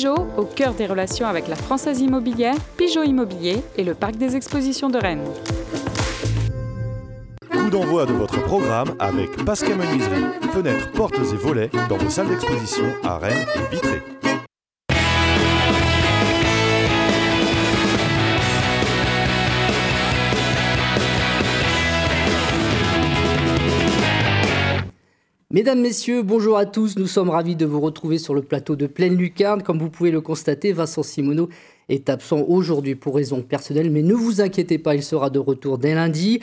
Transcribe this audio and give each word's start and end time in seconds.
Pigeot, 0.00 0.28
au 0.38 0.44
cœur 0.44 0.72
des 0.72 0.86
relations 0.86 1.26
avec 1.26 1.46
la 1.46 1.56
Française 1.56 2.00
Immobilière, 2.00 2.54
Pigeot 2.78 3.02
Immobilier 3.02 3.62
et 3.76 3.84
le 3.84 3.92
Parc 3.92 4.16
des 4.16 4.34
Expositions 4.34 4.88
de 4.88 4.96
Rennes. 4.96 5.26
Coup 7.50 7.68
d'envoi 7.68 8.06
de 8.06 8.14
votre 8.14 8.42
programme 8.44 8.94
avec 8.98 9.44
Pascal 9.44 9.76
Menuiserie, 9.76 10.24
fenêtres, 10.54 10.90
portes 10.92 11.18
et 11.18 11.36
volets 11.36 11.68
dans 11.90 11.98
vos 11.98 12.08
salles 12.08 12.28
d'exposition 12.28 12.86
à 13.04 13.18
Rennes 13.18 13.46
et 13.56 13.74
Vitré. 13.74 14.09
Mesdames, 25.52 25.80
Messieurs, 25.80 26.22
bonjour 26.22 26.56
à 26.56 26.64
tous. 26.64 26.96
Nous 26.96 27.08
sommes 27.08 27.28
ravis 27.28 27.56
de 27.56 27.66
vous 27.66 27.80
retrouver 27.80 28.18
sur 28.18 28.34
le 28.34 28.42
plateau 28.42 28.76
de 28.76 28.86
Pleine 28.86 29.16
Lucarne. 29.16 29.64
Comme 29.64 29.80
vous 29.80 29.90
pouvez 29.90 30.12
le 30.12 30.20
constater, 30.20 30.72
Vincent 30.72 31.02
Simoneau 31.02 31.48
est 31.88 32.08
absent 32.08 32.44
aujourd'hui 32.46 32.94
pour 32.94 33.16
raisons 33.16 33.42
personnelles, 33.42 33.90
mais 33.90 34.02
ne 34.02 34.14
vous 34.14 34.40
inquiétez 34.40 34.78
pas, 34.78 34.94
il 34.94 35.02
sera 35.02 35.28
de 35.28 35.40
retour 35.40 35.78
dès 35.78 35.92
lundi. 35.92 36.38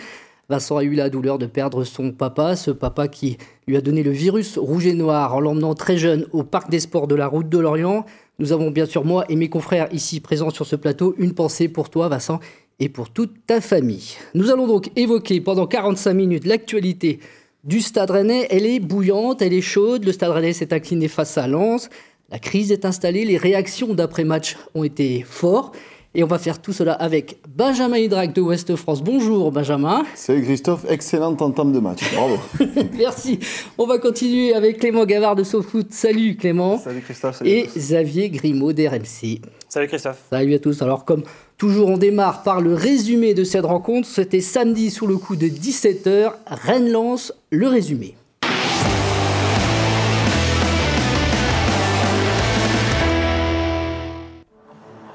Vincent 0.49 0.75
a 0.75 0.83
eu 0.83 0.93
la 0.93 1.09
douleur 1.09 1.37
de 1.37 1.45
perdre 1.45 1.85
son 1.85 2.11
papa, 2.11 2.57
ce 2.57 2.69
papa 2.69 3.07
qui 3.07 3.37
lui 3.65 3.77
a 3.77 3.81
donné 3.81 4.03
le 4.03 4.11
virus 4.11 4.57
rouge 4.57 4.87
et 4.87 4.93
noir 4.93 5.33
en 5.33 5.39
l'emmenant 5.39 5.73
très 5.73 5.97
jeune 5.97 6.27
au 6.33 6.43
parc 6.43 6.69
des 6.69 6.81
sports 6.81 7.07
de 7.07 7.15
la 7.15 7.27
route 7.27 7.47
de 7.47 7.59
Lorient. 7.59 8.05
Nous 8.39 8.51
avons 8.51 8.71
bien 8.71 8.85
sûr, 8.85 9.05
moi 9.05 9.23
et 9.29 9.37
mes 9.37 9.47
confrères 9.47 9.87
ici 9.93 10.19
présents 10.19 10.49
sur 10.49 10.65
ce 10.65 10.75
plateau, 10.75 11.15
une 11.17 11.33
pensée 11.33 11.69
pour 11.69 11.89
toi, 11.89 12.09
Vincent, 12.09 12.41
et 12.79 12.89
pour 12.89 13.09
toute 13.09 13.45
ta 13.47 13.61
famille. 13.61 14.17
Nous 14.33 14.51
allons 14.51 14.67
donc 14.67 14.91
évoquer 14.97 15.39
pendant 15.39 15.65
45 15.65 16.13
minutes 16.13 16.45
l'actualité 16.45 17.21
du 17.63 17.81
Stade 17.81 18.11
Rennais. 18.11 18.47
Elle 18.49 18.65
est 18.65 18.79
bouillante, 18.79 19.41
elle 19.41 19.53
est 19.53 19.61
chaude. 19.61 20.05
Le 20.05 20.11
Stade 20.11 20.31
Rennais 20.31 20.53
s'est 20.53 20.73
incliné 20.73 21.07
face 21.07 21.37
à 21.37 21.47
Lens. 21.47 21.89
La 22.29 22.39
crise 22.39 22.71
est 22.71 22.83
installée, 22.83 23.23
les 23.23 23.37
réactions 23.37 23.93
d'après-match 23.93 24.57
ont 24.75 24.83
été 24.83 25.23
fortes. 25.23 25.77
Et 26.19 26.23
on 26.23 26.27
va 26.27 26.39
faire 26.39 26.59
tout 26.59 26.73
cela 26.73 26.93
avec 26.93 27.37
Benjamin 27.47 27.99
Hydrac 27.99 28.33
de 28.33 28.41
Ouest 28.41 28.75
France. 28.75 29.03
Bonjour 29.03 29.51
Benjamin. 29.51 30.03
Salut 30.15 30.41
Christophe, 30.41 30.83
excellente 30.89 31.43
entame 31.43 31.71
de 31.71 31.77
match. 31.79 31.99
Bravo. 32.11 32.39
Merci. 32.97 33.37
On 33.77 33.85
va 33.85 33.99
continuer 33.99 34.55
avec 34.55 34.79
Clément 34.79 35.05
Gavard 35.05 35.35
de 35.35 35.43
SoFoot. 35.43 35.93
Salut 35.93 36.35
Clément. 36.35 36.79
Salut 36.79 37.01
Christophe. 37.01 37.35
Salut 37.35 37.51
et 37.51 37.67
Xavier 37.67 38.31
Grimaud 38.31 38.73
d'RMC. 38.73 39.41
Salut 39.69 39.87
Christophe. 39.87 40.23
Salut 40.31 40.55
à 40.55 40.59
tous. 40.59 40.81
Alors 40.81 41.05
comme 41.05 41.21
toujours, 41.55 41.87
on 41.87 41.99
démarre 41.99 42.41
par 42.41 42.61
le 42.61 42.73
résumé 42.73 43.35
de 43.35 43.43
cette 43.43 43.65
rencontre. 43.65 44.07
C'était 44.07 44.41
samedi 44.41 44.89
sous 44.89 45.05
le 45.05 45.17
coup 45.17 45.35
de 45.35 45.45
17h. 45.45 46.31
Rennes 46.47 46.91
lance 46.91 47.31
le 47.51 47.67
résumé. 47.67 48.15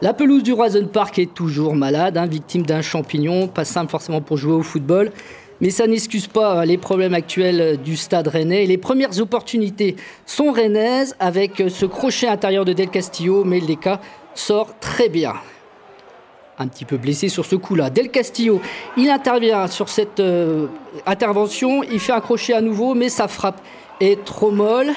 La 0.03 0.13
pelouse 0.13 0.43
du 0.43 0.53
Roison 0.53 0.85
Park 0.89 1.21
est 1.21 1.33
toujours 1.33 1.77
malade, 1.77 2.19
hein, 2.19 2.27
victime 2.27 2.67
d'un 2.67 2.83
champignon, 2.83 3.47
pas 3.47 3.65
simple 3.65 3.89
forcément 3.89 4.21
pour 4.21 4.37
jouer 4.37 4.55
au 4.55 4.65
football. 4.65 5.13
Mais 5.61 5.71
ça 5.71 5.87
n'excuse 5.87 6.27
pas 6.27 6.65
les 6.65 6.77
problèmes 6.77 7.15
actuels 7.15 7.81
du 7.81 7.97
stade 7.97 8.27
rennais. 8.27 8.67
Les 8.67 8.79
premières 8.79 9.21
opportunités 9.21 9.95
sont 10.27 10.51
rennaises 10.51 11.15
avec 11.21 11.63
ce 11.69 11.87
crochet 11.87 12.27
intérieur 12.27 12.65
de 12.65 12.73
Del 12.73 12.89
Castillo, 12.89 13.45
mais 13.45 13.61
Leka 13.61 14.01
sort 14.35 14.77
très 14.81 15.09
bien. 15.09 15.35
Un 16.59 16.67
petit 16.67 16.85
peu 16.85 16.97
blessé 16.97 17.29
sur 17.29 17.47
ce 17.47 17.55
coup-là. 17.55 17.89
Del 17.89 18.11
Castillo, 18.11 18.61
il 18.97 19.09
intervient 19.09 19.69
sur 19.69 19.89
cette 19.89 20.19
euh, 20.19 20.67
intervention, 21.07 21.85
il 21.85 22.01
fait 22.01 22.13
un 22.13 22.21
crochet 22.21 22.55
à 22.55 22.61
nouveau, 22.61 22.95
mais 22.95 23.09
sa 23.09 23.29
frappe 23.29 23.61
est 24.01 24.25
trop 24.25 24.51
molle. 24.51 24.91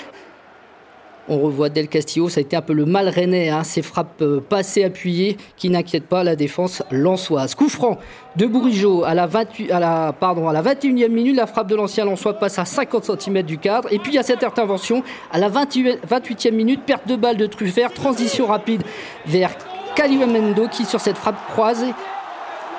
On 1.27 1.39
revoit 1.39 1.69
Del 1.69 1.87
Castillo, 1.87 2.29
ça 2.29 2.39
a 2.39 2.41
été 2.41 2.55
un 2.55 2.61
peu 2.61 2.73
le 2.73 2.85
mal 2.85 3.09
rennais, 3.09 3.49
hein, 3.49 3.63
ces 3.63 3.81
frappes 3.81 4.21
euh, 4.21 4.39
pas 4.39 4.57
assez 4.57 4.83
appuyées 4.83 5.37
qui 5.57 5.71
n'inquiètent 5.71 6.05
pas 6.05 6.23
la 6.23 6.35
défense 6.35 6.83
lançoise. 6.91 7.55
Coup 7.55 7.67
franc 7.67 7.97
de 8.35 8.45
Bourigeau 8.45 9.03
à 9.03 9.15
la, 9.15 9.25
28, 9.25 9.71
à, 9.71 9.79
la, 9.79 10.13
pardon, 10.13 10.47
à 10.47 10.53
la 10.53 10.61
21e 10.61 11.09
minute, 11.09 11.35
la 11.35 11.47
frappe 11.47 11.67
de 11.67 11.75
l'ancien 11.75 12.05
lançois 12.05 12.35
passe 12.35 12.59
à 12.59 12.65
50 12.65 13.19
cm 13.19 13.41
du 13.41 13.57
cadre. 13.57 13.91
Et 13.91 13.97
puis 13.97 14.11
il 14.11 14.15
y 14.15 14.19
a 14.19 14.23
cette 14.23 14.43
intervention 14.43 15.01
à 15.31 15.39
la 15.39 15.49
28e 15.49 16.51
minute, 16.51 16.83
perte 16.85 17.07
de 17.07 17.15
balle 17.15 17.37
de 17.37 17.47
Truffert, 17.47 17.91
transition 17.91 18.45
rapide 18.45 18.83
vers 19.25 19.49
Caliamendo 19.95 20.67
qui 20.67 20.85
sur 20.85 20.99
cette 20.99 21.17
frappe 21.17 21.37
croisée 21.51 21.93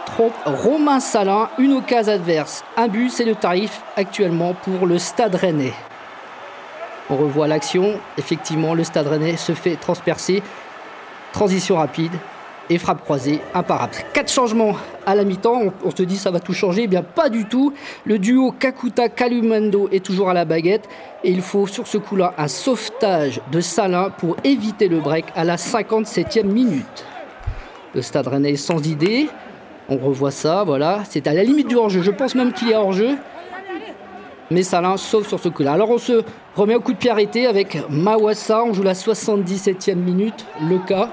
trompe 0.06 0.34
Romain 0.44 1.00
Salin, 1.00 1.48
une 1.58 1.72
occasion 1.72 2.12
adverse. 2.12 2.64
Un 2.76 2.86
but, 2.86 3.10
c'est 3.10 3.24
le 3.24 3.34
tarif 3.34 3.82
actuellement 3.96 4.54
pour 4.54 4.86
le 4.86 4.98
Stade 4.98 5.34
Rennais. 5.34 5.72
On 7.08 7.16
revoit 7.16 7.46
l'action. 7.46 7.98
Effectivement, 8.18 8.74
le 8.74 8.84
Stade 8.84 9.06
Rennais 9.06 9.36
se 9.36 9.52
fait 9.52 9.76
transpercer. 9.76 10.42
Transition 11.32 11.76
rapide 11.76 12.12
et 12.68 12.78
frappe 12.78 13.02
croisée 13.04 13.40
imparable. 13.54 13.92
Quatre 14.12 14.32
changements 14.32 14.74
à 15.06 15.14
la 15.14 15.24
mi-temps. 15.24 15.72
On, 15.84 15.90
se 15.90 16.02
dit 16.02 16.16
ça 16.16 16.30
va 16.30 16.40
tout 16.40 16.52
changer. 16.52 16.82
Eh 16.84 16.86
bien, 16.86 17.02
pas 17.02 17.28
du 17.28 17.44
tout. 17.44 17.72
Le 18.04 18.18
duo 18.18 18.52
Kakuta-Kalumendo 18.58 19.88
est 19.92 20.04
toujours 20.04 20.30
à 20.30 20.34
la 20.34 20.44
baguette. 20.44 20.88
Et 21.22 21.30
il 21.30 21.42
faut 21.42 21.66
sur 21.66 21.86
ce 21.86 21.98
coup-là 21.98 22.34
un 22.38 22.48
sauvetage 22.48 23.40
de 23.52 23.60
Salin 23.60 24.10
pour 24.10 24.36
éviter 24.42 24.88
le 24.88 25.00
break 25.00 25.26
à 25.36 25.44
la 25.44 25.56
57e 25.56 26.44
minute. 26.44 27.04
Le 27.94 28.02
Stade 28.02 28.26
Rennais 28.26 28.52
est 28.52 28.56
sans 28.56 28.84
idée. 28.86 29.28
On 29.88 29.98
revoit 29.98 30.32
ça, 30.32 30.64
voilà. 30.64 31.02
C'est 31.08 31.28
à 31.28 31.34
la 31.34 31.44
limite 31.44 31.68
du 31.68 31.76
hors-jeu. 31.76 32.02
Je 32.02 32.10
pense 32.10 32.34
même 32.34 32.52
qu'il 32.52 32.70
est 32.70 32.74
hors-jeu 32.74 33.16
mais 34.50 34.62
Salin 34.62 34.96
sauve 34.96 35.26
sur 35.26 35.40
ce 35.40 35.48
coup-là. 35.48 35.72
Alors 35.72 35.90
on 35.90 35.98
se 35.98 36.22
remet 36.54 36.74
au 36.74 36.80
coup 36.80 36.92
de 36.92 36.98
pied 36.98 37.10
arrêté 37.10 37.46
avec 37.46 37.78
Mawassa, 37.88 38.64
on 38.64 38.72
joue 38.72 38.82
la 38.82 38.94
77e 38.94 39.94
minute, 39.94 40.46
le 40.60 40.78
cas, 40.78 41.10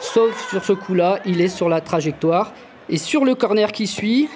sauf 0.00 0.48
sur 0.50 0.64
ce 0.64 0.72
coup-là, 0.72 1.18
il 1.26 1.40
est 1.40 1.48
sur 1.48 1.68
la 1.68 1.80
trajectoire. 1.80 2.52
Et 2.90 2.96
sur 2.96 3.24
le 3.24 3.34
corner 3.34 3.70
qui 3.70 3.86
suit, 3.86 4.28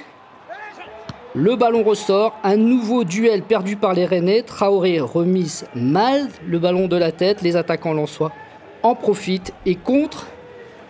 le 1.35 1.57
ballon 1.57 1.83
ressort, 1.83 2.37
un 2.45 2.57
nouveau 2.57 3.05
duel 3.05 3.43
perdu 3.43 3.77
par 3.77 3.95
les 3.95 4.05
Rennais, 4.05 4.43
Traoré 4.43 5.01
remise 5.01 5.65
mal. 5.75 6.29
Le 6.47 6.59
ballon 6.59 6.89
de 6.89 6.97
la 6.97 7.11
tête, 7.11 7.41
les 7.41 7.57
attaquants 7.57 7.95
l'ensoient 7.95 8.33
en 8.83 8.95
profitent. 8.95 9.55
Et 9.65 9.77
contre 9.77 10.27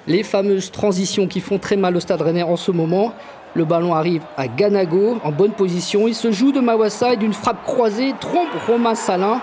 les 0.08 0.24
fameuses 0.24 0.72
transitions 0.72 1.28
qui 1.28 1.38
font 1.38 1.58
très 1.58 1.76
mal 1.76 1.96
au 1.96 2.00
stade 2.00 2.22
rennais 2.22 2.42
en 2.42 2.56
ce 2.56 2.72
moment. 2.72 3.12
Le 3.54 3.64
ballon 3.66 3.94
arrive 3.94 4.22
à 4.36 4.48
Ganago 4.48 5.18
en 5.22 5.30
bonne 5.30 5.52
position. 5.52 6.08
Il 6.08 6.14
se 6.14 6.32
joue 6.32 6.52
de 6.52 6.60
Mawassa 6.60 7.12
et 7.12 7.16
d'une 7.16 7.34
frappe 7.34 7.62
croisée 7.64 8.14
trompe 8.18 8.48
Romain 8.66 8.94
Salin. 8.94 9.42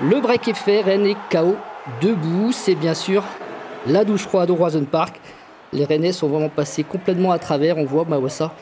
Le 0.00 0.20
break 0.20 0.48
est 0.48 0.54
fait, 0.54 0.82
Rennes 0.82 1.06
est 1.06 1.16
KO. 1.30 1.56
Debout, 2.02 2.52
c'est 2.52 2.74
bien 2.74 2.94
sûr 2.94 3.24
la 3.86 4.04
douche 4.04 4.26
froide 4.26 4.50
au 4.50 4.54
Roison 4.54 4.84
Park. 4.84 5.18
Les 5.72 5.86
Rennais 5.86 6.12
sont 6.12 6.28
vraiment 6.28 6.50
passés 6.50 6.84
complètement 6.84 7.32
à 7.32 7.38
travers. 7.38 7.78
On 7.78 7.84
voit 7.84 8.04
Mawassa 8.04 8.52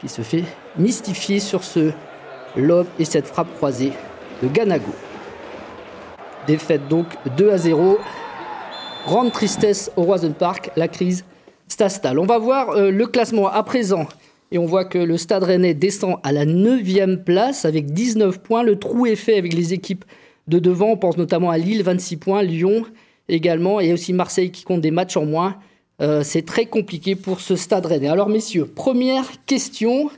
qui 0.00 0.08
se 0.08 0.22
fait 0.22 0.44
mystifier 0.78 1.40
sur 1.40 1.64
ce 1.64 1.90
lob 2.56 2.86
et 2.98 3.04
cette 3.04 3.26
frappe 3.26 3.52
croisée 3.56 3.92
de 4.42 4.48
Ganago. 4.48 4.92
Défaite 6.46 6.86
donc 6.88 7.06
2 7.36 7.50
à 7.50 7.58
0. 7.58 7.98
Grande 9.06 9.32
tristesse 9.32 9.90
au 9.96 10.02
Roison 10.02 10.32
Park, 10.32 10.70
la 10.76 10.86
crise 10.86 11.24
Stastal. 11.70 12.18
On 12.18 12.26
va 12.26 12.38
voir 12.38 12.70
euh, 12.70 12.90
le 12.90 13.06
classement 13.06 13.48
à 13.48 13.62
présent. 13.62 14.06
Et 14.52 14.58
on 14.58 14.66
voit 14.66 14.84
que 14.84 14.98
le 14.98 15.16
Stade 15.16 15.44
Rennais 15.44 15.74
descend 15.74 16.16
à 16.24 16.32
la 16.32 16.44
9e 16.44 17.22
place 17.22 17.64
avec 17.64 17.92
19 17.92 18.40
points. 18.40 18.64
Le 18.64 18.78
trou 18.78 19.06
est 19.06 19.16
fait 19.16 19.38
avec 19.38 19.54
les 19.54 19.72
équipes 19.72 20.04
de 20.48 20.58
devant. 20.58 20.88
On 20.88 20.96
pense 20.96 21.16
notamment 21.16 21.50
à 21.50 21.58
Lille, 21.58 21.82
26 21.82 22.16
points, 22.16 22.42
Lyon 22.42 22.84
également, 23.28 23.78
et 23.78 23.92
aussi 23.92 24.12
Marseille 24.12 24.50
qui 24.50 24.64
compte 24.64 24.80
des 24.80 24.90
matchs 24.90 25.16
en 25.16 25.24
moins. 25.24 25.56
Euh, 26.02 26.22
c'est 26.24 26.42
très 26.42 26.66
compliqué 26.66 27.14
pour 27.14 27.40
ce 27.40 27.54
Stade 27.54 27.86
Rennais. 27.86 28.08
Alors 28.08 28.28
messieurs, 28.28 28.66
première 28.66 29.26
question. 29.46 30.10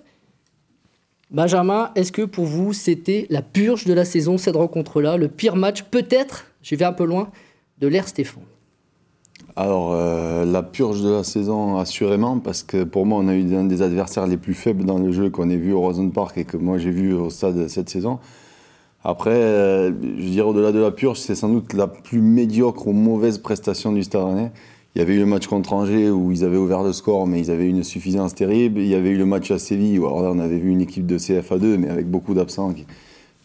Benjamin, 1.30 1.90
est-ce 1.94 2.12
que 2.12 2.22
pour 2.22 2.46
vous 2.46 2.72
c'était 2.72 3.26
la 3.28 3.42
purge 3.42 3.84
de 3.84 3.92
la 3.92 4.04
saison, 4.06 4.38
cette 4.38 4.56
rencontre-là, 4.56 5.16
le 5.18 5.28
pire 5.28 5.56
match 5.56 5.82
peut-être, 5.82 6.46
j'y 6.62 6.76
vais 6.76 6.84
un 6.84 6.92
peu 6.92 7.04
loin, 7.04 7.30
de 7.78 7.88
l'ère 7.88 8.08
Stéphane? 8.08 8.44
Alors, 9.54 9.92
euh, 9.92 10.46
la 10.46 10.62
purge 10.62 11.02
de 11.02 11.10
la 11.10 11.24
saison, 11.24 11.76
assurément, 11.76 12.38
parce 12.38 12.62
que 12.62 12.84
pour 12.84 13.04
moi, 13.04 13.18
on 13.22 13.28
a 13.28 13.34
eu 13.34 13.54
un 13.54 13.64
des 13.64 13.82
adversaires 13.82 14.26
les 14.26 14.38
plus 14.38 14.54
faibles 14.54 14.84
dans 14.84 14.98
le 14.98 15.12
jeu 15.12 15.28
qu'on 15.28 15.50
ait 15.50 15.56
vu 15.56 15.74
au 15.74 15.80
Rosen 15.80 16.10
Park 16.10 16.38
et 16.38 16.44
que 16.44 16.56
moi 16.56 16.78
j'ai 16.78 16.90
vu 16.90 17.12
au 17.12 17.28
stade 17.28 17.68
cette 17.68 17.90
saison. 17.90 18.18
Après, 19.04 19.34
euh, 19.34 19.90
je 19.90 20.28
dirais 20.28 20.48
au-delà 20.48 20.72
de 20.72 20.78
la 20.78 20.90
purge, 20.90 21.18
c'est 21.18 21.34
sans 21.34 21.50
doute 21.50 21.74
la 21.74 21.86
plus 21.86 22.22
médiocre 22.22 22.86
ou 22.86 22.92
mauvaise 22.92 23.38
prestation 23.38 23.92
du 23.92 24.02
Stade 24.04 24.22
Rennais. 24.22 24.52
Il 24.94 25.00
y 25.00 25.02
avait 25.02 25.14
eu 25.14 25.18
le 25.18 25.26
match 25.26 25.46
contre 25.48 25.72
Angers 25.72 26.10
où 26.10 26.30
ils 26.30 26.44
avaient 26.44 26.56
ouvert 26.56 26.82
le 26.82 26.92
score, 26.92 27.26
mais 27.26 27.40
ils 27.40 27.50
avaient 27.50 27.68
une 27.68 27.82
suffisance 27.82 28.34
terrible. 28.34 28.80
Il 28.80 28.86
y 28.86 28.94
avait 28.94 29.10
eu 29.10 29.18
le 29.18 29.26
match 29.26 29.50
à 29.50 29.58
Séville 29.58 29.98
où 29.98 30.06
alors 30.06 30.22
là, 30.22 30.30
on 30.32 30.38
avait 30.38 30.58
vu 30.58 30.70
une 30.70 30.80
équipe 30.80 31.06
de 31.06 31.18
CFA2, 31.18 31.76
mais 31.78 31.88
avec 31.88 32.08
beaucoup 32.08 32.32
d'absents, 32.32 32.72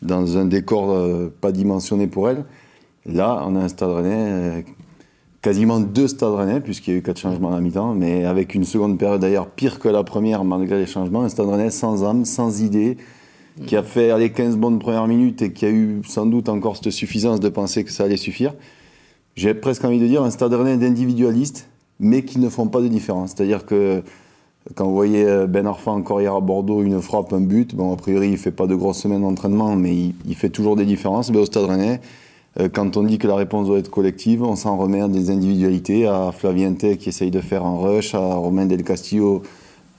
dans 0.04 0.38
un 0.38 0.46
décor 0.46 0.92
euh, 0.92 1.34
pas 1.42 1.52
dimensionné 1.52 2.08
pour 2.08 2.30
elle. 2.30 2.46
Là, 3.06 3.44
on 3.48 3.56
a 3.56 3.62
un 3.62 3.68
Stade 3.68 3.90
Rennais 3.90 4.64
quasiment 5.42 5.80
deux 5.80 6.08
stades 6.08 6.34
rennais, 6.34 6.60
puisqu'il 6.60 6.92
y 6.92 6.94
a 6.96 7.00
eu 7.00 7.02
quatre 7.02 7.20
changements 7.20 7.50
à 7.50 7.56
la 7.56 7.62
mi-temps, 7.62 7.94
mais 7.94 8.26
avec 8.26 8.56
une 8.56 8.64
seconde 8.64 8.98
période 8.98 9.22
d'ailleurs 9.22 9.48
pire 9.48 9.80
que 9.80 9.88
la 9.88 10.04
première 10.04 10.44
malgré 10.44 10.78
les 10.78 10.86
changements. 10.86 11.22
Un 11.22 11.30
stade 11.30 11.48
rennais 11.48 11.70
sans 11.70 12.04
âme, 12.04 12.26
sans 12.26 12.62
idée, 12.62 12.98
qui 13.66 13.76
a 13.76 13.84
fait 13.84 14.18
les 14.18 14.32
15 14.32 14.58
bonnes 14.58 14.80
premières 14.80 15.08
minutes 15.08 15.42
et 15.42 15.52
qui 15.52 15.66
a 15.66 15.70
eu 15.70 16.02
sans 16.08 16.26
doute 16.26 16.50
encore 16.50 16.78
cette 16.78 16.92
suffisance 16.92 17.40
de 17.40 17.50
penser 17.50 17.84
que 17.84 17.92
ça 17.92 18.04
allait 18.04 18.18
suffire. 18.18 18.54
j'ai 19.36 19.54
presque 19.54 19.84
envie 19.84 20.00
de 20.00 20.08
dire 20.08 20.24
un 20.24 20.32
stade 20.32 20.54
rennais 20.54 20.78
d'individualistes, 20.78 21.68
mais 22.00 22.24
qui 22.24 22.40
ne 22.40 22.50
font 22.50 22.68
pas 22.68 22.82
de 22.82 22.88
différence. 22.88 23.32
C'est-à-dire 23.36 23.66
que 23.66 24.04
quand 24.76 24.86
vous 24.86 24.94
voyez 24.94 25.26
euh, 25.26 25.48
Ben 25.48 25.66
Arfa 25.66 25.92
encore 25.92 26.22
hier 26.22 26.34
à 26.34 26.42
Bordeaux, 26.42 26.84
une 26.84 27.02
frappe, 27.02 27.34
un 27.34 27.42
but, 27.42 27.76
bon, 27.76 27.94
a 27.94 27.96
priori, 27.96 28.28
il 28.28 28.32
ne 28.34 28.38
fait 28.38 28.52
pas 28.52 28.68
de 28.68 28.76
grosses 28.76 29.00
semaines 29.00 29.22
d'entraînement, 29.22 29.76
mais 29.76 29.96
il, 30.26 30.36
fait 30.36 30.50
toujours 30.50 30.76
des 30.76 30.86
différences. 30.86 31.32
Mais 31.32 31.38
au 31.38 31.46
Stade 31.46 31.66
Rennais, 31.66 32.02
quand 32.74 32.98
on 32.98 33.04
dit 33.04 33.20
que 33.20 33.28
la 33.28 33.36
réponse 33.36 33.68
doit 33.68 33.78
être 33.78 33.92
collective, 33.92 34.42
on 34.42 34.56
s'en 34.56 34.78
remet 34.78 35.02
à 35.02 35.08
des 35.08 35.30
individualités, 35.30 36.08
à 36.08 36.32
Flavien 36.32 36.74
qui 36.74 37.10
essaye 37.10 37.30
de 37.30 37.40
faire 37.40 37.66
un 37.66 37.78
rush, 37.78 38.16
à 38.16 38.36
Romain 38.36 38.66
Del 38.66 38.84
Castillo, 38.84 39.44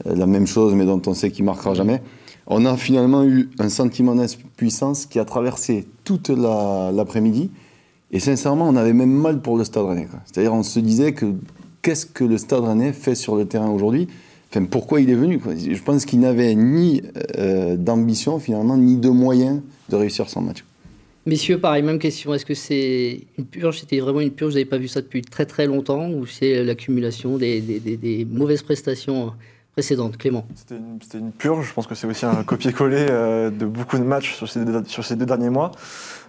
euh, 0.06 0.14
la 0.14 0.26
même 0.26 0.46
chose, 0.46 0.74
mais 0.74 0.86
dont 0.86 1.02
on 1.06 1.14
sait 1.14 1.30
qu'il 1.30 1.44
marquera 1.44 1.74
jamais. 1.74 2.02
On 2.46 2.64
a 2.64 2.76
finalement 2.76 3.24
eu 3.24 3.50
un 3.58 3.68
sentiment 3.68 4.14
d'impuissance 4.14 5.06
qui 5.06 5.18
a 5.18 5.24
traversé 5.24 5.86
toute 6.04 6.30
l'après-midi. 6.30 7.50
et 8.10 8.20
sincèrement, 8.20 8.66
on 8.66 8.76
avait 8.76 8.94
même 8.94 9.12
mal 9.12 9.40
pour 9.40 9.58
le 9.58 9.64
Stade 9.64 9.84
Rennais. 9.84 10.08
C'est-à-dire, 10.24 10.54
on 10.54 10.62
se 10.62 10.80
disait 10.80 11.12
que 11.12 11.26
qu'est-ce 11.82 12.06
que 12.06 12.24
le 12.24 12.38
Stade 12.38 12.64
Rennais 12.64 12.92
fait 12.92 13.14
sur 13.14 13.36
le 13.36 13.44
terrain 13.44 13.68
aujourd'hui? 13.68 14.08
Enfin, 14.50 14.64
pourquoi 14.64 15.02
il 15.02 15.10
est 15.10 15.14
venu 15.14 15.38
Je 15.46 15.82
pense 15.82 16.06
qu'il 16.06 16.20
n'avait 16.20 16.54
ni 16.54 17.02
euh, 17.36 17.76
d'ambition 17.76 18.38
finalement, 18.38 18.78
ni 18.78 18.96
de 18.96 19.10
moyens 19.10 19.60
de 19.90 19.96
réussir 19.96 20.30
son 20.30 20.40
match. 20.40 20.64
Messieurs, 21.28 21.58
pareil, 21.58 21.82
même 21.82 21.98
question. 21.98 22.32
Est-ce 22.32 22.46
que 22.46 22.54
c'est 22.54 23.20
une 23.36 23.44
purge? 23.44 23.80
C'était 23.80 24.00
vraiment 24.00 24.20
une 24.20 24.30
purge? 24.30 24.52
Vous 24.52 24.54
n'avez 24.54 24.64
pas 24.64 24.78
vu 24.78 24.88
ça 24.88 25.02
depuis 25.02 25.20
très 25.20 25.44
très 25.44 25.66
longtemps 25.66 26.08
Ou 26.08 26.24
c'est 26.24 26.64
l'accumulation 26.64 27.36
des, 27.36 27.60
des, 27.60 28.26
mauvaises 28.30 28.62
prestations 28.62 29.34
précédentes? 29.72 30.16
Clément 30.16 30.46
C'était 30.54 31.18
une, 31.18 31.32
purge. 31.32 31.68
Je 31.68 31.74
pense 31.74 31.86
que 31.86 31.94
c'est 31.94 32.06
aussi 32.06 32.24
un 32.24 32.42
copier-coller 32.44 33.08
euh, 33.10 33.50
de 33.50 33.66
beaucoup 33.66 33.98
de 33.98 34.04
matchs 34.04 34.36
sur 34.36 34.48
ces 34.48 34.64
deux, 34.64 34.82
sur 34.86 35.04
ces 35.04 35.16
deux 35.16 35.26
derniers 35.26 35.50
mois. 35.50 35.72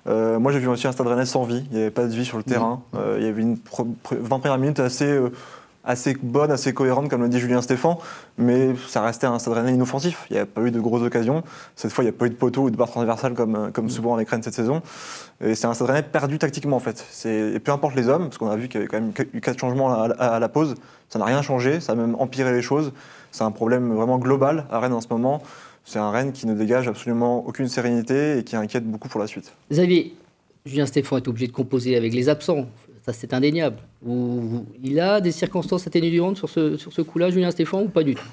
Euh, 0.08 0.38
moi, 0.38 0.52
j'ai 0.52 0.60
vu 0.60 0.68
aussi 0.68 0.86
un 0.86 0.92
stade 0.92 1.08
rennais 1.08 1.26
sans 1.26 1.46
vie. 1.46 1.64
Il 1.72 1.78
n'y 1.78 1.82
avait 1.82 1.92
pas 1.92 2.06
de 2.06 2.14
vie 2.14 2.26
sur 2.26 2.36
le 2.36 2.44
mmh. 2.46 2.52
terrain. 2.52 2.84
il 3.18 3.24
y 3.24 3.28
avait 3.28 3.42
une 3.42 3.56
20 4.12 4.40
premières 4.40 4.58
minutes 4.58 4.82
assez 4.82 5.18
assez 5.84 6.16
bonne, 6.22 6.52
assez 6.52 6.74
cohérente, 6.74 7.10
comme 7.10 7.22
le 7.22 7.30
dit 7.30 7.40
Julien 7.40 7.62
Stéphan, 7.62 8.00
mais 8.38 8.76
ça 8.88 9.02
restait 9.02 9.28
un 9.28 9.40
stade 9.40 9.54
rennais 9.54 9.74
inoffensif. 9.74 10.26
Il 10.30 10.34
n'y 10.34 10.40
a 10.40 10.46
pas 10.46 10.62
eu 10.62 10.72
de 10.72 10.80
grosses 10.80 11.04
occasions. 11.04 11.44
Cette 11.76 11.92
fois, 11.92 12.04
il 12.04 12.08
n'y 12.08 12.14
a 12.14 12.18
pas 12.18 12.26
eu 12.26 12.30
de 12.30 12.36
poteau 12.36 12.64
ou 12.64 12.70
de 12.70 12.76
barre 12.76 12.90
transversale 12.90 13.34
comme, 13.34 13.72
comme 13.72 13.86
mm. 13.86 13.90
souvent 13.90 14.14
avec 14.14 14.30
Rennes 14.30 14.44
cette 14.44 14.54
saison. 14.54 14.82
Et 15.42 15.56
c'est 15.56 15.68
un 15.68 15.74
stade 15.74 15.88
rennais 15.88 16.04
perdu 16.04 16.38
tactiquement, 16.38 16.78
en 16.78 16.80
fait. 16.80 17.06
Et 17.26 17.60
peu 17.60 17.72
importe 17.72 17.96
les 17.96 18.10
hommes, 18.10 18.26
parce 18.26 18.38
qu'on 18.38 18.50
a 18.50 18.56
vu 18.56 18.68
qu'il 18.68 18.82
y 18.82 18.84
avait 18.84 18.88
quand 18.88 19.00
même 19.00 19.14
eu 19.34 19.42
quatre 19.42 19.60
changements 19.60 20.02
à, 20.02 20.40
la 20.40 20.50
pause, 20.50 20.76
ça 21.08 21.18
n'a 21.18 21.26
rien 21.26 21.42
changé, 21.42 21.80
ça 21.80 21.94
a 21.94 21.96
même 21.96 22.16
empiré 22.20 22.52
les 22.52 22.62
choses. 22.62 22.92
C'est 23.32 23.44
un 23.44 23.52
problème 23.52 23.94
vraiment 23.94 24.18
global 24.18 24.66
à 24.72 24.80
Rennes 24.80 24.94
en 24.94 25.02
ce 25.02 25.08
moment. 25.10 25.42
C'est 25.86 26.00
un 26.00 26.12
Rennes 26.12 26.34
qui 26.34 26.46
ne 26.46 26.54
dégage 26.54 26.88
absolument 26.88 27.46
aucune 27.48 27.68
sérénité 27.68 28.38
et 28.38 28.44
qui 28.44 28.56
inquiète 28.56 28.86
beaucoup 28.86 29.08
pour 29.08 29.20
la 29.20 29.28
suite. 29.28 29.54
Xavier, 29.72 30.14
Julien 30.66 30.86
Stéphan 30.86 31.18
est 31.18 31.28
obligé 31.28 31.48
de 31.48 31.52
composer 31.52 31.96
avec 31.96 32.14
les 32.14 32.30
absents 32.30 32.68
c'est 33.12 33.34
indéniable. 33.34 33.78
il 34.06 35.00
a 35.00 35.22
des 35.22 35.32
circonstances 35.32 35.88
atténuantes 35.88 36.38
sur 36.38 36.50
ce, 36.50 36.78
sur 36.78 36.94
ce 36.94 37.02
coup-là, 37.02 37.30
Julien 37.30 37.52
Stéphane, 37.52 37.84
ou 37.84 37.90
pas 37.90 38.04
du 38.04 38.16
tout? 38.16 38.28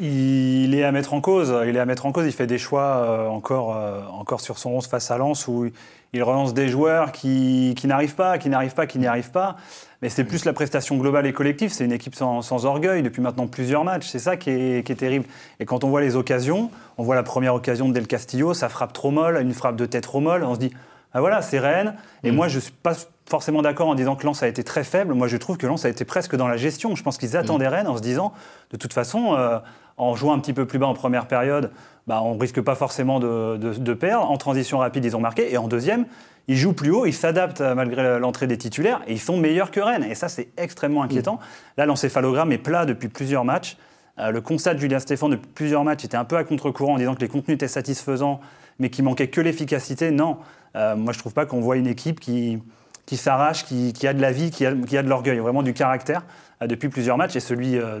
Il 0.00 0.74
est 0.74 0.84
à 0.84 0.92
mettre 0.92 1.14
en 1.14 1.20
cause. 1.20 1.54
Il 1.66 1.76
est 1.76 1.80
à 1.80 1.86
mettre 1.86 2.06
en 2.06 2.12
cause. 2.12 2.26
Il 2.26 2.32
fait 2.32 2.46
des 2.46 2.58
choix 2.58 2.82
euh, 2.82 3.28
encore, 3.28 3.74
euh, 3.74 4.02
encore 4.12 4.40
sur 4.40 4.58
son 4.58 4.70
11 4.70 4.86
face 4.86 5.10
à 5.10 5.18
Lens 5.18 5.48
où 5.48 5.70
il 6.12 6.22
relance 6.22 6.54
des 6.54 6.68
joueurs 6.68 7.12
qui, 7.12 7.74
qui 7.76 7.86
n'arrivent 7.86 8.14
pas, 8.14 8.38
qui 8.38 8.48
n'arrivent 8.48 8.74
pas, 8.74 8.86
qui 8.86 8.98
n'y 8.98 9.06
arrivent 9.06 9.30
pas. 9.30 9.56
Mais 10.02 10.08
c'est 10.08 10.24
plus 10.24 10.44
la 10.44 10.52
prestation 10.52 10.96
globale 10.96 11.26
et 11.26 11.32
collective. 11.32 11.72
C'est 11.72 11.84
une 11.84 11.92
équipe 11.92 12.14
sans, 12.14 12.42
sans, 12.42 12.66
orgueil 12.66 13.02
depuis 13.02 13.22
maintenant 13.22 13.46
plusieurs 13.46 13.84
matchs. 13.84 14.08
C'est 14.08 14.18
ça 14.18 14.36
qui 14.36 14.50
est, 14.50 14.86
qui 14.86 14.92
est, 14.92 14.96
terrible. 14.96 15.24
Et 15.58 15.64
quand 15.64 15.84
on 15.84 15.88
voit 15.88 16.02
les 16.02 16.16
occasions, 16.16 16.70
on 16.98 17.02
voit 17.02 17.14
la 17.14 17.22
première 17.22 17.54
occasion 17.54 17.88
de 17.88 17.94
Del 17.94 18.06
Castillo, 18.06 18.52
ça 18.52 18.68
frappe 18.68 18.92
trop 18.92 19.10
molle, 19.10 19.40
une 19.40 19.54
frappe 19.54 19.76
de 19.76 19.86
tête 19.86 20.04
trop 20.04 20.20
molle. 20.20 20.44
On 20.44 20.54
se 20.54 20.60
dit, 20.60 20.72
ah 21.12 21.20
voilà, 21.20 21.42
c'est 21.42 21.58
Rennes. 21.58 21.94
Et 22.24 22.30
mm. 22.30 22.34
moi, 22.34 22.48
je 22.48 22.56
ne 22.56 22.60
suis 22.60 22.72
pas 22.72 22.94
forcément 23.28 23.62
d'accord 23.62 23.88
en 23.88 23.94
disant 23.94 24.16
que 24.16 24.24
Lens 24.24 24.42
a 24.42 24.48
été 24.48 24.62
très 24.64 24.84
faible. 24.84 25.14
Moi, 25.14 25.28
je 25.28 25.36
trouve 25.36 25.56
que 25.56 25.66
Lens 25.66 25.84
a 25.84 25.88
été 25.88 26.04
presque 26.04 26.36
dans 26.36 26.48
la 26.48 26.56
gestion. 26.56 26.94
Je 26.94 27.02
pense 27.02 27.18
qu'ils 27.18 27.36
attendaient 27.36 27.68
mm. 27.68 27.72
Rennes 27.72 27.88
en 27.88 27.96
se 27.96 28.02
disant, 28.02 28.32
de 28.70 28.76
toute 28.76 28.92
façon, 28.92 29.34
euh, 29.34 29.58
en 29.96 30.14
jouant 30.14 30.34
un 30.34 30.38
petit 30.38 30.52
peu 30.52 30.66
plus 30.66 30.78
bas 30.78 30.86
en 30.86 30.94
première 30.94 31.26
période, 31.26 31.70
bah, 32.06 32.20
on 32.22 32.36
risque 32.36 32.60
pas 32.60 32.74
forcément 32.74 33.18
de, 33.18 33.94
perdre. 33.94 34.30
En 34.30 34.36
transition 34.36 34.78
rapide, 34.78 35.04
ils 35.04 35.16
ont 35.16 35.20
marqué. 35.20 35.52
Et 35.52 35.58
en 35.58 35.68
deuxième, 35.68 36.06
ils 36.48 36.56
jouent 36.56 36.74
plus 36.74 36.90
haut, 36.90 37.06
ils 37.06 37.14
s'adaptent 37.14 37.60
euh, 37.60 37.74
malgré 37.74 38.18
l'entrée 38.18 38.46
des 38.46 38.58
titulaires 38.58 39.02
et 39.06 39.12
ils 39.14 39.20
sont 39.20 39.36
meilleurs 39.36 39.70
que 39.70 39.80
Rennes. 39.80 40.04
Et 40.04 40.14
ça, 40.14 40.28
c'est 40.28 40.48
extrêmement 40.56 41.02
inquiétant. 41.02 41.34
Mm. 41.34 41.38
Là, 41.78 41.86
l'encéphalogramme 41.86 42.52
est 42.52 42.58
plat 42.58 42.86
depuis 42.86 43.08
plusieurs 43.08 43.44
matchs. 43.44 43.76
Euh, 44.18 44.30
le 44.30 44.40
constat 44.40 44.74
de 44.74 44.78
Julien 44.78 44.98
Stéphane 44.98 45.30
depuis 45.30 45.50
plusieurs 45.54 45.84
matchs 45.84 46.04
était 46.04 46.16
un 46.16 46.24
peu 46.24 46.36
à 46.36 46.44
contre-courant 46.44 46.94
en 46.94 46.98
disant 46.98 47.14
que 47.14 47.20
les 47.20 47.28
contenus 47.28 47.56
étaient 47.56 47.68
satisfaisants, 47.68 48.40
mais 48.78 48.90
qu'il 48.90 49.04
manquait 49.04 49.28
que 49.28 49.40
l'efficacité. 49.40 50.10
Non, 50.10 50.38
moi 50.74 51.12
je 51.12 51.18
trouve 51.18 51.32
pas 51.32 51.46
qu'on 51.46 51.60
voit 51.60 51.76
une 51.76 51.86
équipe 51.86 52.20
qui, 52.20 52.58
qui 53.06 53.16
s'arrache, 53.16 53.64
qui, 53.64 54.06
a 54.06 54.12
de 54.12 54.20
la 54.20 54.32
vie, 54.32 54.50
qui 54.50 54.66
a, 54.66 54.72
de 54.74 55.08
l'orgueil, 55.08 55.38
vraiment 55.38 55.62
du 55.62 55.72
caractère 55.72 56.24
euh, 56.60 56.66
depuis 56.66 56.88
plusieurs 56.88 57.16
matchs. 57.16 57.36
Et 57.36 57.40
celui 57.40 57.78
euh, 57.78 58.00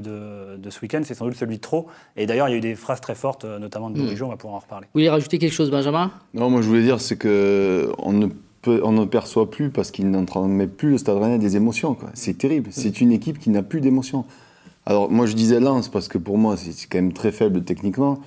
de, 0.58 0.70
ce 0.70 0.80
week-end, 0.82 1.00
c'est 1.04 1.14
sans 1.14 1.24
doute 1.24 1.36
celui 1.36 1.56
de 1.56 1.60
trop. 1.60 1.86
Et 2.16 2.26
d'ailleurs, 2.26 2.48
il 2.48 2.52
y 2.52 2.54
a 2.54 2.58
eu 2.58 2.60
des 2.60 2.74
phrases 2.74 3.00
très 3.00 3.14
fortes, 3.14 3.44
euh, 3.44 3.60
notamment 3.60 3.88
de 3.88 3.98
Bourigeau, 3.98 4.24
mm. 4.24 4.28
on 4.28 4.30
va 4.32 4.36
pouvoir 4.36 4.56
en 4.56 4.60
reparler. 4.60 4.86
Vous 4.86 4.98
voulez 4.98 5.08
rajouter 5.08 5.38
quelque 5.38 5.52
chose, 5.52 5.70
Benjamin? 5.70 6.10
Non, 6.34 6.50
moi 6.50 6.60
je 6.60 6.66
voulais 6.66 6.82
dire, 6.82 7.00
c'est 7.00 7.16
qu'on 7.16 8.12
ne 8.12 8.26
on 8.68 8.90
ne 8.90 9.04
perçoit 9.04 9.48
plus, 9.48 9.70
parce 9.70 9.92
qu'il 9.92 10.08
met 10.08 10.66
plus 10.66 10.90
le 10.90 10.98
Stade 10.98 11.18
Rennais 11.18 11.38
des 11.38 11.54
émotions. 11.54 11.96
C'est 12.14 12.36
terrible. 12.36 12.70
C'est 12.72 13.00
une 13.00 13.12
équipe 13.12 13.38
qui 13.38 13.50
n'a 13.50 13.62
plus 13.62 13.80
d'émotions. 13.80 14.24
Alors 14.86 15.08
moi 15.08 15.26
je 15.26 15.34
disais 15.34 15.60
Lens, 15.60 15.88
parce 15.88 16.08
que 16.08 16.18
pour 16.18 16.36
moi 16.36 16.56
c'est 16.56 16.72
quand 16.88 16.98
même 16.98 17.12
très 17.12 17.30
faible 17.30 17.62
techniquement 17.62 18.18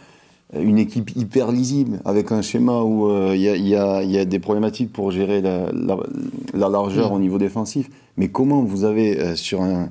une 0.58 0.80
équipe 0.80 1.16
hyper 1.16 1.52
lisible, 1.52 2.00
avec 2.06 2.32
un 2.32 2.42
schéma 2.42 2.82
où 2.82 3.10
euh, 3.10 3.36
il 3.36 3.68
y, 3.68 3.76
a, 3.76 4.26
des 4.26 4.40
problématiques 4.40 4.92
pour 4.92 5.12
gérer 5.12 5.42
la, 5.42 5.70
largeur 6.54 7.12
mm. 7.12 7.16
au 7.16 7.20
niveau 7.20 7.38
défensif. 7.38 7.90
Mais 8.18 8.30
comment 8.30 8.64
vous 8.64 8.84
avez 8.84 9.20
euh, 9.20 9.36
sur 9.36 9.62
un 9.62 9.90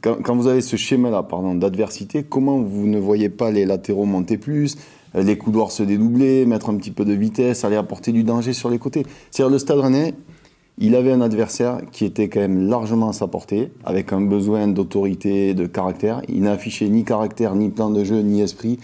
quand, 0.00 0.34
vous 0.34 0.46
avez 0.46 0.62
ce 0.62 0.76
schéma-là, 0.76 1.22
pardon, 1.22 1.54
d'adversité, 1.54 2.22
comment 2.22 2.60
vous 2.60 2.86
ne 2.86 2.98
voyez 2.98 3.28
pas 3.28 3.50
les 3.50 3.66
latéraux 3.66 4.06
monter 4.06 4.38
plus, 4.38 4.76
euh, 5.14 5.22
les 5.22 5.36
couloirs 5.36 5.70
se 5.70 5.82
dédoubler, 5.82 6.46
mettre 6.46 6.70
un 6.70 6.76
petit 6.76 6.90
peu 6.90 7.04
de 7.04 7.12
vitesse, 7.12 7.62
aller 7.62 7.76
apporter 7.76 8.12
du 8.12 8.24
danger 8.24 8.54
sur 8.54 8.70
les 8.70 8.78
côtés? 8.78 9.04
C'est-à-dire 9.30 9.52
le 9.52 9.58
Stade 9.58 9.78
Rennais, 9.78 10.14
il 10.78 10.94
avait 10.94 11.12
un 11.12 11.20
adversaire 11.20 11.80
qui 11.92 12.06
était 12.06 12.28
quand 12.28 12.40
même 12.40 12.68
largement 12.68 13.10
à 13.10 13.12
sa 13.12 13.26
portée, 13.26 13.70
avec 13.84 14.12
un 14.12 14.20
besoin 14.22 14.66
d'autorité, 14.66 15.52
de 15.52 15.66
caractère. 15.66 16.22
Il 16.28 16.42
n'a 16.42 16.52
affiché 16.52 16.88
ni 16.88 17.04
caractère, 17.04 17.54
ni 17.54 17.68
plan 17.68 17.90
de 17.90 18.02
jeu, 18.02 18.20
ni 18.20 18.40
esprit. 18.40 18.78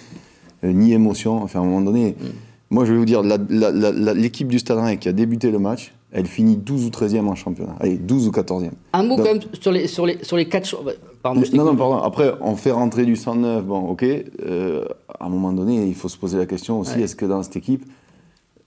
Euh, 0.64 0.72
ni 0.72 0.92
émotion. 0.92 1.42
Enfin, 1.42 1.60
à 1.60 1.62
un 1.62 1.66
moment 1.66 1.80
donné, 1.80 2.10
mm. 2.10 2.24
moi, 2.70 2.84
je 2.84 2.92
vais 2.92 2.98
vous 2.98 3.04
dire, 3.04 3.22
l'équipe 3.22 4.48
du 4.48 4.58
Stade 4.58 4.78
Rennais 4.78 4.96
qui 4.98 5.08
a 5.08 5.12
débuté 5.12 5.50
le 5.50 5.58
match, 5.58 5.92
elle 6.12 6.26
finit 6.26 6.56
12 6.56 6.86
ou 6.86 6.88
13e 6.90 7.26
en 7.26 7.34
championnat. 7.34 7.74
Allez, 7.80 7.96
12 7.96 8.28
ou 8.28 8.30
14e. 8.30 8.70
Un 8.92 9.02
mot 9.02 9.16
quand 9.16 9.24
même 9.24 9.40
sur 9.58 9.72
les, 9.72 9.86
sur 9.86 10.06
les, 10.06 10.22
sur 10.22 10.36
les 10.36 10.46
4 10.46 10.84
Pardon, 11.22 11.42
non, 11.54 11.64
non, 11.64 11.76
pardon. 11.76 11.96
Après, 11.98 12.32
on 12.40 12.56
fait 12.56 12.72
rentrer 12.72 13.04
du 13.04 13.16
109. 13.16 13.64
Bon, 13.64 13.80
ok. 13.88 14.04
Euh, 14.04 14.84
à 15.18 15.26
un 15.26 15.28
moment 15.28 15.52
donné, 15.52 15.86
il 15.86 15.94
faut 15.94 16.08
se 16.08 16.18
poser 16.18 16.36
la 16.36 16.46
question 16.46 16.80
aussi 16.80 17.00
est-ce 17.00 17.16
que 17.16 17.24
dans 17.24 17.42
cette 17.42 17.56
équipe, 17.56 17.84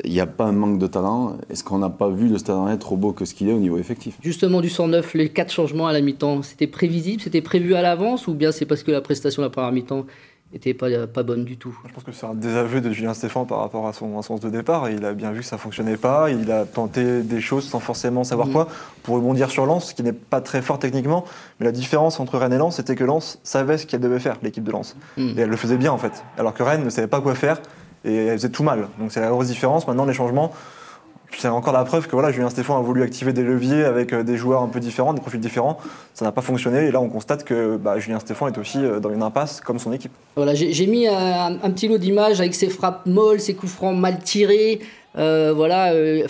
il 0.03 0.12
n'y 0.12 0.19
a 0.19 0.25
pas 0.25 0.46
un 0.46 0.53
manque 0.53 0.79
de 0.79 0.88
talent? 0.88 1.38
Est-ce 1.50 1.63
qu'on 1.63 1.77
n'a 1.77 1.89
pas 1.89 2.10
vu 2.10 2.27
le 2.27 2.38
Stade 2.38 2.58
Rennais 2.58 2.77
trop 2.77 2.98
beau 2.98 3.12
que 3.12 3.25
ce 3.25 3.34
qu'il 3.34 3.50
est 3.50 3.53
au 3.53 3.60
niveau 3.60 3.77
effectif? 3.77 4.17
Justement, 4.24 4.62
du 4.62 4.69
109, 4.69 5.13
les 5.13 5.29
4 5.29 5.51
changements 5.51 5.88
à 5.88 5.93
la 5.93 6.01
mi-temps, 6.01 6.41
c'était 6.41 6.67
prévisible 6.67 7.22
C'était 7.22 7.41
prévu 7.41 7.75
à 7.75 7.81
l'avance 7.81 8.27
Ou 8.27 8.34
bien 8.34 8.51
c'est 8.51 8.65
parce 8.65 8.84
que 8.84 8.91
la 8.91 9.01
prestation 9.01 9.41
de 9.41 9.48
la 9.48 9.51
première 9.51 9.72
mi-temps 9.72 10.05
était 10.55 10.74
pas, 10.74 11.07
pas 11.07 11.24
bonne 11.24 11.43
du 11.43 11.57
tout. 11.57 11.77
Je 11.88 11.93
pense 11.93 12.03
que 12.03 12.12
c'est 12.12 12.25
un 12.25 12.33
désaveu 12.33 12.79
de 12.79 12.91
Julien 12.91 13.13
Stéphane 13.13 13.45
par 13.45 13.59
rapport 13.59 13.88
à 13.88 13.93
son 13.93 14.21
sens 14.21 14.39
de 14.39 14.50
départ. 14.50 14.89
Il 14.89 15.05
a 15.05 15.13
bien 15.13 15.31
vu 15.31 15.41
que 15.41 15.45
ça 15.45 15.57
fonctionnait 15.57 15.97
pas. 15.97 16.29
Il 16.29 16.51
a 16.51 16.65
tenté 16.65 17.21
des 17.21 17.41
choses 17.41 17.67
sans 17.67 17.79
forcément 17.79 18.24
savoir 18.24 18.47
mm. 18.47 18.51
quoi 18.51 18.67
pour 19.03 19.15
rebondir 19.15 19.51
sur 19.51 19.65
Lens, 19.65 19.93
qui 19.93 20.03
n'est 20.03 20.13
pas 20.13 20.41
très 20.41 20.62
fort 20.62 20.79
techniquement. 20.79 21.25
Mais 21.59 21.65
la 21.65 21.71
différence 21.71 22.19
entre 22.19 22.38
Rennes 22.38 22.53
et 22.53 22.57
Lens, 22.57 22.77
c'était 22.77 22.95
que 22.95 23.03
Lens 23.03 23.39
savait 23.43 23.77
ce 23.77 23.85
qu'elle 23.85 24.00
devait 24.00 24.19
faire, 24.19 24.38
l'équipe 24.41 24.63
de 24.63 24.71
Lens. 24.71 24.95
Mm. 25.17 25.38
Et 25.38 25.41
elle 25.41 25.50
le 25.50 25.57
faisait 25.57 25.77
bien 25.77 25.91
en 25.91 25.97
fait. 25.97 26.24
Alors 26.38 26.53
que 26.53 26.63
Rennes 26.63 26.83
ne 26.83 26.89
savait 26.89 27.07
pas 27.07 27.21
quoi 27.21 27.35
faire 27.35 27.62
et 28.05 28.27
elle 28.27 28.38
faisait 28.38 28.50
tout 28.50 28.63
mal. 28.63 28.88
Donc 29.00 29.12
c'est 29.12 29.21
la 29.21 29.29
grosse 29.29 29.47
différence. 29.47 29.88
Maintenant, 29.88 30.05
les 30.05 30.13
changements, 30.13 30.53
c'est 31.38 31.48
encore 31.48 31.74
la 31.74 31.84
preuve 31.84 32.08
que 32.08 32.12
voilà, 32.12 32.32
Julien 32.32 32.50
Stéphane 32.50 32.77
a 32.77 32.82
voulu 32.82 33.04
activer 33.04 33.34
des 33.34 33.44
leviers 33.44 33.84
avec 33.84 34.13
euh, 34.13 34.24
des 34.24 34.38
joueurs 34.38 34.62
un 34.62 34.68
peu 34.68 34.80
différents, 34.80 35.13
des 35.13 35.22
profils 35.22 35.39
différents. 35.39 35.77
Ça 36.13 36.25
n'a 36.25 36.32
pas 36.32 36.42
fonctionné 36.42 36.88
et 36.88 36.92
là 36.92 37.01
on 37.01 37.10
constate 37.10 37.44
que 37.44 37.77
bah, 37.77 38.00
Julien 38.00 38.20
Stéphane 38.20 38.54
est 38.54 38.58
aussi 38.58 38.80
euh, 38.80 39.00
dans 39.00 39.12
une 39.12 39.24
impasse 39.24 39.62
comme 39.62 39.80
son 39.80 39.92
équipe. 39.94 40.12
Voilà, 40.36 40.54
j'ai 40.56 40.88
mis 40.88 41.08
un, 41.08 41.58
petit 41.72 41.88
lot 41.88 41.98
d'images 41.98 42.39
avec 42.39 42.56
ses 42.56 42.70
frappes 42.70 43.06
molles, 43.06 43.39
ses 43.39 43.54
coups 43.54 43.72
francs 43.72 43.98
mal 43.98 44.20
tirés. 44.20 44.82
Euh, 45.18 45.54
voilà, 45.56 45.94
euh, 45.94 46.27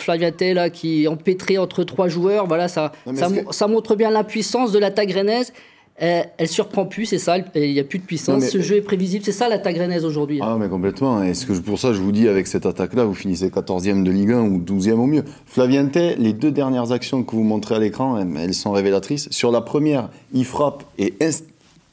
là, 0.54 0.70
qui 0.70 1.04
est 1.04 1.08
empêtré 1.08 1.58
entre 1.58 1.84
trois 1.84 2.08
joueurs. 2.08 2.46
Voilà, 2.46 2.68
ça, 2.68 2.92
ça, 3.16 3.30
ça, 3.50 3.68
montre 3.68 3.96
bien 3.96 4.12
l'impuissance 4.12 4.72
de 4.72 4.80
l'attaque 4.80 5.12
rennaise. 5.12 5.54
Euh, 6.02 6.24
elle, 6.38 6.48
surprend 6.50 6.86
plus, 6.86 7.06
c'est 7.06 7.20
ça, 7.20 7.38
il 7.38 7.72
n'y 7.72 7.80
a 7.80 7.84
plus 7.86 8.00
de 8.00 8.04
puissance, 8.04 8.50
ce 8.50 8.60
jeu 8.60 8.76
est 8.76 8.82
prévisible, 8.82 9.24
c'est 9.24 9.32
ça 9.32 9.48
l'attaque 9.48 9.78
rennaise 9.78 10.04
aujourd'hui. 10.04 10.40
Ah 10.42 10.58
mais 10.60 10.68
complètement, 10.68 11.24
et 11.24 11.34
ce 11.34 11.46
que 11.46 11.54
pour 11.54 11.80
ça 11.80 11.94
je 11.94 12.02
vous 12.02 12.12
dis 12.12 12.28
avec 12.28 12.48
cette 12.48 12.66
attaque-là, 12.66 13.06
vous 13.06 13.14
finissez 13.14 13.48
14e 13.48 14.04
de 14.04 14.12
Ligue 14.12 14.34
1 14.34 14.42
ou 14.42 14.60
12e 14.60 14.96
au 14.96 15.06
mieux. 15.06 15.24
Flaviente, 15.46 15.96
les 15.96 16.34
deux 16.34 16.52
dernières 16.52 16.92
actions 16.92 17.24
que 17.24 17.34
vous 17.34 17.44
montrez 17.44 17.76
à 17.76 17.80
l'écran, 17.80 18.18
elles 18.18 18.54
sont 18.54 18.74
révélatrices. 18.74 19.30
Sur 19.32 19.52
la 19.52 19.62
première, 19.62 20.10
il 20.34 20.44
frappe 20.44 20.84
et 21.00 21.14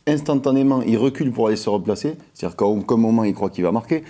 instantanément 0.09 0.83
il 0.83 0.99
recule 0.99 1.31
pour 1.31 1.47
aller 1.47 1.57
se 1.57 1.71
replacer, 1.71 2.17
c'est-à-dire 2.35 2.57
qu'à 2.57 2.67
aucun 2.67 2.97
moment 2.97 3.23
il 3.23 3.35
croit 3.35 3.51
qu'il 3.51 3.63
va 3.63 3.71
marquer. 3.71 4.03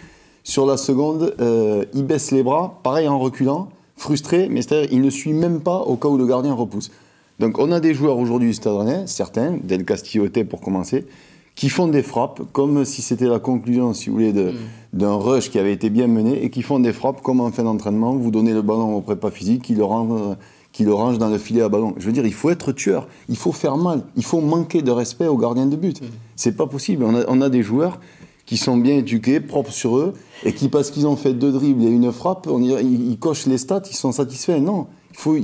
Sur 0.43 0.65
la 0.65 0.79
seconde, 0.79 1.35
euh, 1.41 1.85
il 1.93 2.05
baisse 2.05 2.31
les 2.31 2.43
bras, 2.43 2.81
pareil 2.83 3.09
en 3.09 3.19
reculant, 3.19 3.69
frustré, 3.99 4.49
mais 4.51 4.63
c'est-à-dire 4.63 4.89
il 4.91 5.03
ne 5.03 5.11
suit 5.11 5.35
même 5.35 5.61
pas 5.61 5.81
au 5.81 5.97
cas 5.97 6.09
où 6.09 6.17
le 6.17 6.27
gardien 6.27 6.55
repousse. 6.55 6.91
Donc 7.39 7.59
on 7.59 7.73
a 7.73 7.81
des 7.81 7.95
joueurs 7.95 8.19
aujourd'hui 8.19 8.49
du 8.49 8.55
Stade 8.55 8.75
Rennais, 8.75 9.03
certains, 9.07 9.57
Del 9.63 9.85
Castillo 9.85 10.25
était 10.27 10.45
pour 10.45 10.61
commencer, 10.61 11.07
qui 11.55 11.69
font 11.69 11.89
des 11.89 12.03
frappes 12.03 12.41
comme 12.53 12.85
si 12.85 13.03
c'était 13.03 13.27
la 13.27 13.39
conclusion, 13.39 13.93
si 13.95 14.09
vous 14.09 14.17
voulez, 14.17 14.33
de- 14.33 14.53
d'un 14.93 15.15
rush 15.15 15.51
qui 15.51 15.59
avait 15.59 15.73
été 15.73 15.91
bien 15.91 16.07
mené 16.07 16.43
et 16.45 16.51
qui 16.51 16.63
font 16.63 16.79
des 16.81 16.93
frappes 16.93 17.21
comme 17.23 17.41
en 17.41 17.51
fin 17.51 17.63
d'entraînement. 17.65 18.15
Vous 18.15 18.31
donnez 18.31 18.53
le 18.53 18.63
ballon 18.63 18.97
au 18.97 19.01
prépa 19.01 19.31
physique, 19.31 19.63
qui 19.63 19.75
le, 19.75 19.85
rend- 19.85 20.37
qui 20.73 20.85
le 20.85 20.95
range 20.95 21.19
dans 21.19 21.29
le 21.29 21.39
filet 21.39 21.61
à 21.63 21.69
ballon. 21.69 21.95
Je 21.99 22.07
veux 22.07 22.13
dire, 22.13 22.25
il 22.27 22.33
faut 22.33 22.49
être 22.51 22.73
tueur, 22.73 23.07
il 23.29 23.37
faut 23.37 23.53
faire 23.53 23.77
mal, 23.77 24.03
il 24.17 24.25
faut 24.25 24.41
manquer 24.41 24.81
de 24.83 24.91
respect 24.91 25.27
aux 25.27 25.37
gardiens 25.37 25.67
de 25.67 25.77
but. 25.77 26.01
C'est 26.37 26.57
pas 26.57 26.67
possible. 26.67 27.05
On 27.05 27.15
a, 27.15 27.25
on 27.29 27.41
a 27.43 27.49
des 27.51 27.63
joueurs 27.63 27.99
qui 28.47 28.57
sont 28.57 28.77
bien 28.77 28.97
éduqués, 28.97 29.41
propres 29.41 29.73
sur 29.73 29.97
eux, 29.99 30.15
et 30.45 30.53
qui, 30.53 30.69
parce 30.69 30.91
qu'ils 30.91 31.07
ont 31.07 31.17
fait 31.17 31.33
deux 31.35 31.53
dribbles 31.53 31.85
et 31.85 31.91
une 31.91 32.11
frappe, 32.13 32.47
on 32.49 32.59
dirait, 32.59 32.83
ils, 32.83 33.11
ils 33.11 33.19
cochent 33.19 33.47
les 33.47 33.59
stats, 33.59 33.83
ils 33.91 33.95
sont 33.97 34.13
satisfaits. 34.13 34.59
Non, 34.61 34.87
il 35.11 35.17
faut, 35.19 35.35
à 35.35 35.39
un 35.39 35.43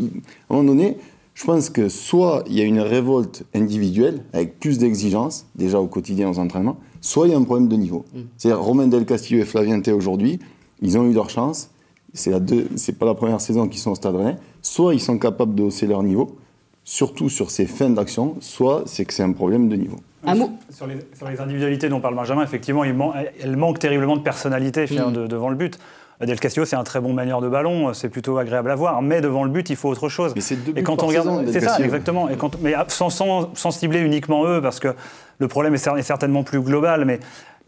moment 0.56 0.64
donné, 0.64 0.96
je 1.38 1.44
pense 1.44 1.70
que 1.70 1.88
soit 1.88 2.42
il 2.48 2.54
y 2.54 2.60
a 2.60 2.64
une 2.64 2.80
révolte 2.80 3.44
individuelle, 3.54 4.24
avec 4.32 4.58
plus 4.58 4.78
d'exigences, 4.78 5.46
déjà 5.54 5.78
au 5.78 5.86
quotidien 5.86 6.28
aux 6.28 6.38
entraînements, 6.40 6.78
soit 7.00 7.28
il 7.28 7.30
y 7.30 7.34
a 7.34 7.38
un 7.38 7.44
problème 7.44 7.68
de 7.68 7.76
niveau. 7.76 8.04
C'est-à-dire, 8.36 8.60
Romain 8.60 8.88
Del 8.88 9.04
Castillo 9.06 9.40
et 9.40 9.44
Flavien 9.44 9.80
Thé 9.80 9.92
aujourd'hui, 9.92 10.40
ils 10.82 10.98
ont 10.98 11.04
eu 11.08 11.12
leur 11.12 11.30
chance, 11.30 11.70
c'est 12.12 12.98
pas 12.98 13.06
la 13.06 13.14
première 13.14 13.40
saison 13.40 13.68
qu'ils 13.68 13.78
sont 13.80 13.92
au 13.92 13.94
Stade 13.94 14.16
Rennais, 14.16 14.36
soit 14.62 14.94
ils 14.94 15.00
sont 15.00 15.16
capables 15.16 15.54
de 15.54 15.62
hausser 15.62 15.86
leur 15.86 16.02
niveau, 16.02 16.36
surtout 16.82 17.28
sur 17.28 17.52
ces 17.52 17.66
fins 17.66 17.90
d'action, 17.90 18.34
soit 18.40 18.82
c'est 18.86 19.04
que 19.04 19.14
c'est 19.14 19.22
un 19.22 19.30
problème 19.32 19.68
de 19.68 19.76
niveau. 19.76 19.98
Un 20.24 20.34
mot 20.34 20.50
Sur 20.70 20.88
les, 20.88 20.96
sur 21.16 21.28
les 21.28 21.38
individualités 21.40 21.88
dont 21.88 22.00
parle 22.00 22.16
Benjamin, 22.16 22.42
effectivement, 22.42 22.82
il 22.82 22.94
man- 22.94 23.12
elle 23.40 23.56
manque 23.56 23.78
terriblement 23.78 24.16
de 24.16 24.22
personnalité 24.22 24.88
finalement, 24.88 25.12
de- 25.12 25.28
devant 25.28 25.50
le 25.50 25.54
but. 25.54 25.78
Del 26.20 26.40
Castillo, 26.40 26.64
c'est 26.66 26.74
un 26.74 26.82
très 26.82 27.00
bon 27.00 27.12
manieur 27.12 27.40
de 27.40 27.48
ballon, 27.48 27.94
c'est 27.94 28.08
plutôt 28.08 28.38
agréable 28.38 28.70
à 28.70 28.74
voir, 28.74 29.02
mais 29.02 29.20
devant 29.20 29.44
le 29.44 29.50
but, 29.50 29.70
il 29.70 29.76
faut 29.76 29.88
autre 29.88 30.08
chose. 30.08 30.32
Mais 30.34 30.40
c'est 30.40 30.56
deux 30.56 30.72
Et 30.76 30.82
quand 30.82 30.96
par 30.96 31.04
on 31.04 31.08
regarde, 31.08 31.44
c'est 31.52 31.60
ça, 31.60 31.78
exactement. 31.78 32.28
Et 32.28 32.36
quand, 32.36 32.60
mais 32.60 32.74
sans, 32.88 33.08
sans, 33.10 33.50
sans 33.54 33.70
cibler 33.70 34.00
uniquement 34.00 34.44
eux, 34.44 34.60
parce 34.60 34.80
que 34.80 34.94
le 35.38 35.46
problème 35.48 35.74
est, 35.74 35.84
cer- 35.86 35.96
est 35.96 36.02
certainement 36.02 36.42
plus 36.42 36.60
global, 36.60 37.04
mais 37.04 37.20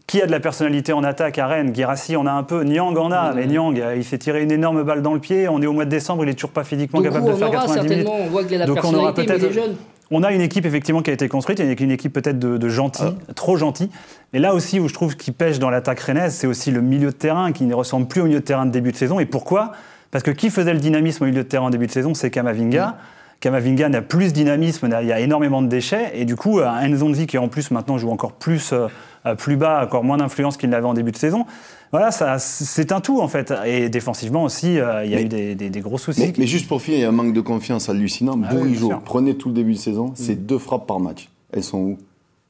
qui 0.05 0.21
a 0.21 0.25
de 0.25 0.31
la 0.31 0.41
personnalité 0.41 0.91
en 0.91 1.03
attaque 1.05 1.37
à 1.39 1.47
Rennes? 1.47 1.71
Guirassi 1.71 2.17
en 2.17 2.25
a 2.25 2.31
un 2.31 2.43
peu, 2.43 2.63
Niang 2.63 2.97
en 2.97 3.11
a, 3.13 3.31
mais 3.33 3.45
Niang, 3.47 3.79
euh, 3.79 3.95
il 3.95 4.03
s'est 4.03 4.17
tiré 4.17 4.43
une 4.43 4.51
énorme 4.51 4.83
balle 4.83 5.01
dans 5.01 5.13
le 5.13 5.21
pied, 5.21 5.47
on 5.47 5.61
est 5.61 5.65
au 5.67 5.71
mois 5.73 5.85
de 5.85 5.89
décembre, 5.89 6.23
il 6.25 6.29
est 6.29 6.33
toujours 6.33 6.49
pas 6.49 6.65
physiquement 6.65 6.99
Donc 6.99 7.07
capable 7.07 7.27
de 7.31 7.33
faire 7.37 7.47
aura 7.47 7.57
90 7.57 7.79
minutes. 7.83 7.89
certainement, 8.07 8.25
on 8.25 8.29
voit 8.29 8.43
qu'il 8.43 8.57
la 8.57 8.65
Donc 8.65 8.79
on 8.83 8.93
aura 8.95 9.13
personnalité, 9.13 9.47
mais 9.47 9.49
peut-être-. 9.49 9.75
On 10.13 10.23
a 10.23 10.31
une 10.33 10.41
équipe 10.41 10.65
effectivement 10.65 11.01
qui 11.01 11.09
a 11.09 11.13
été 11.13 11.29
construite, 11.29 11.59
il 11.59 11.65
y 11.65 11.69
a 11.69 11.75
une 11.79 11.91
équipe 11.91 12.11
peut-être 12.11 12.37
de, 12.37 12.57
de 12.57 12.69
gentils, 12.69 13.15
trop 13.33 13.55
gentils. 13.55 13.89
Mais 14.33 14.39
là 14.39 14.53
aussi 14.53 14.79
où 14.79 14.89
je 14.89 14.93
trouve 14.93 15.15
qu'il 15.15 15.33
pêche 15.33 15.57
dans 15.57 15.69
l'attaque 15.69 16.01
rennaise, 16.01 16.35
c'est 16.35 16.47
aussi 16.47 16.69
le 16.69 16.81
milieu 16.81 17.07
de 17.07 17.15
terrain 17.15 17.53
qui 17.53 17.63
ne 17.63 17.73
ressemble 17.73 18.07
plus 18.07 18.19
au 18.19 18.25
milieu 18.25 18.41
de 18.41 18.45
terrain 18.45 18.65
de 18.65 18.71
début 18.71 18.91
de 18.91 18.97
saison. 18.97 19.21
Et 19.21 19.25
pourquoi? 19.25 19.71
Parce 20.11 20.23
que 20.23 20.31
qui 20.31 20.49
faisait 20.49 20.73
le 20.73 20.79
dynamisme 20.79 21.23
au 21.23 21.27
milieu 21.27 21.43
de 21.43 21.47
terrain 21.47 21.67
en 21.67 21.69
début 21.69 21.87
de 21.87 21.91
saison, 21.91 22.13
c'est 22.13 22.29
Kamavinga. 22.29 22.97
Kamavinga 23.39 23.89
n'a 23.89 24.01
plus 24.01 24.27
de 24.27 24.33
dynamisme, 24.33 24.87
il 25.01 25.07
y 25.07 25.13
a 25.13 25.19
énormément 25.19 25.61
de 25.61 25.67
déchets. 25.67 26.11
Et 26.13 26.25
du 26.25 26.35
coup, 26.35 26.59
un 26.59 26.87
Nzonzi 26.87 27.25
qui 27.25 27.37
en 27.37 27.47
plus 27.47 27.71
maintenant 27.71 27.97
joue 27.97 28.11
encore 28.11 28.33
plus, 28.33 28.73
euh, 28.73 28.87
euh, 29.25 29.35
plus 29.35 29.55
bas, 29.55 29.83
encore 29.83 30.03
moins 30.03 30.17
d'influence 30.17 30.57
qu'il 30.57 30.69
n'avait 30.69 30.85
en 30.85 30.93
début 30.93 31.11
de 31.11 31.17
saison. 31.17 31.45
Voilà, 31.91 32.11
ça, 32.11 32.39
c'est 32.39 32.91
un 32.93 33.01
tout 33.01 33.19
en 33.21 33.27
fait. 33.27 33.53
Et 33.65 33.89
défensivement 33.89 34.43
aussi, 34.45 34.79
euh, 34.79 35.03
il 35.03 35.11
y 35.11 35.13
a 35.13 35.17
Mais- 35.17 35.23
eu 35.23 35.27
des, 35.27 35.55
des- 35.55 35.69
des 35.69 35.79
gros 35.81 35.97
soucis. 35.97 36.21
Mais, 36.21 36.33
mais 36.37 36.47
juste 36.47 36.67
pour 36.67 36.81
finir, 36.81 36.99
il 36.99 37.01
y 37.01 37.05
a 37.05 37.09
un 37.09 37.13
manque 37.13 37.33
de 37.33 37.41
confiance 37.41 37.89
hallucinant. 37.89 38.39
Ah 38.45 38.53
Bourigeau, 38.53 38.91
prenez 39.03 39.35
tout 39.35 39.49
le 39.49 39.55
début 39.55 39.73
de 39.73 39.77
saison, 39.77 40.13
c'est 40.15 40.35
deux 40.35 40.57
frappes 40.59 40.87
par 40.87 40.99
match. 40.99 41.29
Elles 41.51 41.63
sont 41.63 41.79
où? 41.79 41.97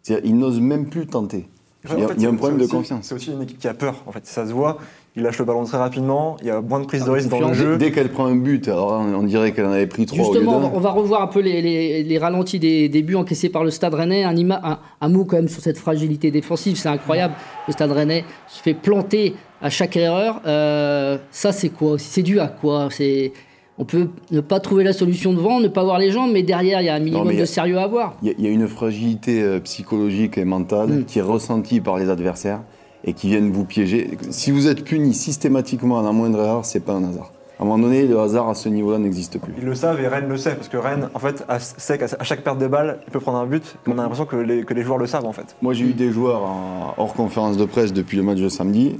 C'est-à-dire, 0.04 0.30
il 0.30 0.38
n'ose 0.38 0.60
même 0.60 0.86
plus 0.88 1.08
tenter. 1.08 1.48
Il 1.86 1.90
y 1.98 2.02
a, 2.04 2.06
En 2.06 2.08
fait, 2.10 2.14
il 2.18 2.22
y 2.22 2.26
a 2.28 2.30
un 2.30 2.36
problème 2.36 2.60
de 2.60 2.68
confiance. 2.68 3.06
C'est 3.08 3.16
aussi 3.16 3.32
une 3.32 3.42
équipe 3.42 3.58
qui 3.58 3.68
a 3.68 3.74
peur, 3.74 4.04
en 4.06 4.12
fait. 4.12 4.26
Ça 4.28 4.46
se 4.46 4.52
voit. 4.52 4.78
Il 5.18 5.24
lâche 5.24 5.39
le 5.39 5.46
ballon 5.46 5.65
très 5.65 5.77
rapidement. 5.77 6.38
Il 6.41 6.48
y 6.48 6.51
a 6.51 6.62
moins 6.62 6.80
de 6.80 6.86
prise 6.86 7.03
de 7.03 7.10
Ah, 7.10 7.13
risque 7.13 7.27
dans 7.30 7.50
le 7.50 7.53
jeu. 7.53 7.77
Dès 7.77 7.91
qu'elle 7.91 8.08
prend 8.10 8.27
un 8.27 8.36
but, 8.36 8.65
alors 8.70 8.91
on 8.94 9.24
dirait 9.24 9.51
qu'elle 9.51 9.65
en 9.65 9.72
avait 9.74 9.86
pris 9.88 10.06
trois 10.06 10.18
au 10.20 10.34
lieu 10.34 10.39
Justement, 10.39 10.72
on 10.74 10.80
va, 10.80 10.91
revoir 10.91 11.22
un 11.22 11.27
peu 11.27 11.41
les, 11.41 11.62
les- 11.62 12.03
les 12.03 12.18
ralentis 12.18 12.60
des, 12.60 12.88
des 12.88 13.01
buts 13.01 13.15
encaissés 13.15 13.50
par 13.50 13.65
le 13.65 13.72
Stade 13.72 13.94
Rennais. 13.94 14.24
Un, 14.24 14.34
ima- 14.36 14.62
un, 14.63 14.80
un 15.01 15.10
mot 15.10 15.25
quand 15.25 15.36
même 15.36 15.50
sur 15.50 15.62
cette 15.62 15.77
fragilité 15.77 16.32
défensive, 16.32 16.77
c'est 16.77 16.88
incroyable. 16.88 17.34
Le 17.68 17.74
Stade 17.74 17.91
Rennais 17.91 18.24
se 18.48 18.62
fait 18.63 18.74
planter 18.74 19.36
à 19.62 19.70
chaque 19.70 19.98
erreur. 19.98 20.41
Euh, 20.46 21.18
ça, 21.30 21.51
c'est 21.51 21.70
quoi 21.70 21.98
C'est 22.00 22.24
dû 22.24 22.39
à 22.39 22.48
quoi? 22.48 22.88
C'est 22.89 23.34
on 23.77 23.84
peut 23.84 24.08
ne 24.32 24.39
pas 24.41 24.60
trouver 24.62 24.84
la 24.86 24.94
solution 24.94 25.34
devant, 25.34 25.60
ne 25.60 25.68
pas 25.68 25.84
voir 25.84 25.98
les 26.00 26.12
jambes, 26.12 26.30
mais 26.32 26.44
derrière, 26.44 26.82
il 26.82 26.86
y 26.86 26.89
a 26.89 26.94
un 26.96 27.00
minimum 27.00 27.30
a- 27.30 27.34
de 27.34 27.46
sérieux 27.46 27.77
à 27.80 27.84
avoir. 27.84 28.15
Il 28.22 28.30
y, 28.30 28.32
a- 28.32 28.36
il 28.38 28.46
y 28.46 28.48
a 28.48 28.51
une 28.51 28.68
fragilité 28.68 29.41
euh, 29.41 29.60
psychologique 29.60 30.38
et 30.38 30.46
mentale 30.46 30.88
Mm. 30.89 31.06
qui 31.06 31.20
est 31.20 31.24
ressentie 31.24 31.82
par 31.82 31.98
les 31.98 32.10
adversaires 32.10 32.62
et 33.03 33.13
qui 33.13 33.27
viennent 33.29 33.51
vous 33.51 33.65
piéger. 33.65 34.17
Si 34.29 34.51
vous 34.51 34.67
êtes 34.67 34.84
puni 34.84 35.13
systématiquement 35.13 36.00
à 36.00 36.03
la 36.03 36.12
moindre 36.12 36.39
erreur, 36.39 36.65
c'est 36.65 36.79
pas 36.81 36.93
un 36.93 37.03
hasard. 37.03 37.31
À 37.60 37.63
un 37.63 37.65
moment 37.67 37.77
donné, 37.84 38.08
le 38.08 38.20
hasard 38.20 38.50
à 38.50 38.55
ce 38.55 38.70
niveau-là 38.70 38.98
n'existe 38.98 39.38
plus. 39.39 39.53
Ils 39.60 39.65
le 39.65 39.75
savent 39.75 40.01
et 40.01 40.08
Rennes 40.08 40.27
le 40.27 40.38
sait. 40.38 40.55
Parce 40.55 40.67
que 40.67 40.77
Rennes, 40.77 41.10
en 41.13 41.20
fait, 41.20 41.43
sait 41.77 41.98
qu'à 42.00 42.08
chaque 42.24 42.41
perte 42.43 42.58
de 42.58 42.67
balle, 42.67 43.00
il 43.08 43.12
peut 43.12 43.20
prendre 43.20 43.38
un 43.38 43.46
but. 43.46 43.75
On 43.88 43.91
a 43.91 43.96
l'impression 44.01 44.25
que 44.25 44.36
les, 44.36 44.63
que 44.63 44.74
les 44.74 44.81
joueurs 44.81 44.98
le 44.98 45.05
savent, 45.05 45.25
en 45.25 45.31
fait. 45.31 45.55
Moi, 45.62 45.74
j'ai 45.74 45.86
eu 45.86 45.93
des 45.93 46.12
joueurs 46.12 46.41
en- 46.43 46.96
hors 46.98 47.13
conférence 47.13 47.58
de 47.58 47.65
presse 47.65 47.93
depuis 47.93 48.17
le 48.17 48.24
match 48.24 48.39
de 48.39 48.50
samedi. 48.50 49.00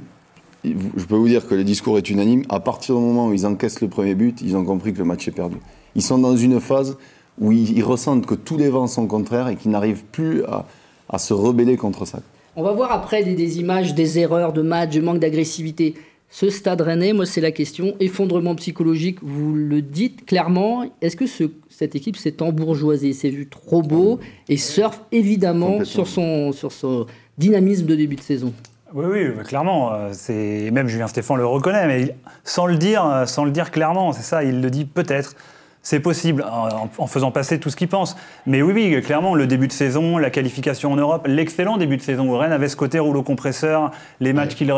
Je 0.64 1.06
peux 1.06 1.16
vous 1.16 1.28
dire 1.28 1.48
que 1.48 1.56
le 1.56 1.64
discours 1.64 1.98
est 1.98 2.08
unanime. 2.12 2.44
À 2.50 2.60
partir 2.60 2.94
du 2.96 3.02
moment 3.02 3.28
où 3.30 3.34
ils 3.34 3.48
encaissent 3.48 3.82
le 3.82 3.88
premier 3.88 4.14
but, 4.14 4.42
ils 4.44 4.56
ont 4.56 4.64
compris 4.64 4.94
que 4.94 5.00
le 5.00 5.06
match 5.06 5.28
est 5.28 5.32
perdu. 5.32 5.58
Ils 5.96 6.04
sont 6.04 6.20
dans 6.20 6.36
une 6.38 6.60
phase 6.60 6.98
où 7.40 7.52
ils, 7.52 7.76
ils 7.76 7.84
ressentent 7.84 8.28
que 8.28 8.36
tous 8.36 8.58
les 8.58 8.70
vents 8.70 8.86
sont 8.86 9.08
contraires 9.08 9.48
et 9.48 9.56
qu'ils 9.56 9.72
n'arrivent 9.72 10.04
plus 10.12 10.44
à, 10.46 10.66
à 11.10 11.18
se 11.18 11.34
rebeller 11.34 11.78
contre 11.78 12.06
ça. 12.06 12.20
On 12.56 12.64
va 12.64 12.72
voir 12.74 12.92
après 12.92 13.24
des, 13.24 13.34
des 13.36 13.60
images, 13.60 13.94
des 13.96 14.20
erreurs 14.20 14.54
de 14.54 14.62
match, 14.62 14.94
de 14.96 15.02
manque 15.02 15.20
d'agressivité. 15.20 15.96
Ce 16.30 16.50
stade 16.50 16.82
rennais, 16.82 17.12
moi, 17.14 17.26
c'est 17.26 17.42
la 17.42 17.52
question. 17.52 17.94
Effondrement 18.00 18.56
psychologique, 18.56 19.18
vous 19.22 19.54
le 19.54 19.82
dites 19.82 20.26
clairement. 20.26 20.86
Est-ce 21.02 21.16
que 21.18 21.28
ce- 21.28 21.52
cette 21.70 21.96
équipe 21.96 22.16
s'est 22.18 22.42
embourgeoisée, 22.42 23.12
s'est 23.14 23.30
vue 23.30 23.48
trop 23.48 23.82
beau 23.82 24.20
et 24.48 24.58
surfe 24.58 25.02
évidemment 25.12 25.84
sur 25.84 26.08
son, 26.08 26.52
sur 26.54 26.72
son 26.72 27.06
dynamisme 27.38 27.86
de 27.86 27.96
début 27.96 28.16
de 28.16 28.22
saison? 28.22 28.54
Oui, 28.94 29.06
oui, 29.10 29.28
bah, 29.36 29.44
clairement. 29.44 29.94
euh, 29.94 30.10
C'est 30.14 30.70
même 30.72 30.88
Julien 30.88 31.08
Stéphane 31.08 31.38
le 31.38 31.46
reconnaît, 31.46 31.88
mais 31.88 32.16
sans 32.44 32.66
le 32.66 32.76
dire, 32.78 33.06
euh, 33.06 33.26
sans 33.26 33.46
le 33.46 33.52
dire 33.52 33.72
clairement, 33.72 34.12
c'est 34.14 34.22
ça. 34.24 34.44
Il 34.44 34.62
le 34.62 34.70
dit 34.70 34.86
peut-être. 34.86 35.36
C'est 35.84 36.00
possible 36.00 36.44
en, 36.44 36.90
en 37.00 37.08
faisant 37.08 37.32
passer 37.32 37.60
tout 37.60 37.72
ce 37.72 37.76
qu'il 37.76 37.88
pense. 37.88 38.16
Mais 38.46 38.62
oui, 38.62 38.72
oui, 38.74 39.02
clairement, 39.02 39.34
le 39.34 39.48
début 39.48 39.68
de 39.68 39.72
saison, 39.74 40.20
la 40.20 40.30
qualification 40.30 40.92
en 40.92 40.96
Europe, 40.96 41.26
l'excellent 41.28 41.78
début 41.78 41.98
de 41.98 42.04
saison 42.04 42.30
où 42.30 42.38
Rennes 42.38 42.52
avait 42.52 42.68
ce 42.68 42.76
côté 42.76 43.00
rouleau 43.00 43.24
compresseur, 43.24 43.90
les 44.20 44.32
matchs 44.32 44.54
qu'il 44.56 44.72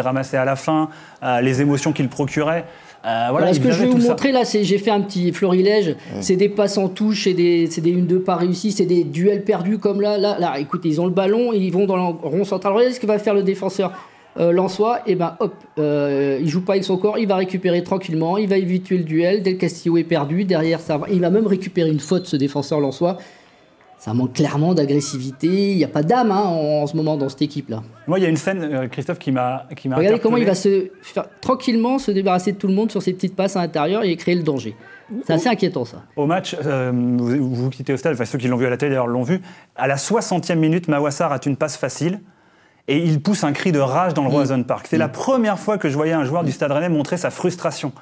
ramassait 0.00 0.36
à 0.36 0.44
la 0.44 0.54
fin, 0.54 0.88
euh, 1.24 1.40
les 1.40 1.60
émotions 1.60 1.92
qu'il 1.92 2.08
procurait. 2.08 2.64
Euh, 3.04 3.26
voilà, 3.30 3.46
Voilà, 3.46 3.54
ce 3.54 3.60
que 3.60 3.70
je 3.72 3.80
vais 3.80 3.86
vous 3.86 4.00
ça. 4.00 4.10
montrer 4.10 4.30
là, 4.32 4.44
c'est 4.44 4.62
j'ai 4.64 4.78
fait 4.78 4.90
un 4.90 5.00
petit 5.00 5.32
florilège. 5.32 5.96
C'est 6.20 6.36
des 6.36 6.48
passes 6.48 6.78
en 6.78 6.88
touche, 6.88 7.24
c'est 7.24 7.34
des, 7.34 7.66
des 7.66 7.92
1-2 7.96 8.18
pas 8.22 8.36
réussis, 8.36 8.70
c'est 8.72 8.86
des 8.86 9.02
duels 9.04 9.42
perdus 9.44 9.78
comme 9.78 10.00
là. 10.00 10.16
Là, 10.18 10.36
là, 10.38 10.58
écoutez, 10.60 10.88
ils 10.88 11.00
ont 11.00 11.06
le 11.06 11.12
ballon, 11.12 11.52
ils 11.52 11.70
vont 11.70 11.86
dans 11.86 11.96
le 11.96 12.02
rond 12.02 12.44
central. 12.44 12.72
Regardez 12.72 12.94
ce 12.94 13.00
que 13.00 13.06
va 13.06 13.18
faire 13.18 13.34
le 13.34 13.42
défenseur 13.42 13.92
euh, 14.38 14.52
Lensois. 14.52 15.00
Et 15.06 15.14
ben 15.14 15.36
hop, 15.40 15.54
euh, 15.78 16.38
il 16.40 16.48
joue 16.48 16.64
pas 16.64 16.72
avec 16.74 16.84
son 16.84 16.96
corps, 16.96 17.18
il 17.18 17.28
va 17.28 17.36
récupérer 17.36 17.82
tranquillement, 17.82 18.36
il 18.36 18.48
va 18.48 18.56
éviter 18.56 18.96
le 18.96 19.04
duel. 19.04 19.42
Del 19.42 19.58
Castillo 19.58 19.96
est 19.96 20.04
perdu, 20.04 20.44
derrière 20.44 20.80
ça. 20.80 21.00
Il 21.10 21.20
va 21.20 21.30
même 21.30 21.46
récupérer 21.46 21.90
une 21.90 22.00
faute, 22.00 22.26
ce 22.26 22.36
défenseur 22.36 22.80
Lensois. 22.80 23.18
Ça 23.98 24.14
manque 24.14 24.34
clairement 24.34 24.74
d'agressivité. 24.74 25.72
Il 25.72 25.76
n'y 25.76 25.84
a 25.84 25.88
pas 25.88 26.04
d'âme 26.04 26.30
hein, 26.30 26.44
en, 26.44 26.82
en 26.82 26.86
ce 26.86 26.96
moment 26.96 27.16
dans 27.16 27.28
cette 27.28 27.42
équipe-là. 27.42 27.82
Moi, 28.06 28.20
il 28.20 28.22
y 28.22 28.26
a 28.26 28.28
une 28.28 28.36
scène, 28.36 28.62
euh, 28.62 28.86
Christophe, 28.86 29.18
qui 29.18 29.32
m'a 29.32 29.66
qui 29.76 29.88
m'a 29.88 29.96
Regardez 29.96 30.20
comment 30.20 30.36
il 30.36 30.46
va 30.46 30.54
se 30.54 30.88
faire 31.02 31.26
tranquillement 31.40 31.98
se 31.98 32.12
débarrasser 32.12 32.52
de 32.52 32.58
tout 32.58 32.68
le 32.68 32.74
monde 32.74 32.92
sur 32.92 33.02
ses 33.02 33.12
petites 33.12 33.34
passes 33.34 33.56
à 33.56 33.60
l'intérieur 33.60 34.04
et 34.04 34.14
créer 34.16 34.36
le 34.36 34.44
danger. 34.44 34.76
C'est 35.26 35.32
assez 35.32 35.48
inquiétant 35.48 35.84
ça. 35.84 36.04
Au 36.16 36.26
match, 36.26 36.54
euh, 36.64 36.92
vous, 36.94 37.54
vous 37.54 37.70
quittez 37.70 37.92
au 37.92 37.96
stade, 37.96 38.12
enfin 38.12 38.24
ceux 38.24 38.38
qui 38.38 38.46
l'ont 38.46 38.56
vu 38.56 38.66
à 38.66 38.70
la 38.70 38.76
télé 38.76 38.90
d'ailleurs 38.90 39.06
l'ont 39.06 39.22
vu, 39.22 39.40
à 39.74 39.88
la 39.88 39.96
60e 39.96 40.56
minute, 40.56 40.86
Mawassar 40.86 41.32
a 41.32 41.38
une 41.44 41.56
passe 41.56 41.76
facile 41.76 42.20
et 42.88 42.98
il 42.98 43.20
pousse 43.20 43.44
un 43.44 43.52
cri 43.52 43.70
de 43.70 43.78
rage 43.78 44.14
dans 44.14 44.24
le 44.24 44.30
Roison 44.30 44.62
Park. 44.62 44.86
C'est 44.88 44.98
la 44.98 45.08
première 45.08 45.58
fois 45.58 45.76
que 45.76 45.90
je 45.90 45.94
voyais 45.94 46.14
un 46.14 46.24
joueur 46.24 46.42
du 46.42 46.50
Stade 46.50 46.72
Rennais 46.72 46.88
montrer 46.88 47.18
sa 47.18 47.30
frustration. 47.30 47.92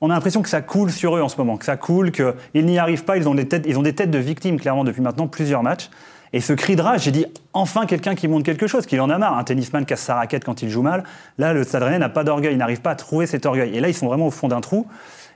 On 0.00 0.08
a 0.08 0.14
l'impression 0.14 0.40
que 0.40 0.48
ça 0.48 0.62
coule 0.62 0.90
sur 0.90 1.14
eux 1.14 1.20
en 1.20 1.28
ce 1.28 1.36
moment, 1.36 1.58
que 1.58 1.66
ça 1.66 1.76
coule, 1.76 2.10
qu'ils 2.10 2.64
n'y 2.64 2.78
arrivent 2.78 3.04
pas, 3.04 3.18
ils 3.18 3.28
ont, 3.28 3.34
des 3.34 3.46
têtes, 3.46 3.66
ils 3.68 3.78
ont 3.78 3.82
des 3.82 3.94
têtes 3.94 4.10
de 4.10 4.18
victimes 4.18 4.58
clairement 4.58 4.82
depuis 4.82 5.02
maintenant 5.02 5.26
plusieurs 5.26 5.62
matchs. 5.62 5.90
Et 6.32 6.40
ce 6.40 6.54
cri 6.54 6.74
de 6.74 6.80
rage, 6.80 7.02
j'ai 7.02 7.10
dit 7.10 7.26
enfin 7.52 7.84
quelqu'un 7.84 8.14
qui 8.14 8.28
montre 8.28 8.44
quelque 8.44 8.66
chose, 8.66 8.86
qu'il 8.86 9.00
en 9.02 9.10
a 9.10 9.18
marre. 9.18 9.36
Un 9.36 9.44
tennisman 9.44 9.84
casse 9.84 10.00
sa 10.00 10.14
raquette 10.14 10.44
quand 10.44 10.62
il 10.62 10.70
joue 10.70 10.82
mal. 10.82 11.04
Là, 11.36 11.52
le 11.52 11.64
Stade 11.64 11.82
Rennais 11.82 11.98
n'a 11.98 12.08
pas 12.08 12.24
d'orgueil, 12.24 12.52
il 12.52 12.58
n'arrive 12.58 12.80
pas 12.80 12.92
à 12.92 12.94
trouver 12.94 13.26
cet 13.26 13.44
orgueil. 13.44 13.76
Et 13.76 13.80
là, 13.80 13.88
ils 13.88 13.94
sont 13.94 14.06
vraiment 14.06 14.28
au 14.28 14.30
fond 14.30 14.48
d'un 14.48 14.60
trou. 14.60 14.86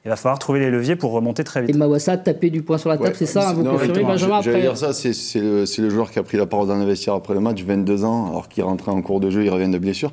Il 0.04 0.10
va 0.10 0.16
falloir 0.16 0.38
trouver 0.38 0.60
les 0.60 0.70
leviers 0.70 0.96
pour 0.96 1.12
remonter 1.12 1.44
très 1.44 1.60
Et 1.60 1.66
vite. 1.66 1.76
Mawassa 1.76 2.18
taper 2.18 2.50
du 2.50 2.62
poing 2.62 2.76
sur 2.76 2.90
la 2.90 2.98
table, 2.98 3.08
Ouais, 3.08 3.14
c'est 3.16 3.24
ça, 3.24 3.48
hein, 3.48 3.54
vous 3.54 3.64
confirmez. 3.64 4.02
Benjamin 4.02 4.38
après 4.38 4.60
dire 4.60 4.76
ça, 4.76 4.92
c'est 4.92 5.14
c'est 5.14 5.40
le, 5.40 5.64
c'est 5.64 5.80
le 5.80 5.88
joueur 5.88 6.10
qui 6.10 6.18
a 6.18 6.22
pris 6.22 6.36
la 6.36 6.44
parole 6.44 6.68
dans 6.68 6.76
le 6.76 6.84
vestiaire 6.84 7.14
après 7.14 7.32
le 7.32 7.40
match, 7.40 7.62
22 7.62 8.04
ans, 8.04 8.28
alors 8.28 8.48
qu'il 8.48 8.64
rentrait 8.64 8.90
en 8.90 9.00
cours 9.00 9.20
de 9.20 9.30
jeu, 9.30 9.44
il 9.44 9.50
revient 9.50 9.70
de 9.70 9.78
blessure. 9.78 10.12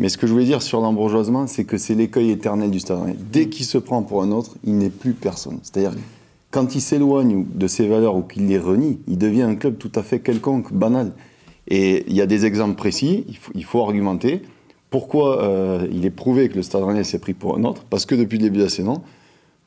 Mais 0.00 0.08
ce 0.08 0.18
que 0.18 0.26
je 0.26 0.32
voulais 0.32 0.44
dire 0.44 0.62
sur 0.62 0.80
l'embourgeoisement, 0.80 1.46
c'est 1.46 1.64
que 1.64 1.78
c'est 1.78 1.94
l'écueil 1.94 2.30
éternel 2.30 2.70
du 2.70 2.80
stade. 2.80 3.00
Rennais. 3.00 3.16
Dès 3.18 3.48
qu'il 3.48 3.66
se 3.66 3.78
prend 3.78 4.02
pour 4.02 4.22
un 4.22 4.32
autre, 4.32 4.56
il 4.64 4.78
n'est 4.78 4.90
plus 4.90 5.12
personne. 5.12 5.58
C'est-à-dire, 5.62 5.92
quand 6.50 6.74
il 6.74 6.80
s'éloigne 6.80 7.44
de 7.54 7.66
ses 7.68 7.86
valeurs 7.86 8.16
ou 8.16 8.22
qu'il 8.22 8.48
les 8.48 8.58
renie, 8.58 8.98
il 9.06 9.18
devient 9.18 9.42
un 9.42 9.54
club 9.54 9.78
tout 9.78 9.92
à 9.94 10.02
fait 10.02 10.18
quelconque, 10.18 10.72
banal. 10.72 11.12
Et 11.68 12.04
il 12.08 12.16
y 12.16 12.20
a 12.20 12.26
des 12.26 12.46
exemples 12.46 12.74
précis, 12.74 13.24
il 13.28 13.36
faut, 13.36 13.52
il 13.54 13.64
faut 13.64 13.80
argumenter. 13.80 14.42
Pourquoi 14.90 15.44
euh, 15.44 15.86
il 15.92 16.04
est 16.04 16.10
prouvé 16.10 16.48
que 16.48 16.56
le 16.56 16.62
Stade 16.62 16.82
Rennais 16.82 17.04
s'est 17.04 17.20
pris 17.20 17.34
pour 17.34 17.56
un 17.56 17.62
autre 17.62 17.84
Parce 17.88 18.06
que 18.06 18.16
depuis 18.16 18.38
le 18.38 18.44
début 18.44 18.58
de 18.58 18.64
la 18.64 18.68
saison, 18.68 19.02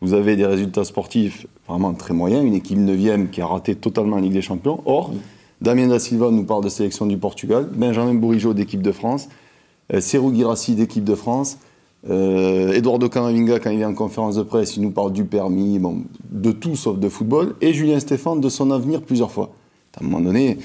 vous 0.04 0.14
avez 0.14 0.36
des 0.36 0.46
résultats 0.46 0.84
sportifs 0.84 1.48
vraiment 1.66 1.94
très 1.94 2.14
moyens, 2.14 2.44
une 2.44 2.56
équipe 2.56 2.78
9 2.78 3.32
qui 3.32 3.40
a 3.40 3.48
raté 3.48 3.74
totalement 3.74 4.18
la 4.18 4.24
Ligue 4.24 4.34
des 4.34 4.42
Champions. 4.42 4.82
Or, 4.86 5.14
Damien 5.62 5.88
Da 5.88 5.98
Silva 5.98 6.30
nous 6.30 6.44
parle 6.44 6.62
de 6.62 6.68
sélection 6.68 7.06
du 7.06 7.18
Portugal, 7.18 7.70
Benjamin 7.74 8.14
Bourigeau 8.14 8.54
d'équipe 8.54 8.82
de 8.82 8.92
France, 8.92 9.30
euh, 9.94 10.02
Serou 10.02 10.34
Girassi 10.34 10.76
d'équipe 10.76 11.06
de 11.06 11.16
France, 11.16 11.58
euh, 12.10 12.74
Eduardo 12.74 13.08
Camavinga, 13.08 13.60
quand 13.62 13.70
il 13.70 13.78
vient 13.78 13.92
en 13.92 13.94
conférence 13.94 14.36
de 14.36 14.44
presse, 14.44 14.76
il 14.76 14.84
nous 14.84 14.92
parle 14.92 15.14
du 15.14 15.24
permis, 15.24 15.80
bon, 15.80 16.04
de 16.30 16.52
tout 16.52 16.76
sauf 16.76 17.00
de 17.00 17.08
football, 17.08 17.56
et 17.62 17.72
Julien 17.72 18.02
Stéphane 18.02 18.42
de 18.42 18.50
son 18.50 18.72
avenir 18.72 19.04
plusieurs 19.04 19.32
fois. 19.32 19.52
À 19.96 20.04
un 20.04 20.08
moment 20.08 20.20
donné, 20.20 20.58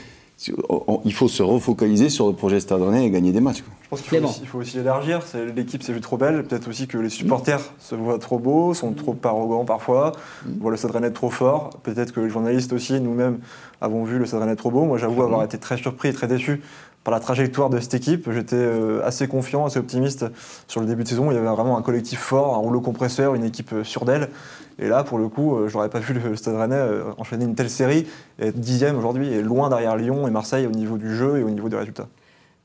il 1.04 1.12
faut 1.12 1.28
se 1.28 1.42
refocaliser 1.42 2.10
sur 2.10 2.28
le 2.28 2.32
projet 2.32 2.60
Stade 2.60 2.80
Rennais 2.80 3.06
et 3.06 3.10
gagner 3.10 3.32
des 3.32 3.40
matchs. 3.40 3.64
Je 3.82 3.88
pense 3.88 4.02
qu'il 4.02 4.46
faut, 4.46 4.58
aussi 4.58 4.78
élargir. 4.78 5.20
L'équipe 5.56 5.82
s'est 5.82 5.92
vue 5.92 6.00
trop 6.00 6.16
belle. 6.16 6.44
Peut-être 6.44 6.68
aussi 6.68 6.86
que 6.86 6.98
les 6.98 7.08
supporters 7.08 7.60
se 7.80 7.94
voient 7.94 8.18
trop 8.18 8.38
beaux, 8.38 8.72
sont 8.74 8.92
trop 8.92 9.16
arrogants 9.24 9.64
parfois, 9.64 10.12
mmh. 10.44 10.50
voient 10.60 10.70
le 10.70 10.76
Stade 10.76 10.92
Rennais 10.92 11.10
trop 11.10 11.30
fort. 11.30 11.70
Peut-être 11.82 12.12
que 12.12 12.20
les 12.20 12.28
journalistes 12.28 12.72
aussi, 12.72 13.00
nous-mêmes, 13.00 13.38
avons 13.80 14.04
vu 14.04 14.18
le 14.18 14.26
Stade 14.26 14.40
Rennais 14.40 14.56
trop 14.56 14.70
beau. 14.70 14.84
Moi, 14.84 14.98
j'avoue 14.98 15.22
avoir 15.22 15.42
été 15.42 15.58
très 15.58 15.76
surpris 15.76 16.10
et 16.10 16.12
très 16.12 16.28
déçu 16.28 16.60
par 17.04 17.12
la 17.12 17.20
trajectoire 17.20 17.70
de 17.70 17.80
cette 17.80 17.94
équipe. 17.94 18.30
J'étais 18.30 18.56
euh, 18.56 19.04
assez 19.04 19.28
confiant, 19.28 19.66
assez 19.66 19.78
optimiste 19.78 20.26
sur 20.66 20.80
le 20.80 20.86
début 20.86 21.04
de 21.04 21.08
saison. 21.08 21.30
Il 21.30 21.34
y 21.34 21.38
avait 21.38 21.48
vraiment 21.48 21.78
un 21.78 21.82
collectif 21.82 22.18
fort, 22.18 22.54
un 22.54 22.58
rouleau 22.58 22.80
compresseur, 22.80 23.34
une 23.34 23.44
équipe 23.44 23.72
euh, 23.72 23.84
sûre 23.84 24.04
d'elle. 24.04 24.28
Et 24.78 24.88
là, 24.88 25.04
pour 25.04 25.18
le 25.18 25.28
coup, 25.28 25.56
euh, 25.56 25.68
j'aurais 25.68 25.88
pas 25.88 26.00
vu 26.00 26.14
le 26.14 26.36
Stade 26.36 26.56
Rennais 26.56 26.82
enchaîner 27.16 27.44
une 27.44 27.54
telle 27.54 27.70
série 27.70 28.06
et 28.38 28.48
être 28.48 28.58
dixième 28.58 28.98
aujourd'hui 28.98 29.32
et 29.32 29.42
loin 29.42 29.68
derrière 29.68 29.96
Lyon 29.96 30.28
et 30.28 30.30
Marseille 30.30 30.66
au 30.66 30.70
niveau 30.70 30.98
du 30.98 31.14
jeu 31.14 31.38
et 31.38 31.42
au 31.42 31.50
niveau 31.50 31.68
des 31.68 31.76
résultats. 31.76 32.08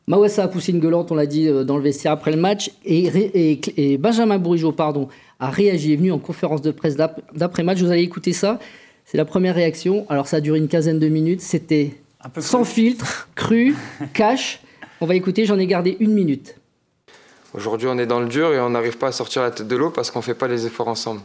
Mawassa 0.07 0.43
a 0.43 0.47
poussé 0.49 0.73
une 0.73 0.81
gueulante, 0.81 1.13
on 1.13 1.15
l'a 1.15 1.25
dit 1.25 1.49
dans 1.63 1.77
le 1.77 1.83
vestiaire 1.83 2.11
après 2.11 2.31
le 2.31 2.37
match, 2.37 2.71
et, 2.83 3.97
Benjamin 3.97 4.37
Bourigeau 4.37 4.73
pardon, 4.73 5.07
a 5.39 5.49
réagi, 5.49 5.93
est 5.93 5.95
venu 5.95 6.11
en 6.11 6.19
conférence 6.19 6.61
de 6.61 6.71
presse 6.71 6.97
d'après-match. 6.97 7.79
Vous 7.79 7.89
allez 7.89 8.01
écouter 8.01 8.33
ça. 8.33 8.59
C'est 9.05 9.17
la 9.17 9.23
première 9.23 9.55
réaction. 9.55 10.05
Alors 10.09 10.27
ça 10.27 10.37
a 10.37 10.41
duré 10.41 10.59
une 10.59 10.67
quinzaine 10.67 10.99
de 10.99 11.07
minutes. 11.07 11.39
C'était 11.39 12.02
sans 12.39 12.63
filtre, 12.63 13.27
cru, 13.35 13.75
cash. 14.13 14.61
On 15.01 15.05
va 15.05 15.15
écouter, 15.15 15.45
j'en 15.45 15.59
ai 15.59 15.67
gardé 15.67 15.97
une 15.99 16.13
minute. 16.13 16.55
Aujourd'hui, 17.53 17.87
on 17.87 17.97
est 17.97 18.05
dans 18.05 18.19
le 18.19 18.27
dur 18.27 18.53
et 18.53 18.59
on 18.59 18.71
n'arrive 18.71 18.97
pas 18.97 19.07
à 19.07 19.11
sortir 19.11 19.43
la 19.43 19.51
tête 19.51 19.67
de 19.67 19.75
l'eau 19.75 19.89
parce 19.91 20.09
qu'on 20.09 20.19
ne 20.19 20.23
fait 20.23 20.33
pas 20.33 20.47
les 20.47 20.65
efforts 20.65 20.87
ensemble. 20.87 21.21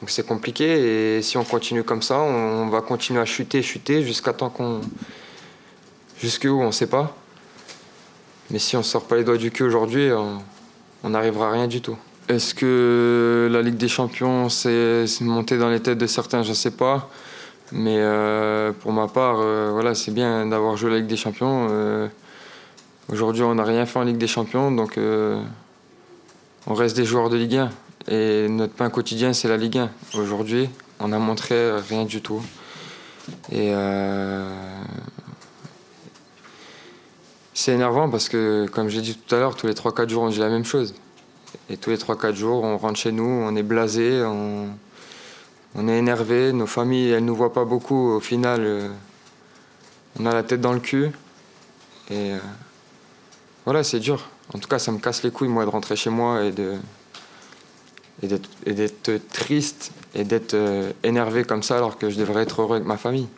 Donc 0.00 0.10
c'est 0.10 0.26
compliqué 0.26 1.16
et 1.16 1.22
si 1.22 1.36
on 1.36 1.44
continue 1.44 1.82
comme 1.82 2.02
ça, 2.02 2.18
on 2.18 2.68
va 2.68 2.82
continuer 2.82 3.20
à 3.20 3.24
chuter, 3.24 3.62
chuter 3.62 4.02
jusqu'à 4.02 4.32
temps 4.32 4.50
qu'on. 4.50 4.80
Jusqu'où, 6.20 6.60
on 6.60 6.66
ne 6.66 6.72
sait 6.72 6.88
pas. 6.88 7.16
Mais 8.50 8.58
si 8.58 8.76
on 8.76 8.80
ne 8.80 8.84
sort 8.84 9.06
pas 9.06 9.16
les 9.16 9.24
doigts 9.24 9.36
du 9.36 9.50
cul 9.50 9.62
aujourd'hui, 9.62 10.10
on 11.02 11.10
n'arrivera 11.10 11.48
à 11.48 11.52
rien 11.52 11.68
du 11.68 11.80
tout. 11.80 11.96
Est-ce 12.28 12.54
que 12.54 13.48
la 13.50 13.62
Ligue 13.62 13.78
des 13.78 13.88
Champions 13.88 14.50
s'est 14.50 15.06
montée 15.22 15.56
dans 15.56 15.70
les 15.70 15.80
têtes 15.80 15.96
de 15.96 16.06
certains? 16.06 16.42
Je 16.42 16.50
ne 16.50 16.54
sais 16.54 16.72
pas. 16.72 17.08
Mais 17.72 17.96
euh, 17.98 18.72
pour 18.72 18.92
ma 18.92 19.08
part, 19.08 19.40
euh, 19.40 19.70
voilà, 19.72 19.94
c'est 19.94 20.10
bien 20.10 20.46
d'avoir 20.46 20.76
joué 20.76 20.90
la 20.90 20.96
Ligue 20.98 21.06
des 21.06 21.16
Champions. 21.16 21.68
Euh, 21.70 22.08
aujourd'hui, 23.10 23.42
on 23.42 23.54
n'a 23.54 23.64
rien 23.64 23.84
fait 23.84 23.98
en 23.98 24.04
Ligue 24.04 24.16
des 24.16 24.26
Champions, 24.26 24.70
donc 24.70 24.98
on 26.66 26.74
reste 26.74 26.96
des 26.96 27.04
joueurs 27.04 27.28
de 27.30 27.36
Ligue 27.36 27.56
1. 27.56 27.70
Et 28.10 28.48
notre 28.48 28.72
pain 28.72 28.88
quotidien, 28.88 29.32
c'est 29.32 29.48
la 29.48 29.58
Ligue 29.58 29.78
1. 29.78 29.90
Aujourd'hui, 30.18 30.70
on 30.98 31.08
n'a 31.08 31.18
montré 31.18 31.78
rien 31.88 32.04
du 32.04 32.22
tout. 32.22 32.42
Et 33.52 33.72
c'est 37.52 37.72
énervant 37.72 38.08
parce 38.08 38.30
que, 38.30 38.66
comme 38.72 38.88
j'ai 38.88 39.02
dit 39.02 39.14
tout 39.14 39.34
à 39.34 39.38
l'heure, 39.38 39.56
tous 39.56 39.66
les 39.66 39.74
3-4 39.74 40.08
jours, 40.08 40.22
on 40.22 40.30
dit 40.30 40.38
la 40.38 40.48
même 40.48 40.64
chose. 40.64 40.94
Et 41.68 41.76
tous 41.76 41.90
les 41.90 41.98
3-4 41.98 42.34
jours, 42.34 42.64
on 42.64 42.78
rentre 42.78 42.98
chez 42.98 43.12
nous, 43.12 43.26
on 43.26 43.54
est 43.56 43.62
blasé, 43.62 44.22
on 45.74 45.88
est 45.88 45.98
énervé, 45.98 46.52
nos 46.52 46.66
familles, 46.66 47.10
elles 47.10 47.24
nous 47.24 47.36
voient 47.36 47.52
pas 47.52 47.64
beaucoup. 47.64 48.12
Au 48.12 48.20
final, 48.20 48.60
euh, 48.62 48.88
on 50.18 50.26
a 50.26 50.32
la 50.32 50.42
tête 50.42 50.60
dans 50.60 50.72
le 50.72 50.80
cul. 50.80 51.10
Et 52.10 52.32
euh, 52.32 52.38
voilà, 53.64 53.84
c'est 53.84 54.00
dur. 54.00 54.28
En 54.54 54.58
tout 54.58 54.68
cas, 54.68 54.78
ça 54.78 54.92
me 54.92 54.98
casse 54.98 55.22
les 55.22 55.30
couilles, 55.30 55.48
moi, 55.48 55.64
de 55.64 55.70
rentrer 55.70 55.94
chez 55.94 56.10
moi 56.10 56.42
et 56.42 56.52
d'être 58.26 59.28
triste 59.30 59.92
et 60.14 60.24
d'être 60.24 60.54
euh, 60.54 60.90
énervé 61.04 61.44
comme 61.44 61.62
ça 61.62 61.76
alors 61.76 61.98
que 61.98 62.08
je 62.08 62.18
devrais 62.18 62.42
être 62.42 62.62
heureux 62.62 62.76
avec 62.76 62.88
ma 62.88 62.96
famille. 62.96 63.28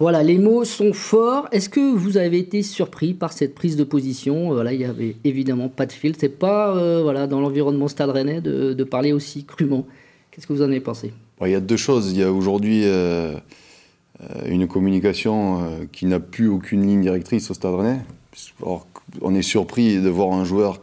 Voilà, 0.00 0.22
les 0.22 0.38
mots 0.38 0.64
sont 0.64 0.92
forts. 0.92 1.48
Est-ce 1.52 1.68
que 1.68 1.92
vous 1.92 2.16
avez 2.16 2.38
été 2.38 2.62
surpris 2.62 3.14
par 3.14 3.32
cette 3.32 3.54
prise 3.54 3.76
de 3.76 3.84
position? 3.84 4.52
Voilà, 4.52 4.72
il 4.72 4.80
y 4.80 4.84
avait 4.84 5.16
évidemment 5.24 5.68
pas 5.68 5.86
de 5.86 5.92
fil. 5.92 6.14
C'est 6.18 6.28
pas 6.28 7.02
voilà 7.02 7.26
dans 7.26 7.40
l'environnement 7.40 7.88
Stade 7.88 8.10
Rennais 8.10 8.40
de, 8.40 8.74
de 8.74 8.84
parler 8.84 9.12
aussi 9.12 9.44
crûment. 9.44 9.86
Qu'est-ce 10.30 10.46
que 10.46 10.52
vous 10.52 10.62
en 10.62 10.66
avez 10.66 10.80
pensé? 10.80 11.12
Il 11.46 11.52
y 11.52 11.56
a 11.56 11.60
deux 11.60 11.76
choses. 11.76 12.12
Il 12.12 12.18
y 12.18 12.22
a 12.22 12.32
aujourd'hui 12.32 12.82
euh, 12.84 13.34
euh, 14.20 14.24
une 14.46 14.66
communication 14.66 15.60
euh, 15.60 15.84
qui 15.92 16.06
n'a 16.06 16.20
plus 16.20 16.48
aucune 16.48 16.86
ligne 16.86 17.02
directrice 17.02 17.50
au 17.50 17.54
Stade 17.54 17.74
Rennais. 17.74 18.00
on 19.20 19.34
est 19.34 19.42
surpris 19.42 20.00
de 20.00 20.08
voir 20.08 20.32
un 20.32 20.44
joueur 20.44 20.80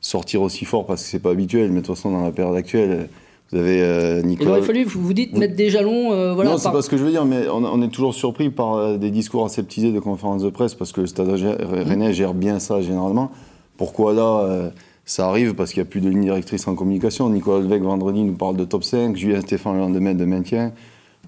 sortir 0.00 0.42
aussi 0.42 0.64
fort 0.64 0.86
parce 0.86 1.02
que 1.02 1.08
c'est 1.08 1.18
pas 1.18 1.30
habituel, 1.30 1.70
mais 1.70 1.80
de 1.80 1.86
toute 1.86 1.96
façon, 1.96 2.12
dans 2.12 2.24
la 2.24 2.30
période 2.30 2.56
actuelle, 2.56 3.08
vous 3.50 3.58
avez 3.58 4.22
Nicolas. 4.22 4.50
Il 4.50 4.52
aurait 4.52 4.62
fallu, 4.62 4.84
vous 4.84 5.00
vous 5.00 5.14
dites, 5.14 5.36
mettre 5.36 5.56
des 5.56 5.70
jalons. 5.70 6.34
voilà, 6.34 6.50
non, 6.50 6.58
c'est 6.58 6.70
pas 6.70 6.82
ce 6.82 6.90
que 6.90 6.96
je 6.96 7.02
veux 7.02 7.10
dire, 7.10 7.24
mais 7.24 7.48
on, 7.48 7.82
est 7.82 7.88
toujours 7.88 8.14
surpris 8.14 8.50
par 8.50 8.98
des 8.98 9.10
discours 9.10 9.44
aseptisés 9.44 9.90
de 9.90 10.00
conférences 10.00 10.42
de 10.42 10.50
presse 10.50 10.74
parce 10.74 10.92
que 10.92 11.00
le 11.00 11.06
Stade 11.06 11.28
Rennais 11.30 12.12
gère 12.12 12.34
bien 12.34 12.58
ça 12.58 12.80
généralement. 12.80 13.30
Pourquoi 13.76 14.12
là 14.12 14.70
ça 15.08 15.26
arrive 15.26 15.54
parce 15.54 15.72
qu'il 15.72 15.82
n'y 15.82 15.88
a 15.88 15.90
plus 15.90 16.02
de 16.02 16.10
ligne 16.10 16.20
directrice 16.20 16.68
en 16.68 16.74
communication. 16.74 17.30
Nicolas 17.30 17.60
Levesque, 17.60 17.82
vendredi, 17.82 18.22
nous 18.24 18.34
parle 18.34 18.58
de 18.58 18.64
top 18.66 18.84
5. 18.84 19.16
Julien 19.16 19.40
Stéphane, 19.40 19.72
le 19.72 19.80
lendemain, 19.80 20.14
de 20.14 20.24
maintien. 20.26 20.72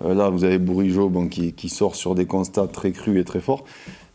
Euh, 0.04 0.12
là, 0.12 0.28
vous 0.28 0.44
avez 0.44 0.58
Bourigeau 0.58 1.08
bon, 1.08 1.28
qui, 1.28 1.68
sort 1.70 1.96
sur 1.96 2.14
des 2.14 2.26
constats 2.26 2.66
très 2.66 2.92
crus 2.92 3.18
et 3.18 3.24
très 3.24 3.40
forts. 3.40 3.64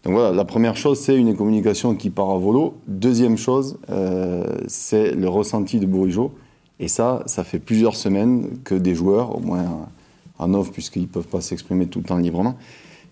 Donc 0.04 0.14
voilà, 0.14 0.34
la 0.34 0.46
première 0.46 0.78
chose, 0.78 1.00
c'est 1.00 1.16
une 1.16 1.36
communication 1.36 1.96
qui 1.96 2.12
part 2.12 2.30
à 2.30 2.38
volo. 2.38 2.76
Deuxième 2.88 3.38
chose, 3.38 3.80
euh, 3.90 4.46
c'est 4.68 5.16
le 5.16 5.28
ressenti 5.28 5.80
de 5.80 5.88
Bourigeau. 5.88 6.32
Et 6.80 6.88
ça, 6.88 7.24
ça 7.26 7.44
fait 7.44 7.60
plusieurs 7.60 7.96
semaines 7.96 8.60
que 8.64 8.76
des 8.76 8.94
joueurs, 8.94 9.36
au 9.36 9.40
moins 9.40 9.66
en 10.38 10.54
off, 10.54 10.72
puisqu'ils 10.72 11.04
ne 11.04 11.08
peuvent 11.08 11.28
pas 11.28 11.42
s'exprimer 11.42 11.88
tout 11.88 12.00
le 12.00 12.06
temps 12.06 12.18
librement, 12.18 12.56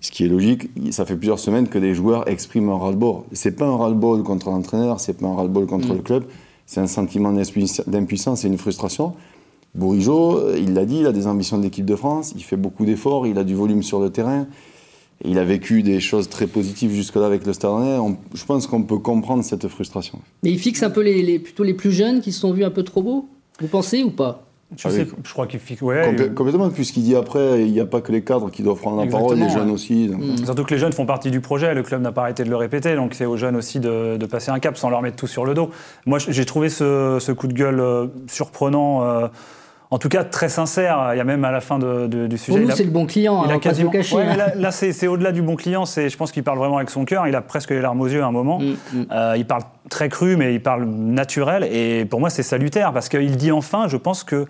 ce 0.02 0.12
qui 0.12 0.26
est 0.26 0.28
logique, 0.28 0.70
ça 0.92 1.06
fait 1.06 1.16
plusieurs 1.16 1.40
semaines 1.40 1.70
que 1.70 1.80
des 1.80 1.96
joueurs 1.96 2.28
expriment 2.28 2.70
un 2.70 2.78
ras-le-bol. 2.78 3.24
C'est 3.32 3.56
pas 3.56 3.66
un 3.66 3.78
ras-le-bol 3.78 4.22
contre 4.22 4.50
l'entraîneur, 4.50 5.00
c'est 5.00 5.18
pas 5.18 5.28
un 5.28 5.34
ras-le-bol 5.34 5.66
contre 5.66 5.88
mm. 5.88 5.96
le 5.96 6.02
club, 6.02 6.26
c'est 6.66 6.80
un 6.80 6.88
sentiment 6.88 7.34
d'impuissance 7.34 8.46
et 8.46 8.48
une 8.48 8.58
frustration. 8.58 9.14
Bourigeau, 9.76 10.56
il 10.56 10.74
l'a 10.74 10.86
dit, 10.86 11.00
il 11.00 11.08
a 11.08 11.12
des 11.12 11.28
ambitions 11.28 11.58
d'équipe 11.58 11.86
de 11.86 11.96
France, 11.96 12.34
il 12.36 12.44
fait 12.44 12.58
beaucoup 12.58 12.86
d'efforts, 12.86 13.26
il 13.26 13.38
a 13.38 13.44
du 13.44 13.56
volume 13.56 13.84
sur 13.84 14.00
le 14.00 14.10
terrain. 14.10 14.48
Il 15.26 15.40
a 15.40 15.46
vécu 15.46 15.84
des 15.84 16.00
choses 16.00 16.28
très 16.28 16.48
positives 16.48 16.92
jusque-là 16.92 17.26
avec 17.26 17.46
le 17.46 17.54
Stade 17.54 17.72
Je 18.34 18.46
pense 18.46 18.68
qu'on 18.68 18.84
peut 18.84 18.98
comprendre 18.98 19.44
cette 19.44 19.68
frustration. 19.68 20.20
Mais 20.44 20.52
il 20.52 20.60
fixe 20.60 20.84
un 20.84 20.90
peu 20.90 21.02
les, 21.02 21.40
plutôt 21.40 21.64
les 21.64 21.74
plus 21.74 21.92
jeunes 21.92 22.20
qui 22.22 22.32
se 22.32 22.42
sont 22.42 22.52
vus 22.52 22.66
un 22.66 22.72
peu 22.72 22.84
trop 22.84 23.02
beaux 23.02 23.30
Vous 23.62 23.68
pensez 23.68 24.04
ou 24.04 24.12
pas? 24.12 24.46
Je, 24.78 24.90
sais, 24.90 25.08
je, 25.24 25.34
crois 25.34 25.48
qu'il 25.48 25.60
fixe. 25.60 25.82
Ouais, 25.82 26.16
Complètement, 26.36 26.70
puisqu'il 26.70 27.04
dit 27.04 27.16
après, 27.16 27.62
il 27.62 27.72
n'y 27.72 27.80
a 27.80 27.86
pas 27.86 28.02
que 28.02 28.12
les 28.12 28.24
cadres 28.24 28.50
qui 28.50 28.64
doivent 28.64 28.80
prendre 28.80 29.04
la 29.04 29.10
parole, 29.10 29.38
les 29.38 29.50
jeunes 29.50 29.72
aussi. 29.72 30.10
Mm. 30.10 30.46
Surtout 30.46 30.64
que 30.64 30.74
les 30.74 30.80
jeunes 30.80 30.94
font 30.94 31.06
partie 31.06 31.32
du 31.32 31.42
projet, 31.42 31.74
le 31.74 31.84
club 31.84 32.02
n'a 32.02 32.12
pas 32.12 32.22
arrêté 32.22 32.44
de 32.44 32.50
le 32.50 32.56
répéter, 32.56 32.96
donc 32.96 33.14
c'est 33.14 33.26
aux 33.26 33.38
jeunes 33.38 33.56
aussi 33.56 33.80
de, 33.80 34.18
passer 34.26 34.52
un 34.52 34.60
cap 34.60 34.78
sans 34.78 34.90
leur 34.90 35.02
mettre 35.02 35.18
tout 35.18 35.28
sur 35.28 35.46
le 35.46 35.54
dos. 35.54 35.70
Moi, 36.06 36.20
j'ai 36.20 36.46
trouvé 36.46 36.70
ce, 36.70 37.32
coup 37.32 37.48
de 37.48 37.54
gueule 37.54 37.80
euh, 37.80 38.08
surprenant. 38.28 39.04
Euh, 39.04 39.28
en 39.94 40.00
tout 40.00 40.10
cas 40.10 40.24
très 40.24 40.50
sincère. 40.50 41.10
Il 41.14 41.18
y 41.18 41.22
a 41.22 41.24
même 41.24 41.46
à 41.46 41.52
la 41.52 41.62
fin 41.62 41.78
du 41.78 42.38
sujet. 42.38 42.58
Pour 42.58 42.68
nous, 42.68 42.76
c'est 42.76 42.84
le 42.84 42.90
bon 42.90 43.06
client. 43.06 43.46
Il 43.46 43.52
a 43.52 43.60
quasiment. 43.60 43.92
Ouais, 43.92 44.24
hein. 44.24 44.52
Là, 44.56 44.72
c'est 44.72 45.08
au-delà 45.08 45.32
du 45.32 45.44
bon 45.44 45.56
client. 45.56 45.86
C'est, 45.86 46.10
je 46.10 46.18
pense 46.18 46.32
qu'il 46.32 46.44
parle 46.44 46.58
vraiment 46.58 46.78
avec 46.78 46.90
son 46.90 47.06
cœur. 47.06 47.28
Il 47.28 47.36
a 47.36 47.42
presque 47.42 47.70
les 47.70 47.80
larmes 47.80 48.02
aux 48.02 48.08
yeux 48.08 48.24
à 48.24 48.26
un 48.26 48.32
moment. 48.32 48.58
Mm, 48.58 48.74
mm. 48.94 49.06
Euh, 49.12 49.36
il 49.38 49.46
parle 49.46 49.62
très 49.92 50.10
cru, 50.10 50.36
mais 50.36 50.56
il 50.56 50.64
parle 50.64 50.86
naturel. 50.86 51.64
Et 51.72 52.06
pour 52.06 52.20
moi, 52.20 52.32
c'est 52.32 52.42
salutaire 52.42 52.92
parce 52.92 53.08
qu'il 53.08 53.38
dit 53.38 53.52
enfin, 53.52 53.88
je 53.88 53.98
pense 53.98 54.24
que 54.24 54.48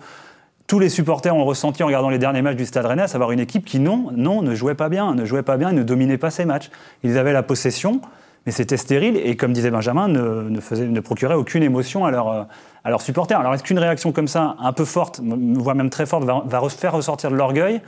tous 0.66 0.78
les 0.78 0.88
supporters 0.88 1.36
ont 1.36 1.44
ressenti 1.44 1.82
en 1.82 1.88
regardant 1.88 2.08
les 2.08 2.18
derniers 2.18 2.40
matchs 2.40 2.56
du 2.56 2.64
Stade 2.64 2.86
Rennais, 2.86 3.02
à 3.02 3.08
savoir 3.08 3.30
une 3.30 3.40
équipe 3.40 3.66
qui, 3.66 3.80
non, 3.80 4.12
non, 4.16 4.40
ne 4.40 4.54
jouait 4.54 4.74
pas 4.74 4.88
bien, 4.88 5.14
ne 5.14 5.26
jouait 5.26 5.42
pas 5.42 5.58
bien 5.58 5.68
et 5.68 5.74
ne 5.74 5.82
dominait 5.82 6.16
pas 6.16 6.30
ses 6.30 6.46
matchs. 6.46 6.70
Ils 7.02 7.18
avaient 7.18 7.34
la 7.34 7.42
possession, 7.42 8.00
mais 8.46 8.52
c'était 8.52 8.78
stérile 8.78 9.18
et, 9.22 9.36
comme 9.36 9.52
disait 9.52 9.70
Benjamin, 9.70 10.08
ne, 10.08 10.48
ne, 10.48 10.60
faisait, 10.60 10.86
ne 10.86 11.00
procurait 11.00 11.34
aucune 11.34 11.62
émotion 11.62 12.06
à, 12.06 12.10
leur, 12.10 12.48
à 12.84 12.90
leurs 12.90 13.02
supporters. 13.02 13.40
Alors, 13.40 13.54
est-ce 13.54 13.62
qu'une 13.62 13.78
réaction 13.78 14.12
comme 14.12 14.28
ça, 14.28 14.56
un 14.58 14.72
peu 14.72 14.84
forte, 14.84 15.20
voire 15.22 15.74
même 15.74 15.90
très 15.90 16.06
forte, 16.06 16.24
va, 16.24 16.42
va 16.46 16.68
faire 16.68 16.92
ressortir 16.92 17.30
de 17.30 17.36
l'orgueil? 17.36 17.80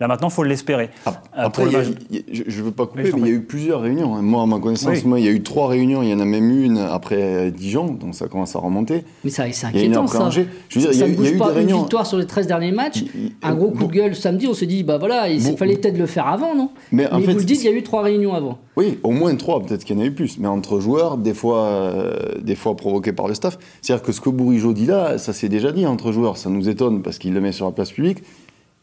Là 0.00 0.08
maintenant, 0.08 0.28
il 0.28 0.32
faut 0.32 0.42
l'espérer. 0.42 0.90
Ah, 1.06 1.22
après, 1.32 1.66
je 1.70 2.42
ne 2.42 2.64
veux 2.64 2.72
pas 2.72 2.86
couper, 2.86 3.12
mais 3.14 3.20
il 3.20 3.26
y 3.26 3.30
a 3.30 3.34
eu 3.34 3.42
plusieurs 3.42 3.80
réunions. 3.80 4.16
Hein. 4.16 4.22
Moi, 4.22 4.42
à 4.42 4.46
ma 4.46 4.58
connaissance, 4.58 5.04
moi, 5.04 5.20
il 5.20 5.26
y 5.26 5.28
a 5.28 5.30
eu 5.30 5.42
trois 5.42 5.68
réunions. 5.68 6.02
Il 6.02 6.08
y 6.08 6.14
en 6.14 6.20
a 6.20 6.24
même 6.24 6.50
une 6.50 6.78
après 6.78 7.52
Dijon, 7.52 7.92
donc 7.92 8.14
ça 8.14 8.26
commence 8.26 8.56
à 8.56 8.58
remonter. 8.58 9.04
Mais 9.22 9.30
ça, 9.30 9.44
c'est 9.52 9.66
inquiétant, 9.66 10.06
ça. 10.08 10.30
Je 10.30 10.40
veux 10.40 10.46
dire, 10.80 10.92
ça, 10.92 10.92
il 10.92 10.98
y 10.98 11.02
a, 11.02 11.08
ne 11.08 11.14
bouge 11.14 11.38
pas 11.38 11.60
une 11.60 11.68
victoire 11.68 12.06
sur 12.06 12.18
les 12.18 12.26
13 12.26 12.46
derniers 12.46 12.72
matchs. 12.72 13.04
un 13.42 13.54
gros 13.54 13.70
coup 13.70 13.86
de 13.86 13.92
gueule 13.92 14.16
samedi, 14.16 14.48
on 14.48 14.54
s'est 14.54 14.66
dit, 14.66 14.82
bah 14.82 14.98
voilà, 14.98 15.28
il 15.28 15.40
fallait 15.56 15.76
peut-être 15.76 15.98
le 15.98 16.06
faire 16.06 16.26
avant, 16.26 16.54
non? 16.54 16.70
Mais, 16.90 17.06
en 17.10 17.20
fait, 17.20 17.32
vous 17.32 17.38
le 17.38 17.44
dites, 17.44 17.62
il 17.62 17.70
y 17.70 17.72
a 17.72 17.76
eu 17.76 17.82
trois 17.82 18.02
réunions 18.02 18.34
avant. 18.34 18.58
Oui, 18.76 18.98
au 19.04 19.12
moins 19.12 19.34
trois, 19.36 19.62
peut-être 19.62 19.84
qu'il 19.84 19.96
y 19.96 19.98
en 20.00 20.02
a 20.02 20.06
eu 20.06 20.12
plus. 20.12 20.38
Mais 20.38 20.48
entre 20.48 20.80
joueurs, 20.80 21.16
des 21.16 21.34
fois, 21.34 21.64
euh, 21.64 22.14
des 22.42 22.56
fois 22.56 22.76
provoqués 22.76 23.12
par 23.12 23.28
le 23.28 23.34
staff. 23.34 23.58
C'est-à-dire 23.80 24.04
que 24.04 24.10
ce 24.10 24.20
que 24.20 24.30
Bourigeau 24.30 24.72
dit 24.72 24.86
là, 24.86 25.18
ça 25.18 25.32
s'est 25.32 25.48
déjà 25.48 25.70
dit 25.70 25.86
entre 25.86 26.10
joueurs. 26.10 26.36
Ça 26.36 26.50
nous 26.50 26.68
étonne 26.68 27.02
parce 27.02 27.18
qu'il 27.18 27.32
le 27.32 27.40
met 27.40 27.52
sur 27.52 27.66
la 27.66 27.72
place 27.72 27.92
publique. 27.92 28.18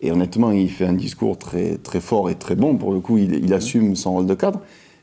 Et 0.02 0.12
honnêtement, 0.12 0.52
il 0.52 0.70
fait 0.70 0.86
un 0.86 0.94
discours 0.94 1.38
très, 1.38 1.78
très 1.78 2.02
fort 2.02 2.30
et 2.30 2.36
très 2.36 2.56
bon. 2.56 2.76
Pour 2.76 2.92
le 2.92 3.00
coup, 3.00 3.18
il, 3.20 3.54
assume 3.54 3.96
son 3.96 4.14
rôle 4.14 4.26
de 4.26 4.34
cadre. 4.34 4.60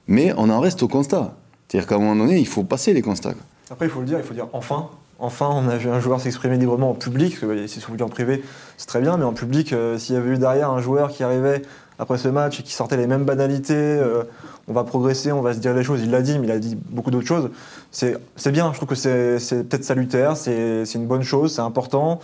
Mais 0.08 0.32
on 0.36 0.50
en 0.50 0.58
reste 0.58 0.82
au 0.82 0.88
constat. 0.88 1.36
C'est-à-dire 1.68 1.88
qu'à 1.88 1.94
un 1.94 1.98
moment 1.98 2.16
donné, 2.16 2.38
il 2.38 2.46
faut 2.46 2.64
passer 2.64 2.92
les 2.92 3.02
constats. 3.02 3.34
Après, 3.70 3.86
il 3.86 3.90
faut 3.90 4.00
le 4.00 4.06
dire, 4.06 4.18
il 4.18 4.24
faut 4.24 4.34
dire 4.34 4.48
enfin. 4.52 4.88
Enfin, 5.20 5.48
on 5.52 5.68
a 5.68 5.76
vu 5.76 5.88
un 5.88 5.98
joueur 6.00 6.20
s'exprimer 6.20 6.56
librement 6.56 6.90
en 6.90 6.94
public. 6.94 7.38
Parce 7.40 7.52
que, 7.52 7.66
si 7.66 7.80
c'est 7.80 8.02
en 8.02 8.08
privé, 8.08 8.42
c'est 8.76 8.86
très 8.86 9.00
bien. 9.00 9.16
Mais 9.16 9.24
en 9.24 9.32
public, 9.32 9.72
euh, 9.72 9.98
s'il 9.98 10.14
y 10.14 10.18
avait 10.18 10.30
eu 10.30 10.38
derrière 10.38 10.70
un 10.70 10.80
joueur 10.80 11.10
qui 11.10 11.22
arrivait 11.22 11.62
après 11.98 12.18
ce 12.18 12.28
match 12.28 12.60
et 12.60 12.62
qui 12.62 12.72
sortait 12.72 12.96
les 12.96 13.06
mêmes 13.06 13.24
banalités, 13.24 13.74
euh, 13.74 14.22
on 14.68 14.72
va 14.72 14.84
progresser, 14.84 15.32
on 15.32 15.42
va 15.42 15.54
se 15.54 15.58
dire 15.58 15.74
les 15.74 15.82
choses. 15.82 16.00
Il 16.02 16.10
l'a 16.10 16.22
dit, 16.22 16.38
mais 16.38 16.46
il 16.46 16.52
a 16.52 16.58
dit 16.58 16.76
beaucoup 16.90 17.10
d'autres 17.10 17.26
choses. 17.26 17.50
C'est 17.90 18.18
bien, 18.52 18.70
je 18.72 18.76
trouve 18.76 18.88
que 18.88 18.94
c'est 18.94 19.68
peut-être 19.68 19.84
salutaire, 19.84 20.36
c'est 20.36 20.84
une 20.94 21.06
bonne 21.06 21.22
chose, 21.22 21.54
c'est 21.54 21.62
important. 21.62 22.20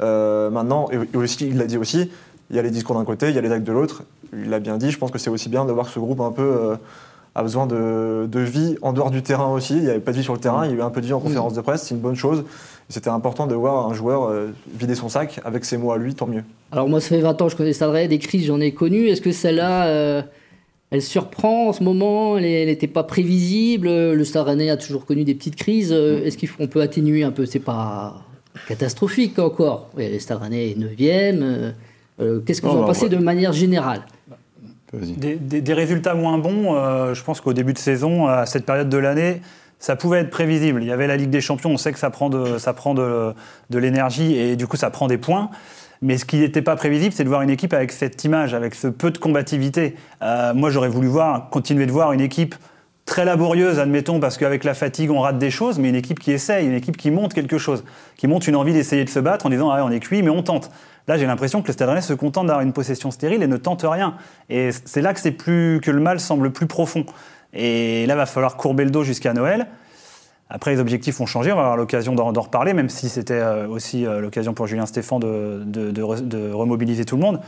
Euh, 0.00 0.50
maintenant, 0.50 0.88
et, 0.90 1.16
aussi, 1.16 1.48
il 1.48 1.58
l'a 1.58 1.66
dit 1.66 1.78
aussi, 1.78 2.10
il 2.50 2.56
y 2.56 2.58
a 2.58 2.62
les 2.62 2.70
discours 2.70 2.96
d'un 2.96 3.04
côté, 3.04 3.30
il 3.30 3.34
y 3.34 3.38
a 3.38 3.40
les 3.40 3.50
actes 3.50 3.66
de 3.66 3.72
l'autre. 3.72 4.04
Il 4.32 4.50
l'a 4.50 4.60
bien 4.60 4.76
dit, 4.76 4.90
je 4.90 4.98
pense 4.98 5.10
que 5.10 5.18
c'est 5.18 5.30
aussi 5.30 5.48
bien 5.48 5.64
de 5.64 5.72
voir 5.72 5.86
que 5.86 5.92
ce 5.92 5.98
groupe 5.98 6.20
un 6.20 6.32
peu 6.32 6.42
euh, 6.42 6.76
a 7.34 7.42
besoin 7.42 7.66
de, 7.66 8.28
vie 8.34 8.76
en 8.82 8.92
dehors 8.92 9.10
du 9.10 9.22
terrain 9.22 9.48
aussi. 9.48 9.74
Il 9.74 9.82
n'y 9.82 9.90
avait 9.90 9.98
pas 9.98 10.12
de 10.12 10.18
vie 10.18 10.22
sur 10.22 10.34
le 10.34 10.40
terrain, 10.40 10.66
il 10.66 10.70
y 10.70 10.74
a 10.74 10.76
eu 10.76 10.82
un 10.82 10.90
peu 10.90 11.00
de 11.00 11.06
vie 11.06 11.12
en 11.12 11.20
conférence 11.20 11.54
de 11.54 11.60
presse, 11.60 11.82
c'est 11.82 11.94
une 11.94 12.00
bonne 12.00 12.14
chose. 12.14 12.44
C'était 12.88 13.10
important 13.10 13.46
de 13.46 13.54
voir 13.54 13.88
un 13.88 13.94
joueur 13.94 14.24
euh, 14.24 14.48
vider 14.72 14.94
son 14.94 15.08
sac 15.08 15.40
avec 15.44 15.64
ses 15.64 15.76
mots 15.76 15.92
à 15.92 15.98
lui, 15.98 16.14
tant 16.14 16.26
mieux. 16.26 16.44
Alors 16.70 16.88
moi, 16.88 17.00
ça 17.00 17.08
fait 17.08 17.20
20 17.20 17.42
ans 17.42 17.46
que 17.46 17.52
je 17.52 17.56
connais 17.56 17.72
Stade 17.72 18.08
des 18.08 18.18
crises, 18.18 18.46
j'en 18.46 18.60
ai 18.60 18.72
connu. 18.72 19.08
Est-ce 19.08 19.20
que 19.20 19.32
celle-là 19.32 20.24
elle 20.90 21.02
surprend 21.02 21.68
en 21.68 21.72
ce 21.72 21.82
moment, 21.82 22.38
elle 22.38 22.66
n'était 22.66 22.86
pas 22.86 23.02
prévisible? 23.02 23.88
Le 23.88 24.24
Stade 24.24 24.46
Rennais 24.46 24.70
a 24.70 24.76
toujours 24.76 25.04
connu 25.04 25.24
des 25.24 25.34
petites 25.34 25.56
crises. 25.56 25.92
Euh, 25.92 26.24
est-ce 26.24 26.38
qu'on 26.38 26.68
peut 26.68 26.80
atténuer 26.80 27.24
un 27.24 27.32
peu? 27.32 27.44
C'est 27.44 27.58
pas 27.58 28.22
catastrophique 28.68 29.38
encore. 29.38 29.90
le 29.96 30.18
Stade 30.18 30.38
Rennais 30.38 30.70
est 30.70 30.78
9e. 30.78 31.42
Euh, 31.42 31.72
euh, 32.20 32.40
qu'est-ce 32.40 32.62
que 32.62 32.66
vous 32.66 32.78
en 32.78 32.84
pensez 32.84 33.08
de 33.08 33.16
manière 33.16 33.52
générale? 33.52 34.06
Des, 34.92 35.74
résultats 35.74 36.14
moins 36.14 36.38
bons, 36.38 37.12
je 37.12 37.22
pense 37.22 37.40
qu'au 37.40 37.52
début 37.52 37.72
de 37.72 37.78
saison, 37.78 38.28
à 38.28 38.46
cette 38.46 38.64
période 38.64 38.88
de 38.88 38.96
l'année, 38.96 39.42
ça 39.78 39.96
pouvait 39.96 40.20
être 40.20 40.30
prévisible. 40.30 40.82
Il 40.82 40.86
y 40.86 40.92
avait 40.92 41.06
la 41.06 41.16
Ligue 41.16 41.30
des 41.30 41.40
Champions, 41.40 41.70
on 41.70 41.76
sait 41.76 41.92
que 41.92 41.98
ça 41.98 42.10
prend 42.10 42.30
de, 42.30 42.58
ça 42.58 42.72
prend 42.72 42.94
de, 42.94 43.34
de 43.70 43.78
l'énergie 43.78 44.36
et 44.36 44.56
du 44.56 44.66
coup 44.66 44.76
ça 44.76 44.90
prend 44.90 45.06
des 45.06 45.18
points. 45.18 45.50
Mais 46.02 46.18
ce 46.18 46.24
qui 46.24 46.36
n'était 46.36 46.62
pas 46.62 46.76
prévisible, 46.76 47.14
c'est 47.14 47.24
de 47.24 47.28
voir 47.28 47.42
une 47.42 47.50
équipe 47.50 47.72
avec 47.72 47.92
cette 47.92 48.22
image, 48.24 48.54
avec 48.54 48.74
ce 48.74 48.88
peu 48.88 49.10
de 49.10 49.18
combativité. 49.18 49.96
Euh, 50.22 50.52
moi, 50.54 50.70
j'aurais 50.70 50.88
voulu 50.88 51.08
voir, 51.08 51.48
continuer 51.50 51.86
de 51.86 51.92
voir 51.92 52.12
une 52.12 52.20
équipe 52.20 52.54
très 53.06 53.24
laborieuse, 53.24 53.78
admettons, 53.78 54.20
parce 54.20 54.36
qu'avec 54.36 54.64
la 54.64 54.74
fatigue, 54.74 55.10
on 55.10 55.20
rate 55.20 55.38
des 55.38 55.50
choses, 55.50 55.78
mais 55.78 55.88
une 55.88 55.94
équipe 55.94 56.18
qui 56.18 56.32
essaye, 56.32 56.66
une 56.66 56.74
équipe 56.74 56.96
qui 56.96 57.10
monte 57.10 57.32
quelque 57.32 57.56
chose, 57.56 57.84
qui 58.16 58.26
monte 58.26 58.48
une 58.48 58.56
envie 58.56 58.72
d'essayer 58.72 59.04
de 59.04 59.08
se 59.08 59.20
battre 59.20 59.46
en 59.46 59.50
disant 59.50 59.70
ah, 59.70 59.82
on 59.84 59.90
est 59.90 60.00
cuit, 60.00 60.22
mais 60.22 60.30
on 60.30 60.42
tente. 60.42 60.70
Là, 61.08 61.16
j'ai 61.16 61.26
l'impression 61.26 61.62
que 61.62 61.68
le 61.68 61.72
Stade 61.72 61.88
Rennais 61.88 62.00
se 62.00 62.14
contente 62.14 62.48
d'avoir 62.48 62.64
une 62.64 62.72
possession 62.72 63.12
stérile 63.12 63.42
et 63.42 63.46
ne 63.46 63.56
tente 63.56 63.84
rien. 63.88 64.16
Et 64.50 64.70
c'est 64.72 65.02
là 65.02 65.14
que 65.14 65.20
c'est 65.20 65.30
plus 65.30 65.80
que 65.80 65.92
le 65.92 66.00
mal 66.00 66.18
semble 66.18 66.50
plus 66.50 66.66
profond. 66.66 67.06
Et 67.52 68.06
là, 68.06 68.14
il 68.14 68.16
va 68.16 68.26
falloir 68.26 68.56
courber 68.56 68.84
le 68.84 68.90
dos 68.90 69.04
jusqu'à 69.04 69.32
Noël. 69.32 69.66
Après, 70.48 70.72
les 70.72 70.80
objectifs 70.80 71.20
ont 71.20 71.26
changé, 71.26 71.50
on 71.50 71.56
va 71.56 71.62
avoir 71.62 71.76
l'occasion 71.76 72.14
d'en 72.14 72.40
reparler, 72.40 72.72
même 72.72 72.88
si 72.88 73.08
c'était 73.08 73.34
euh, 73.34 73.66
aussi 73.66 74.06
euh, 74.06 74.20
l'occasion 74.20 74.54
pour 74.54 74.68
Julien 74.68 74.86
Stéphan 74.86 75.18
de, 75.18 76.52
remobiliser 76.52 77.04
tout 77.04 77.16
le 77.16 77.22
monde. 77.22 77.40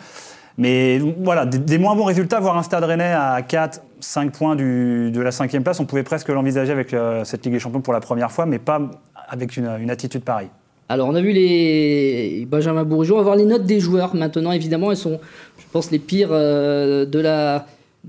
Mais 0.57 0.99
voilà, 0.99 1.47
des, 1.47 1.79
moins 1.79 1.95
bons 1.95 2.05
résultats, 2.05 2.41
voir 2.41 2.59
un 2.59 2.65
stade 2.65 2.83
rennais 2.83 3.13
à 3.13 3.41
4, 3.43 3.81
5 4.01 4.33
points 4.33 4.57
de 4.57 5.21
la 5.21 5.31
cinquième 5.31 5.63
place, 5.63 5.79
on 5.79 5.85
pouvait 5.85 6.03
presque 6.03 6.29
l'envisager 6.29 6.73
avec 6.73 6.93
euh, 6.93 7.23
cette 7.23 7.45
Ligue 7.45 7.55
des 7.55 7.61
Champions 7.61 7.81
pour 7.81 7.93
la 7.93 8.01
première 8.01 8.33
fois, 8.33 8.47
mais 8.47 8.59
pas 8.59 8.81
avec 9.29 9.57
une, 9.57 9.91
attitude 9.91 10.25
pareille. 10.25 10.49
Alors, 10.89 11.07
on 11.07 11.15
a 11.15 11.21
vu 11.21 11.31
les 11.31 12.49
Benjamin 12.51 12.83
Bourgeois, 12.83 13.19
on 13.19 13.21
va 13.21 13.25
voir 13.25 13.37
les 13.37 13.45
notes 13.45 13.67
des 13.67 13.79
joueurs 13.79 14.17
maintenant, 14.17 14.51
évidemment, 14.51 14.91
elles 14.91 14.97
sont, 14.97 15.21
je 15.59 15.65
pense, 15.71 15.93
les 15.93 16.01
pires 16.01 16.31
de, 16.31 17.07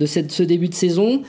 ce 0.07 0.41
début 0.41 0.69
de 0.69 0.73
saison. 0.73 1.21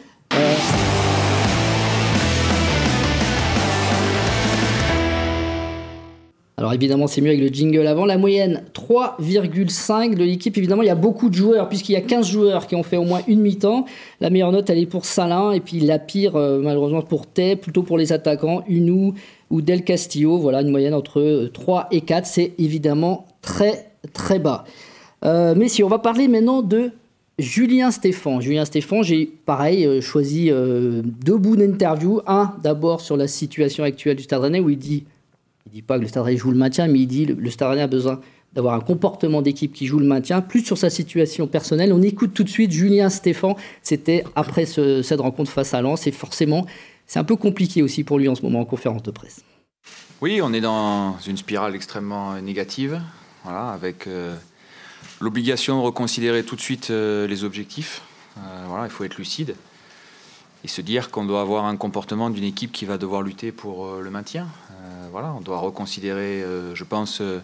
Alors 6.60 6.74
évidemment, 6.74 7.06
c'est 7.06 7.22
mieux 7.22 7.30
avec 7.30 7.40
le 7.40 7.48
jingle 7.48 7.86
avant. 7.86 8.04
La 8.04 8.18
moyenne 8.18 8.64
3,5 8.74 10.14
de 10.14 10.24
l'équipe. 10.24 10.58
Évidemment, 10.58 10.82
il 10.82 10.88
y 10.88 10.90
a 10.90 10.94
beaucoup 10.94 11.30
de 11.30 11.34
joueurs, 11.34 11.70
puisqu'il 11.70 11.92
y 11.92 11.96
a 11.96 12.02
15 12.02 12.28
joueurs 12.28 12.66
qui 12.66 12.76
ont 12.76 12.82
fait 12.82 12.98
au 12.98 13.04
moins 13.04 13.22
une 13.26 13.40
mi-temps. 13.40 13.86
La 14.20 14.28
meilleure 14.28 14.52
note, 14.52 14.68
elle 14.68 14.76
est 14.76 14.84
pour 14.84 15.06
Salin, 15.06 15.52
et 15.52 15.60
puis 15.60 15.80
la 15.80 15.98
pire, 15.98 16.36
euh, 16.36 16.60
malheureusement, 16.62 17.00
pour 17.00 17.26
Tay, 17.26 17.56
plutôt 17.56 17.82
pour 17.82 17.96
les 17.96 18.12
attaquants, 18.12 18.62
Unou 18.68 19.14
ou 19.48 19.62
Del 19.62 19.84
Castillo. 19.84 20.36
Voilà, 20.36 20.60
une 20.60 20.68
moyenne 20.68 20.92
entre 20.92 21.48
3 21.50 21.88
et 21.92 22.02
4. 22.02 22.26
C'est 22.26 22.52
évidemment 22.58 23.26
très, 23.40 23.92
très 24.12 24.38
bas. 24.38 24.64
Euh, 25.24 25.54
mais 25.56 25.68
si 25.68 25.82
on 25.82 25.88
va 25.88 25.98
parler 25.98 26.28
maintenant 26.28 26.60
de 26.60 26.92
Julien 27.40 27.90
Stéphan. 27.90 28.40
Julien 28.40 28.64
Stéphan, 28.64 29.02
j'ai 29.02 29.26
pareil 29.46 29.86
euh, 29.86 30.00
choisi 30.00 30.50
deux 30.50 31.36
bouts 31.36 31.56
d'interview. 31.56 32.20
Un 32.26 32.54
d'abord 32.62 33.00
sur 33.00 33.16
la 33.16 33.28
situation 33.28 33.84
actuelle 33.84 34.16
du 34.16 34.22
Stade 34.22 34.40
Rennais 34.40 34.60
où 34.60 34.70
il 34.70 34.78
dit 34.78 35.04
il 35.66 35.72
dit 35.72 35.82
pas 35.82 35.96
que 35.96 36.02
le 36.02 36.08
Stade 36.08 36.36
joue 36.36 36.50
le 36.50 36.56
maintien, 36.56 36.88
mais 36.88 37.00
il 37.00 37.06
dit 37.06 37.26
que 37.26 37.32
le 37.32 37.50
Stade 37.50 37.78
a 37.78 37.86
besoin 37.86 38.20
d'avoir 38.52 38.74
un 38.74 38.80
comportement 38.80 39.42
d'équipe 39.42 39.72
qui 39.72 39.86
joue 39.86 39.98
le 39.98 40.06
maintien, 40.06 40.40
plus 40.40 40.64
sur 40.64 40.76
sa 40.76 40.90
situation 40.90 41.46
personnelle. 41.46 41.92
On 41.92 42.02
écoute 42.02 42.34
tout 42.34 42.42
de 42.42 42.48
suite 42.48 42.72
Julien 42.72 43.08
Stéphan. 43.08 43.56
C'était 43.82 44.24
après 44.34 44.66
cette 44.66 45.20
rencontre 45.20 45.50
face 45.50 45.74
à 45.74 45.82
Lens 45.82 46.06
et 46.06 46.12
forcément, 46.12 46.66
c'est 47.06 47.18
un 47.18 47.24
peu 47.24 47.36
compliqué 47.36 47.82
aussi 47.82 48.02
pour 48.02 48.18
lui 48.18 48.28
en 48.28 48.34
ce 48.34 48.42
moment 48.42 48.60
en 48.60 48.64
conférence 48.64 49.02
de 49.02 49.10
presse. 49.10 49.44
Oui, 50.20 50.40
on 50.42 50.52
est 50.52 50.60
dans 50.60 51.16
une 51.26 51.36
spirale 51.36 51.74
extrêmement 51.74 52.40
négative, 52.42 53.00
voilà, 53.44 53.68
avec 53.70 54.06
euh, 54.06 54.34
l'obligation 55.20 55.78
de 55.78 55.82
reconsidérer 55.82 56.44
tout 56.44 56.56
de 56.56 56.60
suite 56.60 56.90
euh, 56.90 57.26
les 57.26 57.44
objectifs. 57.44 58.02
Euh, 58.38 58.64
voilà, 58.66 58.84
il 58.84 58.90
faut 58.90 59.04
être 59.04 59.16
lucide 59.16 59.54
et 60.64 60.68
se 60.68 60.80
dire 60.80 61.10
qu'on 61.10 61.24
doit 61.24 61.40
avoir 61.40 61.64
un 61.64 61.76
comportement 61.76 62.30
d'une 62.30 62.44
équipe 62.44 62.72
qui 62.72 62.84
va 62.84 62.98
devoir 62.98 63.22
lutter 63.22 63.52
pour 63.52 63.96
le 63.96 64.10
maintien 64.10 64.46
voilà, 65.10 65.34
on 65.36 65.40
doit 65.40 65.58
reconsidérer, 65.58 66.42
euh, 66.42 66.74
je 66.74 66.84
pense, 66.84 67.20
euh, 67.20 67.40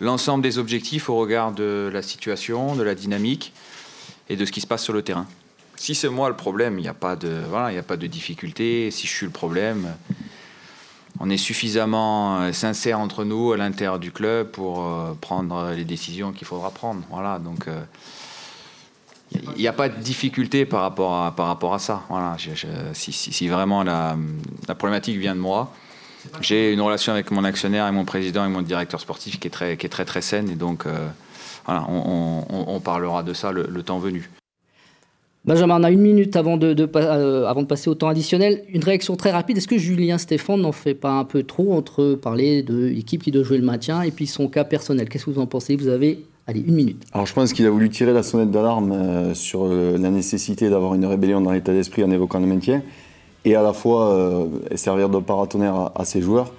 l'ensemble 0.00 0.42
des 0.42 0.58
objectifs 0.58 1.08
au 1.08 1.16
regard 1.16 1.52
de 1.52 1.90
la 1.92 2.02
situation, 2.02 2.76
de 2.76 2.82
la 2.82 2.94
dynamique 2.94 3.52
et 4.28 4.36
de 4.36 4.44
ce 4.44 4.52
qui 4.52 4.60
se 4.60 4.66
passe 4.66 4.84
sur 4.84 4.92
le 4.92 5.02
terrain. 5.02 5.26
Si 5.76 5.94
c'est 5.94 6.08
moi 6.08 6.28
le 6.28 6.36
problème, 6.36 6.78
il 6.78 6.82
n'y 6.82 6.88
a 6.88 6.94
pas 6.94 7.16
de 7.16 7.40
voilà, 7.48 7.70
il 7.70 7.74
n'y 7.74 7.80
a 7.80 7.84
pas 7.84 7.96
de 7.96 8.06
difficulté. 8.06 8.90
Si 8.90 9.06
je 9.06 9.12
suis 9.12 9.26
le 9.26 9.32
problème, 9.32 9.94
on 11.20 11.30
est 11.30 11.36
suffisamment 11.36 12.40
euh, 12.40 12.52
sincère 12.52 13.00
entre 13.00 13.24
nous 13.24 13.52
à 13.52 13.56
l'intérieur 13.56 13.98
du 13.98 14.12
club 14.12 14.50
pour 14.50 14.84
prendre 15.20 15.72
les 15.76 15.84
décisions 15.84 16.32
qu'il 16.32 16.46
faudra 16.46 16.70
prendre. 16.70 17.02
Voilà, 17.10 17.38
donc 17.38 17.66
il 19.32 19.60
n'y 19.60 19.68
a 19.68 19.72
pas 19.72 19.88
de 19.88 20.00
difficulté 20.00 20.64
par 20.64 20.80
rapport 20.82 21.14
à, 21.22 21.34
par 21.34 21.46
rapport 21.46 21.74
à 21.74 21.78
ça. 21.78 22.02
Voilà, 22.08 22.36
si, 22.94 23.12
si, 23.12 23.48
vraiment 23.48 23.82
la, 23.82 24.16
problématique 24.66 25.18
vient 25.18 25.34
de 25.34 25.40
moi, 25.40 25.72
j'ai 26.40 26.72
une 26.72 26.80
relation 26.80 27.12
avec 27.12 27.30
mon 27.30 27.44
actionnaire 27.44 27.86
et 27.86 27.92
mon 27.92 28.04
président 28.04 28.44
et 28.44 28.48
mon 28.48 28.62
directeur 28.62 29.00
sportif 29.00 29.38
qui 29.38 29.48
est 29.48 29.50
très, 29.50 29.76
qui 29.76 29.86
est 29.86 29.90
très, 29.90 30.04
très 30.04 30.22
saine. 30.22 30.48
Et 30.50 30.54
donc, 30.54 30.86
euh, 30.86 31.08
voilà, 31.66 31.84
on, 31.88 32.80
parlera 32.80 33.22
de 33.22 33.34
ça 33.34 33.52
le, 33.52 33.82
temps 33.82 33.98
venu. 33.98 34.30
Benjamin, 35.44 35.80
on 35.80 35.84
a 35.84 35.90
une 35.90 36.00
minute 36.00 36.36
avant 36.36 36.56
de, 36.56 36.74
euh, 36.96 37.46
avant 37.46 37.62
de 37.62 37.66
passer 37.66 37.88
au 37.88 37.94
temps 37.94 38.08
additionnel. 38.08 38.64
Une 38.68 38.84
réaction 38.84 39.16
très 39.16 39.30
rapide. 39.30 39.56
Est-ce 39.56 39.68
que 39.68 39.78
Julien 39.78 40.18
Stéphane 40.18 40.60
n'en 40.60 40.72
fait 40.72 40.94
pas 40.94 41.12
un 41.12 41.24
peu 41.24 41.42
trop 41.42 41.72
entre 41.74 42.14
parler 42.14 42.62
de 42.62 42.86
l'équipe 42.86 43.22
qui 43.22 43.30
doit 43.30 43.44
jouer 43.44 43.58
le 43.58 43.64
maintien 43.64 44.02
et 44.02 44.10
puis 44.10 44.26
son 44.26 44.48
cas 44.48 44.64
personnel? 44.64 45.08
Qu'est-ce 45.08 45.26
que 45.26 45.30
vous 45.30 45.40
en 45.40 45.46
pensez? 45.46 45.76
Vous 45.76 45.88
avez, 45.88 46.24
allez, 46.46 46.60
une 46.60 46.74
minute. 46.74 47.02
Alors 47.12 47.26
je 47.26 47.32
pense 47.32 47.52
qu'il 47.52 47.64
a 47.66 47.70
voulu 47.70 47.88
tirer 47.88 48.12
la 48.12 48.22
sonnette 48.22 48.50
d'alarme 48.50 48.92
euh, 48.92 49.34
sur 49.34 49.66
la 49.66 50.10
nécessité 50.10 50.68
d'avoir 50.68 50.94
une 50.94 51.06
rébellion 51.06 51.40
dans 51.40 51.52
l'état 51.52 51.72
d'esprit 51.72 52.04
en 52.04 52.10
évoquant 52.10 52.40
le 52.40 52.46
maintien 52.46 52.82
et 53.44 53.54
à 53.54 53.62
la 53.62 53.72
fois 53.72 54.12
euh, 54.12 54.46
servir 54.74 55.08
de 55.08 55.18
paratonnerre 55.18 55.90
à, 55.94 56.04
ses 56.04 56.20
joueurs. 56.20 56.52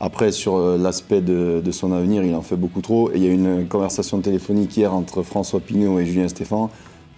Après, 0.00 0.32
sur 0.32 0.56
euh, 0.56 0.76
l'aspect 0.78 1.20
de, 1.20 1.62
son 1.70 1.92
avenir, 1.92 2.24
il 2.24 2.34
en 2.34 2.42
fait 2.42 2.56
beaucoup 2.56 2.80
trop. 2.80 3.10
Et 3.10 3.16
il 3.16 3.24
y 3.24 3.26
a 3.26 3.30
eu 3.30 3.34
une 3.34 3.68
conversation 3.68 4.20
téléphonique 4.20 4.76
hier 4.76 4.92
entre 4.92 5.22
François 5.22 5.60
Pinault 5.60 6.00
et 6.00 6.06
Julien 6.06 6.28
Stéphane, 6.28 6.68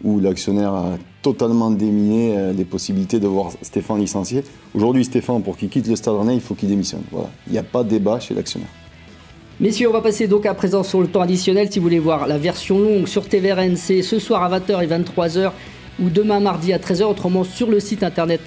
où 0.02 0.20
l'actionnaire 0.20 0.72
a 0.74 0.98
totalement 1.22 1.70
déminé 1.70 2.37
euh, 2.37 2.52
les 2.52 2.64
possibilités 2.64 3.18
de 3.20 3.26
voir 3.26 3.52
Stéphane 3.62 3.98
licencié. 3.98 4.44
Aujourd'hui, 4.74 5.04
Stéphane, 5.04 5.42
pour 5.42 5.57
qu'il 5.57 5.68
quitte 5.68 5.87
le 5.88 5.96
Stade 5.96 6.14
Rennais, 6.14 6.35
il 6.35 6.40
faut 6.40 6.54
qu'il 6.54 6.68
démissionne. 6.68 7.02
Voilà. 7.11 7.30
Il 7.46 7.52
n'y 7.52 7.59
a 7.59 7.62
pas 7.62 7.83
de 7.83 7.88
débat 7.88 8.20
chez 8.20 8.35
l'actionnaire. 8.35 8.68
Messieurs, 9.61 9.88
on 9.88 9.92
va 9.92 10.00
passer 10.00 10.26
donc 10.26 10.46
à 10.46 10.54
présent 10.54 10.83
sur 10.83 11.00
le 11.00 11.07
temps 11.07 11.20
additionnel. 11.20 11.70
Si 11.70 11.78
vous 11.78 11.85
voulez 11.85 12.00
voir 12.00 12.26
la 12.26 12.38
version 12.38 12.78
longue 12.78 13.07
sur 13.07 13.28
TVRN, 13.28 13.76
c'est 13.76 14.02
ce 14.02 14.18
soir 14.18 14.42
à 14.42 14.59
20h 14.59 14.83
et 14.83 14.87
23h 14.87 15.52
ou 16.00 16.11
demain 16.11 16.40
mardi 16.40 16.72
à 16.72 16.78
13h, 16.78 17.04
autrement 17.04 17.44
sur 17.44 17.70
le 17.70 17.78
site 17.78 18.02
internet 18.02 18.40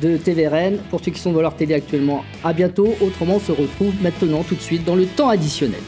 de 0.00 0.18
TVRN. 0.18 0.76
Pour 0.90 1.02
ceux 1.02 1.10
qui 1.10 1.20
sont 1.20 1.32
dans 1.32 1.40
leur 1.40 1.56
télé 1.56 1.74
actuellement, 1.74 2.22
à 2.44 2.52
bientôt. 2.52 2.94
Autrement, 3.00 3.36
on 3.36 3.40
se 3.40 3.52
retrouve 3.52 3.94
maintenant 4.02 4.42
tout 4.42 4.54
de 4.54 4.60
suite 4.60 4.84
dans 4.84 4.96
le 4.96 5.06
temps 5.06 5.30
additionnel. 5.30 5.80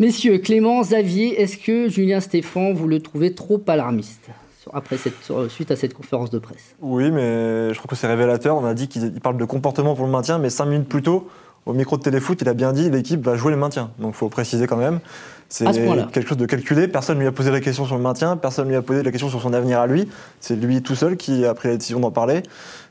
Messieurs, 0.00 0.38
Clément, 0.38 0.80
Xavier, 0.82 1.40
est-ce 1.40 1.56
que 1.56 1.88
Julien 1.88 2.20
Stéphan, 2.20 2.72
vous 2.72 2.86
le 2.86 3.00
trouvez 3.00 3.34
trop 3.34 3.60
alarmiste 3.66 4.28
après 4.72 4.96
cette, 4.96 5.14
suite 5.48 5.72
à 5.72 5.76
cette 5.76 5.92
conférence 5.92 6.30
de 6.30 6.38
presse? 6.38 6.76
Oui, 6.80 7.10
mais 7.10 7.74
je 7.74 7.78
crois 7.78 7.88
que 7.88 7.96
c'est 7.96 8.06
révélateur. 8.06 8.54
On 8.54 8.64
a 8.64 8.74
dit 8.74 8.86
qu'il 8.86 9.10
parle 9.20 9.38
de 9.38 9.44
comportement 9.44 9.96
pour 9.96 10.04
le 10.04 10.12
maintien, 10.12 10.38
mais 10.38 10.50
cinq 10.50 10.66
minutes 10.66 10.88
plus 10.88 11.02
tôt, 11.02 11.28
au 11.66 11.72
micro 11.72 11.96
de 11.96 12.02
Téléfoot, 12.02 12.40
il 12.40 12.48
a 12.48 12.54
bien 12.54 12.72
dit 12.72 12.88
l'équipe 12.90 13.20
va 13.24 13.34
jouer 13.34 13.50
le 13.50 13.58
maintien. 13.58 13.90
Donc 13.98 14.14
il 14.14 14.16
faut 14.18 14.28
préciser 14.28 14.68
quand 14.68 14.76
même. 14.76 15.00
C'est 15.48 15.64
quelque 16.12 16.28
chose 16.28 16.38
de 16.38 16.46
calculé. 16.46 16.86
Personne 16.86 17.16
ne 17.16 17.22
lui 17.22 17.28
a 17.28 17.32
posé 17.32 17.50
la 17.50 17.60
question 17.60 17.84
sur 17.84 17.96
le 17.96 18.02
maintien, 18.02 18.36
personne 18.36 18.66
ne 18.66 18.70
lui 18.70 18.76
a 18.76 18.82
posé 18.82 19.02
la 19.02 19.10
question 19.10 19.30
sur 19.30 19.42
son 19.42 19.52
avenir 19.52 19.80
à 19.80 19.88
lui. 19.88 20.08
C'est 20.38 20.54
lui 20.54 20.80
tout 20.80 20.94
seul 20.94 21.16
qui 21.16 21.44
a 21.44 21.54
pris 21.54 21.70
la 21.70 21.76
décision 21.76 21.98
d'en 21.98 22.12
parler. 22.12 22.44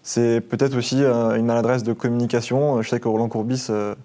C'est 0.04 0.42
peut-être 0.42 0.76
aussi 0.76 1.04
euh, 1.04 1.36
une 1.36 1.46
maladresse 1.46 1.84
de 1.84 1.94
communication. 1.94 2.82
Je 2.82 2.90
sais 2.90 3.00
que 3.00 3.08
Roland 3.08 3.30
Courbis 3.30 3.68
euh, 3.70 3.96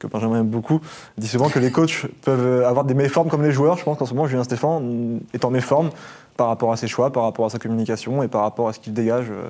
que 0.00 0.06
Benjamin 0.06 0.40
aime 0.40 0.48
beaucoup, 0.48 0.80
dit 1.16 1.28
souvent 1.28 1.48
que 1.48 1.58
les 1.58 1.70
coachs 1.70 2.06
peuvent 2.22 2.64
avoir 2.64 2.84
des 2.84 2.94
méformes 2.94 3.28
comme 3.28 3.42
les 3.42 3.52
joueurs. 3.52 3.78
Je 3.78 3.84
pense 3.84 3.98
qu'en 3.98 4.06
ce 4.06 4.14
moment, 4.14 4.26
Julien 4.26 4.42
Stéphane 4.42 5.20
est 5.32 5.44
en 5.44 5.50
méforme 5.50 5.90
par 6.36 6.48
rapport 6.48 6.72
à 6.72 6.76
ses 6.76 6.88
choix, 6.88 7.12
par 7.12 7.24
rapport 7.24 7.46
à 7.46 7.50
sa 7.50 7.58
communication 7.58 8.22
et 8.22 8.28
par 8.28 8.40
rapport 8.42 8.68
à 8.68 8.72
ce 8.72 8.80
qu'il 8.80 8.94
dégage 8.94 9.26
euh, 9.30 9.48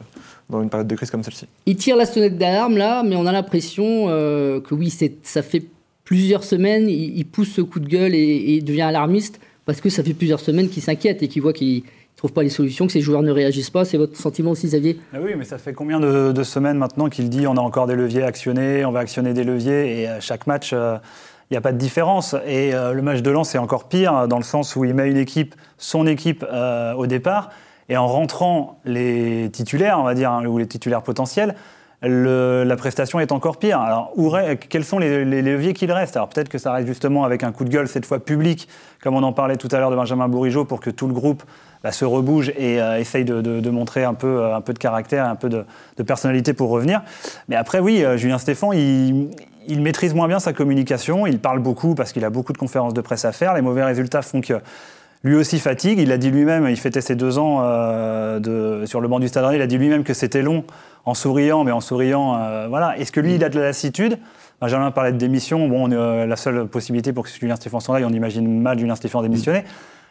dans 0.51 0.61
une 0.61 0.69
période 0.69 0.89
de 0.89 0.95
crise 0.97 1.11
comme 1.11 1.23
celle-ci. 1.23 1.47
Il 1.67 1.77
tire 1.77 1.97
la 1.97 2.05
sonnette 2.05 2.37
d'alarme 2.37 2.77
là, 2.77 3.03
mais 3.05 3.15
on 3.17 3.27
a 3.27 3.33
l'impression 3.33 4.07
euh, 4.09 4.61
que 4.61 4.75
oui, 4.75 4.93
ça 5.23 5.43
fait 5.43 5.65
plusieurs 6.05 6.43
semaines, 6.43 6.89
il, 6.89 7.25
pousse 7.25 7.53
ce 7.53 7.61
coup 7.61 7.79
de 7.79 7.87
gueule 7.87 8.15
et, 8.15 8.57
et 8.57 8.61
devient 8.61 8.83
alarmiste 8.83 9.39
parce 9.65 9.81
que 9.81 9.89
ça 9.89 10.03
fait 10.03 10.15
plusieurs 10.15 10.41
semaines 10.41 10.69
qu'il 10.69 10.83
s'inquiète 10.83 11.23
et 11.23 11.29
qu'il 11.29 11.43
voit 11.43 11.53
qu'il 11.53 11.85
trouve 12.21 12.33
pas 12.35 12.43
les 12.43 12.51
solutions, 12.51 12.87
que 12.87 12.93
ces 12.93 13.01
joueurs 13.01 13.23
ne 13.23 13.33
réagissent 13.33 13.71
pas. 13.71 13.87
C'est 13.87 13.97
votre 13.97 14.15
sentiment 14.15 14.51
aussi, 14.51 14.67
Xavier? 14.67 15.01
Ah 15.15 15.19
Oui, 15.23 15.33
mais 15.39 15.45
ça 15.45 15.57
fait 15.57 15.73
combien 15.73 15.99
de, 16.01 16.43
semaines 16.43 16.77
maintenant 16.77 17.09
qu'il 17.09 17.31
dit 17.31 17.47
on 17.47 17.57
a 17.57 17.61
encore 17.61 17.87
des 17.87 17.95
leviers 17.95 18.23
à 18.25 18.27
actionner, 18.27 18.85
on 18.85 18.93
va 18.93 19.01
actionner 19.01 19.33
des 19.33 19.43
leviers, 19.43 20.03
et 20.03 20.07
à 20.07 20.21
chaque 20.21 20.47
match, 20.47 20.73
euh, 20.75 20.99
il 21.51 21.55
n'y 21.55 21.57
a 21.57 21.63
pas 21.63 21.73
de 21.73 21.79
différence. 21.79 22.35
Et 22.47 22.75
euh, 22.75 22.93
le 22.93 23.01
match 23.01 23.23
de 23.23 23.31
Lens 23.31 23.55
est 23.55 23.59
encore 23.59 23.89
pire, 23.89 24.29
dans 24.29 24.37
le 24.37 24.45
sens 24.45 24.77
où 24.77 24.85
il 24.85 24.93
met 24.93 25.09
une 25.09 25.17
équipe, 25.17 25.55
son 25.79 26.07
équipe, 26.07 26.45
euh, 26.53 26.93
au 26.93 27.07
départ, 27.07 27.49
et 27.89 27.97
en 27.97 28.07
rentrant 28.07 28.81
les 28.85 29.49
titulaires, 29.51 29.99
on 29.99 30.05
va 30.05 30.13
dire, 30.13 30.31
hein, 30.31 30.45
ou 30.45 30.59
les 30.59 30.67
titulaires 30.67 31.03
potentiels, 31.03 31.55
la 32.03 32.77
prestation 32.77 33.19
est 33.21 33.33
encore 33.33 33.59
pire. 33.59 33.81
Alors, 33.81 34.13
quels 34.69 34.85
sont 34.85 34.99
les, 34.99 35.25
leviers 35.25 35.73
qu'il 35.73 35.91
reste? 35.93 36.17
Alors, 36.17 36.29
peut-être 36.29 36.51
que 36.51 36.59
ça 36.59 36.73
reste 36.73 36.87
justement 36.87 37.25
avec 37.25 37.45
un 37.45 37.53
coup 37.53 37.65
de 37.65 37.71
gueule, 37.71 37.89
cette 37.89 38.07
fois 38.07 38.19
public, 38.19 38.69
comme 39.03 39.15
on 39.15 39.23
en 39.23 39.33
parlait 39.33 39.57
tout 39.57 39.69
à 39.73 39.79
l'heure 39.79 39.91
de 39.91 39.97
Benjamin 39.97 40.29
Bourigeau, 40.29 40.65
pour 40.67 40.81
que 40.81 40.91
tout 40.91 41.07
le 41.07 41.15
groupe 41.15 41.43
bah, 41.83 41.93
se 41.93 42.05
rebouge 42.05 42.51
et 42.51 42.81
euh, 42.81 42.99
essaye 42.99 43.25
de, 43.25 43.71
montrer 43.71 44.05
un 44.05 44.15
peu, 44.15 44.43
euh, 44.43 44.55
un 44.55 44.61
peu 44.61 44.73
de 44.73 44.79
caractère, 44.79 45.27
un 45.27 45.37
peu 45.37 45.49
de, 45.49 45.65
personnalité 46.03 46.53
pour 46.53 46.71
revenir. 46.71 47.03
Mais 47.49 47.57
après, 47.57 47.79
oui, 47.79 48.05
euh, 48.05 48.17
Julien 48.17 48.39
Stéphan, 48.39 48.73
il, 48.73 49.31
maîtrise 49.81 50.15
moins 50.15 50.29
bien 50.29 50.41
sa 50.41 50.53
communication. 50.53 51.27
Il 51.27 51.39
parle 51.39 51.61
beaucoup 51.61 51.95
parce 51.95 52.13
qu'il 52.13 52.25
a 52.25 52.31
beaucoup 52.31 52.53
de 52.53 52.59
conférences 52.59 52.93
de 52.93 53.01
presse 53.01 53.25
à 53.25 53.33
faire. 53.33 53.55
Les 53.55 53.63
mauvais 53.63 53.85
résultats 53.85 54.21
font 54.21 54.41
que 54.41 54.55
lui 55.23 55.37
aussi 55.37 55.59
fatigue. 55.59 55.99
Il 55.99 56.13
a 56.13 56.19
dit 56.19 56.31
lui-même, 56.31 56.67
il 56.69 56.77
fêtait 56.77 57.01
ses 57.01 57.15
deux 57.15 57.39
ans 57.39 57.61
de, 58.41 58.83
sur 58.87 59.01
le 59.01 59.07
banc 59.07 59.21
du 59.21 59.29
Stade 59.29 59.55
il 59.55 59.61
a 59.61 59.67
dit 59.67 59.79
lui-même 59.79 60.03
que 60.03 60.15
c'était 60.15 60.43
long 60.43 60.65
en 61.05 61.15
souriant, 61.15 61.63
mais 61.63 61.73
en 61.73 61.81
souriant, 61.81 62.69
voilà. 62.69 62.99
Est-ce 62.99 63.13
que 63.13 63.21
lui, 63.21 63.37
il 63.37 63.45
a 63.45 63.49
de 63.49 63.59
la 63.61 63.67
lassitude? 63.67 64.19
Benjamin 64.61 64.91
parlait 64.91 65.13
de 65.13 65.19
démission. 65.19 65.69
Bon, 65.69 65.87
la 65.87 66.37
seule 66.37 66.67
possibilité 66.67 67.13
pour 67.13 67.25
que 67.25 67.31
Julien 67.31 67.55
Stéphan 67.55 67.81
s'en 67.81 67.95
aille, 67.95 68.05
on 68.05 68.11
imagine 68.11 68.61
mal 68.61 68.79
Julien 68.79 68.97
Stéphan 68.97 69.23
démissionner. 69.23 69.63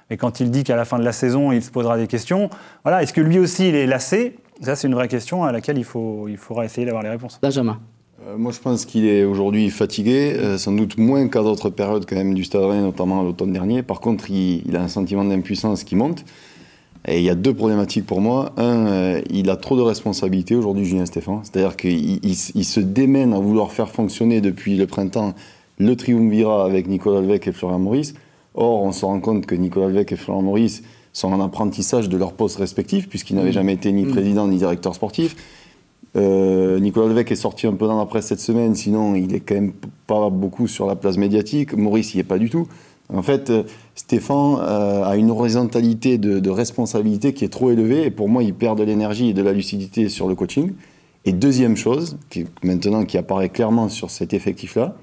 Et 0.09 0.17
quand 0.17 0.39
il 0.39 0.51
dit 0.51 0.63
qu'à 0.63 0.75
la 0.75 0.85
fin 0.85 0.97
de 0.97 1.03
la 1.05 1.11
saison, 1.11 1.51
il 1.51 1.61
se 1.61 1.71
posera 1.71 1.97
des 1.97 2.07
questions, 2.07 2.49
voilà, 2.83 3.03
est-ce 3.03 3.13
que 3.13 3.21
lui 3.21 3.39
aussi, 3.39 3.69
il 3.69 3.75
est 3.75 3.85
lassé? 3.85 4.35
Ça, 4.61 4.75
c'est 4.75 4.87
une 4.87 4.95
vraie 4.95 5.07
question 5.07 5.43
à 5.43 5.51
laquelle 5.51 5.77
il, 5.77 5.83
faut, 5.83 6.27
il 6.27 6.37
faudra 6.37 6.65
essayer 6.65 6.85
d'avoir 6.85 7.03
les 7.03 7.09
réponses. 7.09 7.39
Benjamin 7.41 7.79
euh, 8.27 8.37
moi, 8.37 8.51
je 8.51 8.59
pense 8.59 8.85
qu'il 8.85 9.05
est 9.05 9.23
aujourd'hui 9.23 9.69
fatigué, 9.69 10.33
euh, 10.35 10.57
sans 10.57 10.73
doute 10.73 10.97
moins 10.97 11.27
qu'à 11.27 11.41
d'autres 11.41 11.69
périodes 11.69 12.05
quand 12.05 12.15
même 12.15 12.33
du 12.33 12.43
Stade 12.43 12.63
Rennais, 12.63 12.81
notamment 12.81 13.23
l'automne 13.23 13.53
dernier. 13.53 13.81
Par 13.81 14.01
contre, 14.01 14.29
il, 14.29 14.75
a 14.75 14.81
un 14.81 14.87
sentiment 14.87 15.23
d'impuissance 15.23 15.83
qui 15.83 15.95
monte. 15.95 16.25
Et 17.07 17.19
il 17.19 17.23
y 17.23 17.29
a 17.29 17.35
deux 17.35 17.53
problématiques 17.53 18.05
pour 18.05 18.19
moi. 18.19 18.51
Un, 18.57 18.87
euh, 18.87 19.21
il 19.29 19.49
a 19.49 19.55
trop 19.55 19.77
de 19.77 19.81
responsabilités 19.81 20.55
aujourd'hui, 20.55 20.83
Julien 20.83 21.05
Stéphane. 21.05 21.39
C'est-à-dire 21.43 21.77
qu'il 21.77 22.19
il, 22.25 22.65
se 22.65 22.79
démène 22.81 23.33
à 23.33 23.39
vouloir 23.39 23.71
faire 23.71 23.89
fonctionner 23.89 24.41
depuis 24.41 24.75
le 24.75 24.85
printemps 24.85 25.33
le 25.77 25.95
triumvirat 25.95 26.65
avec 26.65 26.87
Nicolas 26.87 27.21
Levesque 27.21 27.47
et 27.47 27.51
Florian 27.53 27.79
Maurice. 27.79 28.15
Or, 28.55 28.81
on 28.83 28.91
se 28.91 29.05
rend 29.05 29.19
compte 29.19 29.45
que 29.45 29.55
Nicolas 29.55 29.87
Levesque 29.87 30.11
et 30.11 30.15
Florent 30.15 30.41
Maurice 30.41 30.83
sont 31.13 31.31
en 31.31 31.41
apprentissage 31.41 32.09
de 32.09 32.17
leurs 32.17 32.33
postes 32.33 32.57
respectifs, 32.57 33.09
puisqu'ils 33.09 33.35
n'avaient 33.35 33.49
mm. 33.49 33.53
jamais 33.53 33.73
été 33.73 33.91
ni 33.91 34.05
mm. 34.05 34.11
président 34.11 34.47
ni 34.47 34.57
directeur 34.57 34.95
sportif. 34.95 35.35
Euh, 36.15 36.79
Nicolas 36.79 37.07
Levesque 37.07 37.31
est 37.31 37.35
sorti 37.35 37.67
un 37.67 37.73
peu 37.73 37.85
dans 37.85 37.97
la 37.97 38.05
presse 38.05 38.27
cette 38.27 38.39
semaine, 38.39 38.73
sinon 38.75 39.15
il 39.15 39.35
est 39.35 39.41
quand 39.41 39.55
même 39.55 39.73
pas 40.07 40.29
beaucoup 40.29 40.67
sur 40.67 40.87
la 40.87 40.95
place 40.95 41.17
médiatique. 41.17 41.73
Maurice 41.73 42.15
n'y 42.15 42.21
est 42.21 42.23
pas 42.23 42.39
du 42.39 42.49
tout. 42.49 42.67
En 43.11 43.23
fait, 43.23 43.49
euh, 43.49 43.63
Stéphane 43.95 44.57
euh, 44.59 45.03
a 45.03 45.15
une 45.17 45.31
horizontalité 45.31 46.17
de, 46.17 46.39
de, 46.39 46.49
responsabilité 46.49 47.33
qui 47.33 47.43
est 47.43 47.49
trop 47.49 47.71
élevée 47.71 48.05
et 48.05 48.11
pour 48.11 48.29
moi, 48.29 48.43
il 48.43 48.53
perd 48.53 48.77
de 48.77 48.83
l'énergie 48.83 49.29
et 49.29 49.33
de 49.33 49.41
la 49.41 49.51
lucidité 49.51 50.09
sur 50.09 50.27
le 50.27 50.35
coaching. 50.35 50.73
Et 51.25 51.31
deuxième 51.31 51.75
chose, 51.75 52.17
qui, 52.29 52.45
maintenant 52.63 53.03
qui 53.05 53.17
apparaît 53.17 53.49
clairement 53.49 53.89
sur 53.89 54.09
cet 54.09 54.33
effectif-là, 54.33 54.95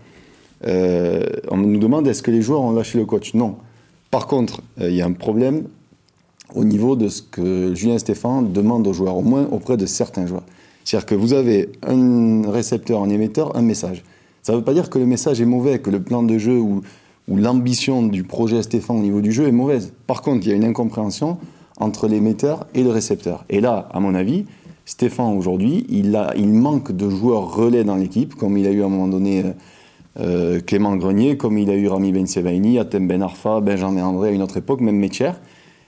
euh, 0.66 1.24
on 1.50 1.58
nous 1.58 1.78
demande 1.78 2.06
est-ce 2.08 2.22
que 2.22 2.30
les 2.30 2.42
joueurs 2.42 2.62
ont 2.62 2.72
lâché 2.72 2.98
le 2.98 3.04
coach? 3.04 3.34
Non. 3.34 3.56
Par 4.10 4.26
contre, 4.26 4.62
euh, 4.80 4.90
il 4.90 4.96
y 4.96 5.02
a 5.02 5.06
un 5.06 5.12
problème 5.12 5.64
au 6.54 6.64
niveau 6.64 6.96
de 6.96 7.08
ce 7.08 7.22
que 7.22 7.74
Julien 7.74 7.98
Stéphane 7.98 8.52
demande 8.52 8.86
aux 8.86 8.92
joueurs, 8.92 9.16
au 9.16 9.22
moins 9.22 9.48
auprès 9.50 9.76
de 9.76 9.86
certains 9.86 10.26
joueurs. 10.26 10.44
C'est-à-dire 10.84 11.06
que 11.06 11.14
vous 11.14 11.32
avez 11.32 11.70
un 11.86 12.48
récepteur, 12.50 13.02
un 13.02 13.08
émetteur, 13.08 13.56
un 13.56 13.62
message. 13.62 14.04
Ça 14.42 14.52
ne 14.52 14.58
veut 14.58 14.64
pas 14.64 14.74
dire 14.74 14.88
que 14.88 14.98
le 14.98 15.06
message 15.06 15.40
est 15.40 15.46
mauvais, 15.46 15.80
que 15.80 15.90
le 15.90 16.00
plan 16.00 16.22
de 16.22 16.38
jeu 16.38 16.58
ou, 16.58 16.82
l'ambition 17.28 18.04
du 18.04 18.22
projet 18.22 18.62
Stéphane 18.62 18.98
au 18.98 19.02
niveau 19.02 19.20
du 19.20 19.32
jeu 19.32 19.48
est 19.48 19.52
mauvaise. 19.52 19.92
Par 20.06 20.22
contre, 20.22 20.46
il 20.46 20.50
y 20.50 20.52
a 20.52 20.54
une 20.54 20.64
incompréhension 20.64 21.38
entre 21.80 22.06
l'émetteur 22.06 22.68
et 22.72 22.84
le 22.84 22.90
récepteur. 22.90 23.44
Et 23.48 23.60
là, 23.60 23.88
à 23.92 23.98
mon 23.98 24.14
avis, 24.14 24.44
Stéphane 24.84 25.36
aujourd'hui, 25.36 25.84
il, 25.88 26.12
manque 26.48 26.92
de 26.92 27.10
joueurs 27.10 27.52
relais 27.52 27.82
dans 27.82 27.96
l'équipe, 27.96 28.36
comme 28.36 28.56
il 28.56 28.68
a 28.68 28.70
eu 28.70 28.82
à 28.82 28.86
un 28.86 28.88
moment 28.88 29.08
donné 29.08 29.40
euh, 29.44 29.50
euh, 30.20 30.60
Clément 30.60 30.96
Grenier, 30.96 31.36
comme 31.36 31.58
il 31.58 31.70
a 31.70 31.74
eu 31.74 31.88
Rami 31.88 32.12
Ben 32.12 32.26
Sebaini, 32.26 32.78
Atem 32.78 33.06
Ben 33.06 33.22
Arfa, 33.22 33.60
Benjamin 33.60 34.04
André 34.04 34.28
à 34.28 34.32
une 34.32 34.42
autre 34.42 34.56
époque, 34.56 34.80
même 34.80 34.96
Métier. 34.96 35.30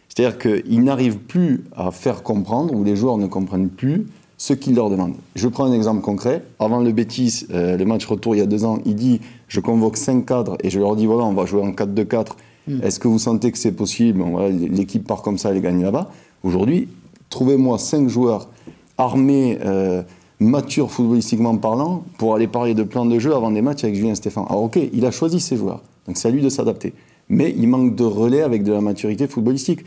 C'est-à-dire 0.09 0.39
qu'il 0.39 0.83
n'arrive 0.83 1.19
plus 1.19 1.65
à 1.77 1.91
faire 1.91 2.23
comprendre, 2.23 2.75
ou 2.75 2.85
les 2.85 2.97
joueurs 2.97 3.19
ne 3.19 3.27
comprennent 3.27 3.69
plus, 3.69 4.07
ce 4.39 4.53
qu'il 4.53 4.77
leur 4.77 4.89
demande. 4.89 5.15
Je 5.35 5.49
prends 5.49 5.65
un 5.65 5.73
exemple 5.73 6.01
concret. 6.01 6.45
Avant 6.61 6.81
le 6.81 6.93
Bétis, 6.93 7.47
euh, 7.51 7.77
le 7.77 7.85
match 7.85 8.07
retour 8.07 8.37
il 8.37 8.39
y 8.39 8.41
a 8.41 8.47
deux 8.47 8.65
ans, 8.65 8.79
il 8.87 8.95
dit 8.95 9.21
Je 9.49 9.61
convoque 9.61 9.97
cinq 9.97 10.27
cadres 10.27 10.57
et 10.63 10.71
je 10.71 10.79
leur 10.79 10.95
dis 10.95 11.07
Voilà, 11.07 11.25
on 11.25 11.35
va 11.35 11.45
jouer 11.45 11.61
en 11.61 11.73
4-2-4. 11.73 12.37
Mm. 12.69 12.83
Est-ce 12.83 13.01
que 13.01 13.09
vous 13.09 13.19
sentez 13.19 13.51
que 13.51 13.59
c'est 13.59 13.73
possible? 13.73 14.23
L'équipe 14.71 15.07
part 15.07 15.23
comme 15.23 15.39
ça, 15.39 15.51
elle 15.51 15.61
gagne 15.61 15.83
là-bas. 15.83 16.11
Aujourd'hui, 16.45 16.89
trouvez-moi 17.31 17.79
cinq 17.79 18.09
joueurs 18.09 18.49
armés. 18.97 19.59
Euh, 19.65 20.03
mature 20.41 20.91
footballistiquement 20.91 21.57
parlant 21.57 22.05
pour 22.17 22.35
aller 22.35 22.47
parler 22.47 22.75
de 22.75 22.83
plan 22.83 23.07
de 23.07 23.19
jeu 23.19 23.35
avant 23.35 23.51
des 23.51 23.63
matchs 23.63 23.85
avec 23.85 23.97
Julien 23.97 24.15
Stéphane. 24.15 24.45
Alors 24.49 24.65
ok, 24.65 24.79
il 24.93 25.05
a 25.05 25.11
choisi 25.11 25.41
ses 25.41 25.57
joueurs, 25.57 25.83
donc 26.07 26.17
c'est 26.17 26.29
à 26.29 26.31
lui 26.31 26.43
de 26.43 26.49
s'adapter. 26.49 26.95
Mais 27.29 27.55
il 27.57 27.69
manque 27.69 27.95
de 27.95 28.05
relais 28.05 28.43
avec 28.43 28.63
de 28.63 28.73
la 28.73 28.81
maturité 28.81 29.27
footballistique. 29.27 29.81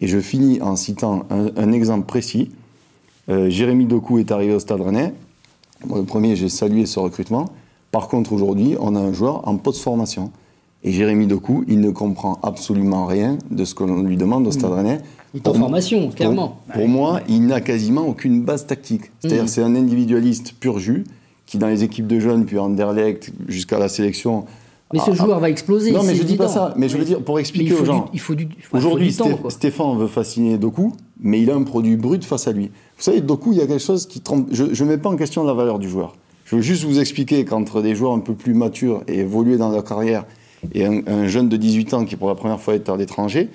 Et 0.00 0.06
je 0.06 0.18
finis 0.18 0.60
en 0.60 0.76
citant 0.76 1.26
un, 1.30 1.72
exemple 1.72 2.06
précis. 2.06 2.50
Euh, 3.28 3.48
Jérémy 3.48 3.86
Doku 3.86 4.18
est 4.18 4.30
arrivé 4.30 4.54
au 4.54 4.58
Stade 4.58 4.80
Rennais. 4.80 5.14
Moi, 5.86 5.98
le 5.98 6.04
premier, 6.04 6.36
j'ai 6.36 6.48
salué 6.48 6.86
ce 6.86 6.98
recrutement. 6.98 7.46
Par 7.90 8.08
contre, 8.08 8.32
aujourd'hui, 8.32 8.76
on 8.80 8.96
a 8.96 9.00
un 9.00 9.12
joueur 9.12 9.46
en 9.48 9.56
post-formation. 9.56 10.30
Et 10.82 10.92
Jérémy 10.92 11.26
Doku, 11.26 11.64
il 11.68 11.80
ne 11.80 11.90
comprend 11.90 12.38
absolument 12.42 13.06
rien 13.06 13.38
de 13.50 13.64
ce 13.64 13.74
que 13.74 13.84
l'on 13.84 14.02
lui 14.02 14.16
demande 14.16 14.46
au 14.46 14.50
Stade 14.50 14.72
mmh. 14.72 14.98
Rennais. 15.34 15.42
Pour, 15.42 15.56
formation, 15.56 16.10
clairement. 16.10 16.60
Pour, 16.72 16.88
moi, 16.88 17.20
il 17.28 17.46
n'a 17.46 17.60
quasiment 17.60 18.06
aucune 18.06 18.42
base 18.42 18.66
tactique. 18.66 19.10
C'est-à-dire, 19.20 19.44
mmh. 19.44 19.48
c'est 19.48 19.62
un 19.62 19.74
individualiste 19.74 20.54
pur 20.58 20.78
jus 20.78 21.04
qui, 21.46 21.58
dans 21.58 21.68
les 21.68 21.84
équipes 21.84 22.06
de 22.06 22.20
jeunes, 22.20 22.46
puis 22.46 22.58
en 22.58 22.66
Anderlecht 22.66 23.32
jusqu'à 23.48 23.78
la 23.78 23.88
sélection. 23.88 24.44
Mais 24.92 25.00
ce 25.00 25.12
joueur 25.12 25.40
va 25.40 25.50
exploser. 25.50 25.90
Non, 25.90 26.02
mais 26.04 26.14
je 26.14 26.22
ne 26.22 26.26
dis 26.26 26.36
pas 26.36 26.48
ça. 26.48 26.72
Mais 26.76 26.88
je 26.88 26.96
veux 26.96 27.04
dire, 27.04 27.20
pour 27.20 27.40
expliquer 27.40 27.74
aux 27.74 27.84
gens. 27.84 28.10
il 28.12 28.20
faut 28.20 28.34
du, 28.34 28.48
Aujourd'hui, 28.72 29.12
Stéphane 29.48 29.98
veut 29.98 30.06
fasciner 30.06 30.56
Doku, 30.56 30.92
mais 31.20 31.42
il 31.42 31.50
a 31.50 31.54
un 31.54 31.62
produit 31.62 31.96
brut 31.96 32.24
face 32.24 32.46
à 32.46 32.52
lui. 32.52 32.66
Vous 32.96 33.02
savez, 33.02 33.20
Doku, 33.20 33.52
il 33.52 33.58
y 33.58 33.62
a 33.62 33.66
quelque 33.66 33.82
chose 33.82 34.06
qui 34.06 34.20
trompe. 34.20 34.48
Je 34.52 34.64
ne 34.64 34.88
mets 34.88 34.98
pas 34.98 35.08
en 35.08 35.16
question 35.16 35.42
la 35.42 35.54
valeur 35.54 35.78
du 35.78 35.88
joueur. 35.88 36.14
Je 36.44 36.56
veux 36.56 36.62
juste 36.62 36.84
vous 36.84 37.00
expliquer 37.00 37.44
qu'entre 37.44 37.82
des 37.82 37.94
joueurs 37.94 38.12
un 38.12 38.20
peu 38.20 38.34
plus 38.34 38.54
matures 38.54 39.02
et 39.08 39.20
évolués 39.20 39.56
dans 39.56 39.70
leur 39.70 39.82
carrière, 39.82 40.26
et 40.72 40.86
un, 40.86 41.26
jeune 41.26 41.48
de 41.48 41.56
18 41.56 41.94
ans 41.94 42.04
qui 42.04 42.16
pour 42.16 42.28
la 42.28 42.34
première 42.34 42.60
fois 42.60 42.74
est 42.74 42.88
à 42.88 42.96
l'étranger, 42.96 43.50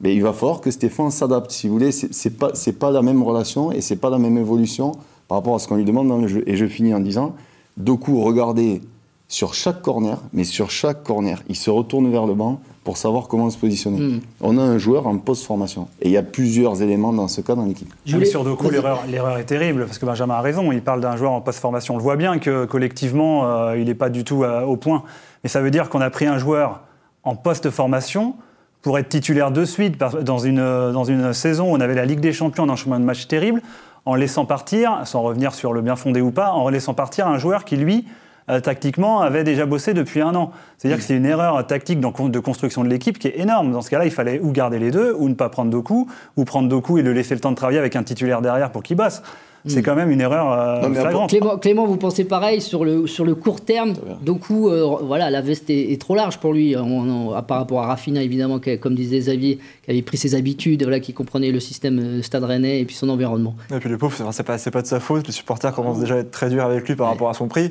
mais 0.00 0.14
il 0.14 0.22
va 0.22 0.32
falloir 0.32 0.60
que 0.60 0.70
Stéphane 0.70 1.10
s'adapte. 1.10 1.50
Si 1.50 1.68
vous 1.68 1.74
voulez, 1.74 1.92
c'est 1.92 2.38
pas 2.38 2.50
c'est 2.54 2.78
pas 2.78 2.90
la 2.90 3.02
même 3.02 3.22
relation 3.22 3.72
et 3.72 3.80
c'est 3.80 3.96
pas 3.96 4.10
la 4.10 4.18
même 4.18 4.38
évolution 4.38 4.92
par 5.28 5.38
rapport 5.38 5.54
à 5.54 5.58
ce 5.58 5.68
qu'on 5.68 5.76
lui 5.76 5.84
demande 5.84 6.08
dans 6.08 6.18
le 6.18 6.26
jeu. 6.26 6.42
Et 6.46 6.56
je 6.56 6.66
finis 6.66 6.92
en 6.94 7.00
disant, 7.00 7.34
Doku, 7.76 8.20
regardez 8.20 8.80
sur 9.28 9.54
chaque 9.54 9.80
corner, 9.80 10.20
mais 10.32 10.42
sur 10.42 10.70
chaque 10.72 11.04
corner, 11.04 11.40
il 11.48 11.54
se 11.54 11.70
retourne 11.70 12.10
vers 12.10 12.26
le 12.26 12.34
banc 12.34 12.60
pour 12.82 12.96
savoir 12.96 13.28
comment 13.28 13.48
se 13.48 13.56
positionner. 13.56 14.00
Hmm. 14.00 14.20
On 14.40 14.58
a 14.58 14.62
un 14.62 14.76
joueur 14.76 15.06
en 15.06 15.18
post-formation. 15.18 15.86
Et 16.02 16.08
il 16.08 16.10
y 16.10 16.16
a 16.16 16.24
plusieurs 16.24 16.82
éléments 16.82 17.12
dans 17.12 17.28
ce 17.28 17.40
cas 17.40 17.54
dans 17.54 17.64
l'équipe. 17.64 17.92
Ah, 18.08 18.12
voulais- 18.14 18.24
sur 18.24 18.42
Doku, 18.42 18.68
l'erreur 18.70 19.38
est 19.38 19.44
terrible, 19.44 19.86
parce 19.86 19.98
que 19.98 20.06
Benjamin 20.06 20.34
a 20.34 20.40
raison, 20.40 20.72
il 20.72 20.82
parle 20.82 21.00
d'un 21.00 21.16
joueur 21.16 21.30
en 21.30 21.40
post-formation. 21.40 21.94
On 21.94 21.98
le 21.98 22.02
voit 22.02 22.16
bien 22.16 22.40
que 22.40 22.64
collectivement, 22.64 23.46
euh, 23.46 23.78
il 23.78 23.84
n'est 23.84 23.94
pas 23.94 24.10
du 24.10 24.24
tout 24.24 24.42
euh, 24.42 24.64
au 24.64 24.76
point. 24.76 25.04
Mais 25.44 25.48
ça 25.48 25.60
veut 25.60 25.70
dire 25.70 25.90
qu'on 25.90 26.00
a 26.00 26.10
pris 26.10 26.26
un 26.26 26.38
joueur 26.38 26.80
en 27.22 27.36
post-formation 27.36 28.34
pour 28.82 28.98
être 28.98 29.08
titulaire 29.08 29.50
de 29.50 29.64
suite 29.64 29.98
par- 29.98 30.22
dans 30.22 30.38
une, 30.38 30.58
euh, 30.58 30.92
dans 30.92 31.04
une 31.04 31.32
saison 31.32 31.70
où 31.72 31.76
on 31.76 31.80
avait 31.80 31.94
la 31.94 32.06
Ligue 32.06 32.20
des 32.20 32.32
Champions 32.32 32.66
dans 32.66 32.72
un 32.72 32.76
chemin 32.76 32.98
de 32.98 33.04
match 33.04 33.26
terrible, 33.26 33.60
en 34.06 34.14
laissant 34.14 34.46
partir, 34.46 35.00
sans 35.04 35.22
revenir 35.22 35.52
sur 35.54 35.72
le 35.72 35.82
bien 35.82 35.96
fondé 35.96 36.20
ou 36.20 36.30
pas, 36.30 36.52
en 36.52 36.68
laissant 36.70 36.94
partir 36.94 37.26
un 37.26 37.38
joueur 37.38 37.64
qui, 37.64 37.76
lui, 37.76 38.06
euh, 38.48 38.60
tactiquement, 38.60 39.20
avait 39.20 39.44
déjà 39.44 39.66
bossé 39.66 39.94
depuis 39.94 40.20
un 40.20 40.34
an. 40.34 40.52
C'est-à-dire 40.78 40.98
que 40.98 41.04
c'est 41.04 41.16
une 41.16 41.26
erreur 41.26 41.66
tactique 41.66 42.00
dans- 42.00 42.10
de 42.28 42.38
construction 42.40 42.82
de 42.84 42.88
l'équipe 42.88 43.18
qui 43.18 43.28
est 43.28 43.38
énorme. 43.38 43.72
Dans 43.72 43.82
ce 43.82 43.90
cas-là, 43.90 44.04
il 44.06 44.10
fallait 44.10 44.40
ou 44.40 44.50
garder 44.52 44.78
les 44.78 44.90
deux, 44.90 45.14
ou 45.18 45.28
ne 45.28 45.34
pas 45.34 45.48
prendre 45.48 45.70
Doku, 45.70 46.06
ou 46.36 46.44
prendre 46.44 46.68
Doku 46.68 46.98
et 46.98 47.02
le 47.02 47.12
laisser 47.12 47.34
le 47.34 47.40
temps 47.40 47.50
de 47.50 47.56
travailler 47.56 47.78
avec 47.78 47.96
un 47.96 48.02
titulaire 48.02 48.40
derrière 48.42 48.70
pour 48.72 48.82
qu'il 48.82 48.96
bosse. 48.96 49.22
C'est 49.66 49.82
quand 49.82 49.94
même 49.94 50.10
une 50.10 50.22
erreur 50.22 50.50
euh, 50.52 50.88
Non, 50.88 50.94
flagrante. 50.94 51.28
Clément, 51.28 51.58
Clément, 51.58 51.84
vous 51.86 51.98
pensez 51.98 52.24
pareil 52.24 52.62
sur 52.62 52.82
le, 52.82 53.06
sur 53.06 53.26
le 53.26 53.34
court 53.34 53.60
terme 53.60 53.92
Doku, 54.22 54.70
euh, 54.70 54.86
voilà, 55.02 55.28
la 55.28 55.42
veste 55.42 55.68
est, 55.68 55.92
est 55.92 56.00
trop 56.00 56.14
large 56.14 56.38
pour 56.38 56.54
lui, 56.54 56.74
on- 56.78 57.30
par 57.42 57.58
rapport 57.58 57.82
à 57.82 57.88
Rafinha, 57.88 58.22
évidemment, 58.22 58.58
qui, 58.58 58.78
comme 58.78 58.94
disait 58.94 59.18
Xavier, 59.18 59.58
qui 59.84 59.90
avait 59.90 60.00
pris 60.00 60.16
ses 60.16 60.34
habitudes, 60.34 60.82
voilà, 60.82 60.98
qui 60.98 61.12
comprenait 61.12 61.50
le 61.50 61.60
système 61.60 61.98
euh, 61.98 62.22
Stade 62.22 62.44
Rennais 62.44 62.80
et 62.80 62.86
puis 62.86 62.96
son 62.96 63.10
environnement. 63.10 63.54
Et 63.70 63.78
puis 63.80 63.90
le 63.90 63.98
pauvre, 63.98 64.16
c'est- 64.32 64.42
pas, 64.42 64.56
c'est 64.56 64.70
pas 64.70 64.80
de 64.80 64.86
sa 64.86 64.98
faute. 64.98 65.26
Les 65.26 65.32
supporters 65.34 65.74
commencent 65.74 66.00
déjà 66.00 66.14
à 66.14 66.18
être 66.20 66.30
très 66.30 66.48
durs 66.48 66.64
avec 66.64 66.88
lui 66.88 66.96
par 66.96 67.08
Ouais. 67.08 67.12
rapport 67.12 67.28
à 67.28 67.34
son 67.34 67.46
prix. 67.46 67.70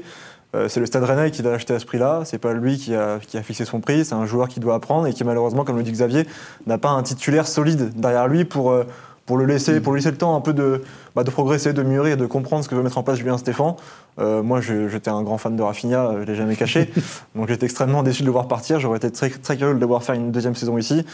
Euh, 0.55 0.67
c'est 0.67 0.79
le 0.79 0.87
Stade 0.87 1.03
Rennais 1.03 1.29
qui 1.29 1.43
l'a 1.43 1.53
acheté 1.53 1.73
à 1.73 1.79
ce 1.79 1.85
prix-là. 1.85 2.21
C'est 2.25 2.39
pas 2.39 2.53
lui 2.53 2.77
qui 2.77 2.95
a, 2.95 3.19
qui 3.19 3.37
a 3.37 3.43
fixé 3.43 3.65
son 3.65 3.79
prix. 3.81 4.03
C'est 4.03 4.15
un 4.15 4.25
joueur 4.25 4.47
qui 4.47 4.59
doit 4.59 4.75
apprendre 4.75 5.07
et 5.07 5.13
qui 5.13 5.23
malheureusement, 5.23 5.63
comme 5.63 5.77
le 5.77 5.83
dit 5.83 5.91
Xavier, 5.91 6.25
n'a 6.65 6.77
pas 6.77 6.89
un 6.89 7.03
titulaire 7.03 7.47
solide 7.47 7.91
derrière 7.95 8.27
lui 8.27 8.45
pour, 8.45 8.71
euh, 8.71 8.85
pour 9.25 9.37
le 9.37 9.45
laisser, 9.45 9.79
pour 9.79 9.93
lui 9.93 9.99
laisser 9.99 10.11
le 10.11 10.17
temps 10.17 10.35
un 10.35 10.41
peu 10.41 10.53
de, 10.53 10.81
bah, 11.15 11.23
de 11.23 11.29
progresser, 11.31 11.73
de 11.73 11.83
mûrir 11.83 12.17
de 12.17 12.25
comprendre 12.25 12.63
ce 12.63 12.69
que 12.69 12.75
veut 12.75 12.83
mettre 12.83 12.97
en 12.97 13.03
place 13.03 13.17
Julien 13.17 13.37
Stéphan. 13.37 13.75
Euh, 14.19 14.43
moi, 14.43 14.59
j'étais 14.61 15.09
un 15.09 15.21
grand 15.23 15.37
fan 15.37 15.55
de 15.55 15.61
Rafinha, 15.63 16.07
euh, 16.07 16.21
je 16.21 16.27
l'ai 16.31 16.35
jamais 16.35 16.55
caché. 16.55 16.89
Donc 17.35 17.47
j'étais 17.47 17.65
extrêmement 17.65 18.03
déçu 18.03 18.21
de 18.23 18.25
le 18.27 18.31
voir 18.33 18.47
partir. 18.47 18.79
J'aurais 18.79 18.97
été 18.97 19.09
très, 19.11 19.29
très 19.29 19.55
curieux 19.57 19.73
de 19.75 19.79
le 19.79 19.85
voir 19.85 20.03
faire 20.03 20.15
une 20.15 20.31
deuxième 20.31 20.55
saison 20.55 20.77
ici. 20.77 21.05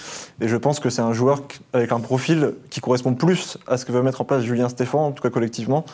Et 0.41 0.47
je 0.47 0.55
pense 0.57 0.79
que 0.79 0.89
c'est 0.89 1.01
un 1.03 1.13
joueur 1.13 1.43
avec 1.73 1.91
un 1.91 1.99
profil 1.99 2.53
qui 2.69 2.79
correspond 2.81 3.13
plus 3.13 3.57
à 3.67 3.77
ce 3.77 3.85
que 3.85 3.91
veut 3.91 4.01
mettre 4.01 4.21
en 4.21 4.25
place 4.25 4.43
Julien 4.43 4.69
Stéphan, 4.69 5.05
en 5.07 5.11
tout 5.11 5.21
cas 5.21 5.29
collectivement. 5.29 5.85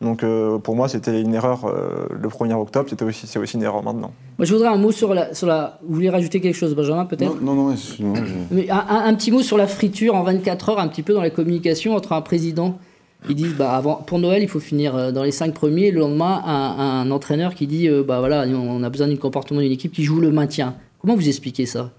Donc 0.00 0.22
euh, 0.24 0.58
pour 0.58 0.74
moi, 0.74 0.88
c'était 0.88 1.20
une 1.20 1.34
erreur 1.34 1.66
euh, 1.66 2.06
le 2.10 2.28
1er 2.28 2.54
octobre, 2.54 2.88
c'était 2.90 3.04
aussi, 3.04 3.26
c'est 3.26 3.38
aussi 3.38 3.56
une 3.56 3.62
erreur 3.62 3.82
maintenant. 3.82 4.12
Moi, 4.38 4.46
je 4.46 4.52
voudrais 4.52 4.68
un 4.68 4.76
mot 4.76 4.90
sur 4.90 5.14
la, 5.14 5.34
sur 5.34 5.46
la. 5.46 5.78
Vous 5.86 5.94
voulez 5.94 6.10
rajouter 6.10 6.40
quelque 6.40 6.56
chose, 6.56 6.74
Benjamin, 6.74 7.04
peut-être? 7.04 7.40
Non, 7.40 7.54
non, 7.54 7.68
non, 7.70 7.76
je- 7.76 8.02
Mais 8.50 8.68
un, 8.70 8.84
un- 8.88 9.04
un 9.06 9.14
petit 9.14 9.30
mot 9.30 9.42
sur 9.42 9.56
la 9.56 9.66
friture 9.66 10.14
en 10.14 10.22
24 10.24 10.70
heures, 10.70 10.78
un 10.80 10.88
petit 10.88 11.02
peu 11.02 11.12
dans 11.14 11.22
la 11.22 11.30
communication 11.30 11.94
entre 11.94 12.12
un 12.12 12.22
président. 12.22 12.78
Ils 13.28 13.34
disent 13.34 13.54
bah 13.54 13.82
pour 14.06 14.18
Noël, 14.18 14.42
il 14.42 14.48
faut 14.48 14.60
finir 14.60 14.94
euh, 14.94 15.10
dans 15.10 15.22
les 15.22 15.30
cinq 15.30 15.54
premiers. 15.54 15.90
Le 15.90 16.00
lendemain, 16.00 16.42
un, 16.46 17.10
entraîneur 17.10 17.54
qui 17.54 17.66
dit 17.66 17.88
euh, 17.88 18.02
bah 18.06 18.18
voilà, 18.18 18.44
on 18.46 18.82
a 18.82 18.90
besoin 18.90 19.08
d'un 19.08 19.16
comportement 19.16 19.60
d'une 19.60 19.72
équipe 19.72 19.92
qui 19.92 20.04
joue 20.04 20.20
le 20.20 20.30
maintien. 20.30 20.74
Comment 21.00 21.14
vous 21.14 21.28
expliquez 21.28 21.64
ça? 21.64 21.90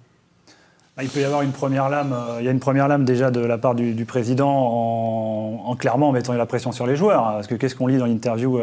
Ah, 0.97 1.03
Il 1.03 1.09
peut 1.09 1.19
y 1.19 1.23
avoir 1.23 1.41
une 1.41 1.51
première 1.51 1.89
lame. 1.89 2.13
euh, 2.13 2.37
Il 2.39 2.45
y 2.45 2.47
a 2.47 2.51
une 2.51 2.59
première 2.59 2.87
lame 2.87 3.05
déjà 3.05 3.31
de 3.31 3.39
la 3.39 3.57
part 3.57 3.73
du, 3.73 4.05
président 4.05 4.49
en, 4.49 5.63
en 5.65 5.75
clairement 5.75 6.11
mettant 6.11 6.33
la 6.33 6.45
pression 6.45 6.71
sur 6.71 6.85
les 6.85 6.95
joueurs. 6.95 7.23
Parce 7.23 7.47
que 7.47 7.55
qu'est-ce 7.55 7.75
qu'on 7.75 7.87
lit 7.87 7.97
dans 7.97 8.05
l'interview 8.05 8.59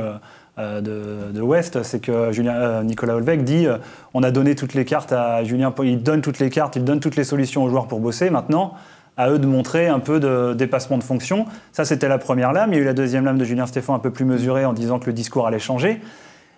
de, 0.56 1.40
West, 1.40 1.82
c'est 1.82 2.00
que 2.00 2.82
Nicolas 2.82 3.16
Holbeck 3.16 3.42
dit 3.42 3.66
on 4.14 4.22
a 4.22 4.30
donné 4.30 4.54
toutes 4.54 4.74
les 4.74 4.84
cartes 4.84 5.12
à 5.12 5.42
Julien. 5.42 5.74
Il 5.82 6.02
donne 6.02 6.20
toutes 6.20 6.38
les 6.38 6.48
cartes, 6.48 6.76
il 6.76 6.84
donne 6.84 7.00
toutes 7.00 7.16
les 7.16 7.24
solutions 7.24 7.64
aux 7.64 7.68
joueurs 7.68 7.88
pour 7.88 8.00
bosser. 8.00 8.30
Maintenant, 8.30 8.74
à 9.16 9.30
eux 9.30 9.38
de 9.38 9.46
montrer 9.46 9.88
un 9.88 9.98
peu 9.98 10.20
de 10.20 10.54
dépassement 10.54 10.98
de 10.98 11.02
fonction. 11.02 11.46
Ça, 11.72 11.84
c'était 11.84 12.08
la 12.08 12.18
première 12.18 12.52
lame. 12.52 12.72
Il 12.72 12.76
y 12.76 12.78
a 12.78 12.82
eu 12.82 12.86
la 12.86 12.94
deuxième 12.94 13.24
lame 13.24 13.38
de 13.38 13.44
Julien 13.44 13.66
Stéphane 13.66 13.96
un 13.96 13.98
peu 13.98 14.10
plus 14.10 14.24
mesurée 14.24 14.64
en 14.64 14.72
disant 14.72 14.98
que 14.98 15.06
le 15.06 15.12
discours 15.12 15.46
allait 15.46 15.58
changer. 15.58 16.00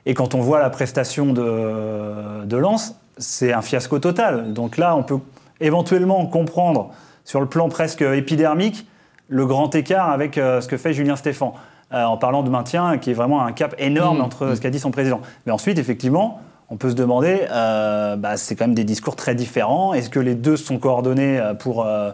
Et 0.07 0.15
quand 0.15 0.35
on 0.35 0.41
voit 0.41 0.61
la 0.61 0.71
prestation 0.71 1.33
de, 1.33 2.45
de 2.45 2.57
Lens, 2.57 2.97
c'est 3.19 3.53
un 3.53 3.63
fiasco 3.63 3.99
total. 3.99 4.53
Donc 4.53 4.77
là, 4.77 4.97
on 4.97 5.03
peut 5.03 5.19
éventuellement 5.61 6.27
comprendre 6.27 6.91
sur 7.25 7.41
le 7.41 7.47
plan 7.47 7.69
presque 7.69 8.03
épidermique 8.03 8.87
le 9.29 9.47
grand 9.47 9.75
écart 9.75 10.11
avec 10.11 10.37
euh, 10.37 10.61
ce 10.61 10.69
que 10.69 10.77
fait 10.77 10.93
Julien 10.93 11.17
Stéphan, 11.17 11.55
euh, 11.93 12.05
en 12.05 12.17
parlant 12.17 12.43
de 12.43 12.51
maintien, 12.51 12.99
qui 12.99 13.11
est 13.11 13.15
vraiment 13.15 13.45
un 13.45 13.53
cap 13.53 13.75
énorme 13.79 14.19
Mmh. 14.19 14.23
entre 14.23 14.55
ce 14.55 14.61
qu'a 14.61 14.71
dit 14.71 14.79
son 14.79 14.91
président. 14.91 15.21
Mais 15.47 15.53
ensuite, 15.53 15.79
effectivement, 15.79 16.41
on 16.71 16.77
peut 16.77 16.91
se 16.91 16.95
demander, 16.95 17.47
euh, 17.51 18.17
bah, 18.17 18.37
c'est 18.37 18.57
quand 18.57 18.67
même 18.67 18.75
des 18.75 18.85
discours 18.85 19.17
très 19.17 19.35
différents. 19.35 19.95
Est-ce 19.95 20.11
que 20.11 20.21
les 20.21 20.35
deux 20.35 20.57
sont 20.57 20.79
coordonnés 20.79 21.41
pour, 21.59 21.87
euh, 21.87 22.11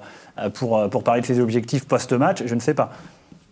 pour, 0.55 0.79
euh, 0.79 0.89
pour 0.89 1.03
parler 1.05 1.21
de 1.21 1.27
ces 1.27 1.41
objectifs 1.41 1.85
post-match 1.87 2.43
Je 2.47 2.55
ne 2.55 2.61
sais 2.61 2.75
pas. 2.75 2.93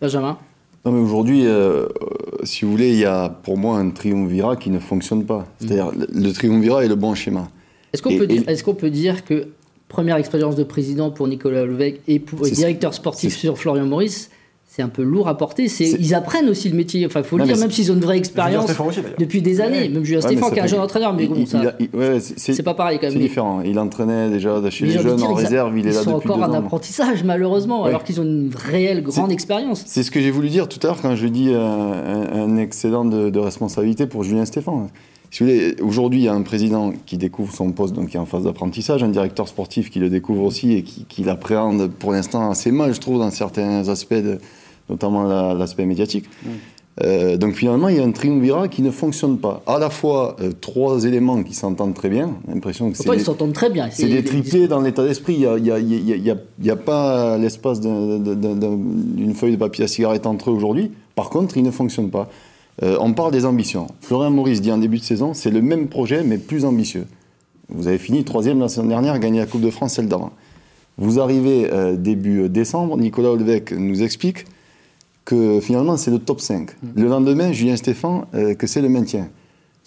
Benjamin? 0.00 0.38
Non, 0.84 0.92
mais 0.92 1.00
aujourd'hui, 1.00 1.44
euh, 1.46 1.50
euh, 1.50 1.86
si 2.44 2.64
vous 2.64 2.70
voulez, 2.70 2.90
il 2.90 2.98
y 2.98 3.04
a 3.04 3.28
pour 3.28 3.58
moi 3.58 3.78
un 3.78 3.90
triumvirat 3.90 4.56
qui 4.56 4.70
ne 4.70 4.78
fonctionne 4.78 5.24
pas. 5.26 5.44
C'est-à-dire, 5.58 5.90
le, 5.90 6.06
le 6.12 6.32
triumvirat 6.32 6.84
est 6.84 6.88
le 6.88 6.94
bon 6.94 7.14
schéma. 7.14 7.48
Est-ce 7.92 8.02
qu'on 8.02 8.10
Et- 8.10 8.18
peut, 8.18 8.24
et- 8.24 8.26
dire- 8.28 8.48
est-ce 8.48 8.62
qu'on 8.62 8.74
peut 8.74 8.90
dire 8.90 9.24
que 9.24 9.48
première 9.88 10.16
expérience 10.16 10.54
de 10.54 10.62
président 10.64 11.10
pour 11.10 11.26
Nicolas 11.28 11.62
Holbeck 11.62 12.00
et 12.06 12.20
pour 12.20 12.40
directeur 12.42 12.94
sportif 12.94 13.32
c'est- 13.34 13.40
sur 13.40 13.58
Florian 13.58 13.86
Maurice, 13.86 14.30
c'est 14.78 14.84
un 14.84 14.88
peu 14.88 15.02
lourd 15.02 15.26
à 15.28 15.36
porter. 15.36 15.66
C'est, 15.66 15.88
ils 15.98 16.14
apprennent 16.14 16.48
aussi 16.48 16.68
le 16.68 16.76
métier. 16.76 17.04
Enfin, 17.04 17.24
faut 17.24 17.36
le 17.36 17.44
dire, 17.44 17.56
même 17.56 17.70
s'ils 17.72 17.90
ont 17.90 17.94
une 17.96 18.00
vraie 18.00 18.16
expérience 18.16 18.70
aussi 18.70 19.00
depuis 19.18 19.42
des 19.42 19.60
années. 19.60 19.80
Ouais. 19.82 19.88
Même 19.88 20.04
Julien 20.04 20.20
Stéphane, 20.20 20.52
qui 20.52 20.58
est 20.58 20.62
un 20.62 20.66
jeune 20.68 20.80
entraîneur, 20.80 21.12
mais 21.14 21.26
bon, 21.26 21.44
ça, 21.46 21.60
ouais, 21.94 22.18
c'est- 22.20 22.62
pas 22.62 22.74
pareil 22.74 22.98
quand 23.00 23.06
même. 23.08 23.12
C'est 23.14 23.18
différent. 23.18 23.60
Il 23.64 23.76
entraînait 23.80 24.30
déjà 24.30 24.60
chez 24.70 24.86
les 24.86 24.92
jeunes 24.92 25.16
dire, 25.16 25.28
en 25.30 25.32
ils 25.38 25.42
réserve, 25.42 25.76
il 25.76 25.86
est 25.86 25.90
ils 25.90 25.94
là 25.96 26.02
sont 26.02 26.16
depuis 26.18 26.30
encore 26.30 26.48
en 26.48 26.52
apprentissage, 26.54 27.24
malheureusement, 27.24 27.82
Ouais. 27.82 27.88
alors 27.88 28.04
qu'ils 28.04 28.20
ont 28.20 28.24
une 28.24 28.50
réelle 28.54 29.02
grande 29.02 29.32
expérience. 29.32 29.82
C'est 29.86 30.04
ce 30.04 30.10
que 30.12 30.20
j'ai 30.20 30.30
voulu 30.30 30.48
dire 30.48 30.68
tout 30.68 30.78
à 30.84 30.86
l'heure 30.88 31.00
quand 31.02 31.16
je 31.16 31.26
dis 31.26 31.52
un, 31.52 31.58
un- 31.60 32.40
un 32.44 32.56
excédent 32.56 33.04
de, 33.04 33.30
de 33.30 33.38
responsabilité 33.40 34.06
pour 34.06 34.22
Julien 34.22 34.44
Stéphane. 34.44 34.88
Si 35.30 35.44
aujourd'hui, 35.82 36.20
il 36.20 36.24
y 36.24 36.28
a 36.28 36.32
un 36.32 36.40
président 36.40 36.90
qui 37.04 37.18
découvre 37.18 37.52
son 37.52 37.70
poste, 37.72 37.94
donc 37.94 38.08
qui 38.08 38.16
est 38.16 38.20
en 38.20 38.24
phase 38.24 38.44
d'apprentissage, 38.44 39.02
un 39.02 39.08
directeur 39.10 39.46
sportif 39.46 39.90
qui 39.90 39.98
le 39.98 40.08
découvre 40.08 40.42
aussi 40.44 40.72
et 40.72 40.82
qui, 40.82 41.04
qui 41.06 41.22
l'appréhende 41.22 41.90
pour 41.98 42.12
l'instant 42.12 42.48
assez 42.50 42.70
mal, 42.70 42.94
je 42.94 43.00
trouve, 43.00 43.18
dans 43.18 43.30
certains 43.30 43.86
aspects, 43.90 44.14
de- 44.14 44.38
notamment 44.90 45.22
la- 45.24 45.54
l'aspect 45.54 45.86
médiatique. 45.86 46.26
Euh, 47.04 47.36
donc 47.36 47.54
finalement, 47.54 47.88
il 47.88 47.96
y 47.96 48.00
a 48.00 48.04
un 48.04 48.10
triumvirat 48.10 48.66
qui 48.66 48.82
ne 48.82 48.90
fonctionne 48.90 49.38
pas. 49.38 49.62
À 49.68 49.78
la 49.78 49.88
fois, 49.88 50.34
euh, 50.40 50.50
trois 50.60 51.04
éléments 51.04 51.44
qui 51.44 51.54
s'entendent 51.54 51.94
très 51.94 52.08
bien, 52.08 52.34
l'impression 52.48 52.90
que 52.90 52.96
c'est... 52.96 53.08
Ils 53.14 53.20
s'entendent 53.20 53.52
très 53.52 53.70
bien. 53.70 53.88
c'est 53.92 54.08
des 54.08 54.24
triplés 54.24 54.66
dans 54.66 54.80
l'état 54.80 55.04
d'esprit. 55.04 55.34
Il 55.34 55.62
n'y 55.62 56.70
a, 56.70 56.76
pas 56.76 57.38
l'espace 57.38 57.80
d'un- 57.80 58.18
d'un- 58.18 58.34
d'un- 58.34 58.76
d'une 58.80 59.34
feuille 59.34 59.52
de 59.52 59.56
papier 59.58 59.84
à 59.84 59.86
cigarette 59.88 60.26
entre 60.26 60.50
eux 60.50 60.54
aujourd'hui. 60.54 60.90
Par 61.14 61.30
contre, 61.30 61.56
ils 61.56 61.62
ne 61.62 61.70
fonctionnent 61.70 62.10
pas. 62.10 62.28
Euh, 62.82 62.96
on 63.00 63.12
parle 63.12 63.30
des 63.30 63.44
ambitions. 63.44 63.86
Florian 64.00 64.30
Maurice 64.32 64.60
dit 64.60 64.72
en 64.72 64.78
début 64.78 64.98
de 64.98 65.04
saison, 65.04 65.34
c'est 65.34 65.50
le 65.50 65.62
même 65.62 65.86
projet, 65.86 66.24
mais 66.24 66.36
plus 66.38 66.64
ambitieux. 66.64 67.06
Vous 67.68 67.86
avez 67.86 67.98
fini 67.98 68.24
troisième 68.24 68.58
la 68.58 68.68
semaine 68.68 68.88
dernière, 68.88 69.18
gagné 69.20 69.38
la 69.38 69.46
Coupe 69.46 69.60
de 69.60 69.70
France 69.70 69.92
celle 69.94 70.08
d'avant. 70.08 70.30
Vous 70.96 71.20
arrivez 71.20 71.70
début 71.96 72.48
décembre, 72.48 72.96
Nicolas 72.96 73.28
Holbeck 73.30 73.72
nous 73.72 74.02
explique 74.02 74.46
que 75.28 75.60
finalement 75.60 75.96
c'est 75.98 76.10
le 76.10 76.18
top 76.18 76.40
5. 76.40 76.70
Le 76.96 77.06
lendemain, 77.06 77.52
Julien 77.52 77.76
Stéphan, 77.76 78.24
euh, 78.34 78.54
que 78.54 78.66
c'est 78.66 78.80
le 78.80 78.88
maintien. 78.88 79.28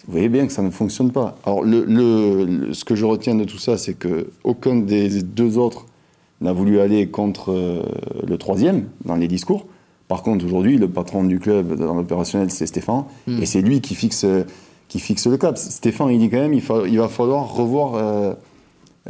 Vous 0.06 0.12
voyez 0.12 0.28
bien 0.28 0.46
que 0.46 0.52
ça 0.52 0.62
ne 0.62 0.70
fonctionne 0.70 1.10
pas. 1.10 1.36
Alors, 1.44 1.62
le, 1.64 1.84
le- 1.84 2.44
le- 2.44 2.74
ce 2.74 2.84
que 2.84 2.94
je 2.94 3.04
retiens 3.04 3.34
de 3.34 3.44
tout 3.44 3.58
ça, 3.58 3.76
c'est 3.76 3.94
que 3.94 4.28
aucun 4.44 4.76
des 4.76 5.20
deux 5.22 5.58
autres 5.58 5.86
n'a 6.40 6.52
voulu 6.52 6.78
aller 6.80 7.08
contre 7.08 7.50
euh, 7.52 7.82
le 8.26 8.36
troisième 8.38 8.84
dans 9.04 9.16
les 9.16 9.26
discours. 9.28 9.66
Par 10.06 10.22
contre, 10.22 10.44
aujourd'hui, 10.44 10.78
le 10.78 10.88
patron 10.88 11.24
du 11.24 11.38
club 11.40 11.74
dans 11.76 11.94
l'opérationnel, 11.94 12.50
c'est 12.50 12.66
Stéphane, 12.66 13.04
et 13.40 13.46
c'est 13.46 13.62
lui 13.62 13.80
qui 13.80 13.94
fixe, 13.96 14.24
qui 14.88 14.98
fixe 15.00 15.26
le 15.26 15.36
cap. 15.38 15.58
Stéphane, 15.58 16.10
il 16.10 16.18
dit 16.20 16.30
quand 16.30 16.38
même, 16.40 16.54
il, 16.54 16.60
fa- 16.62 16.86
il 16.86 16.98
va 16.98 17.08
falloir 17.08 17.52
revoir 17.52 17.94
euh, 17.94 18.34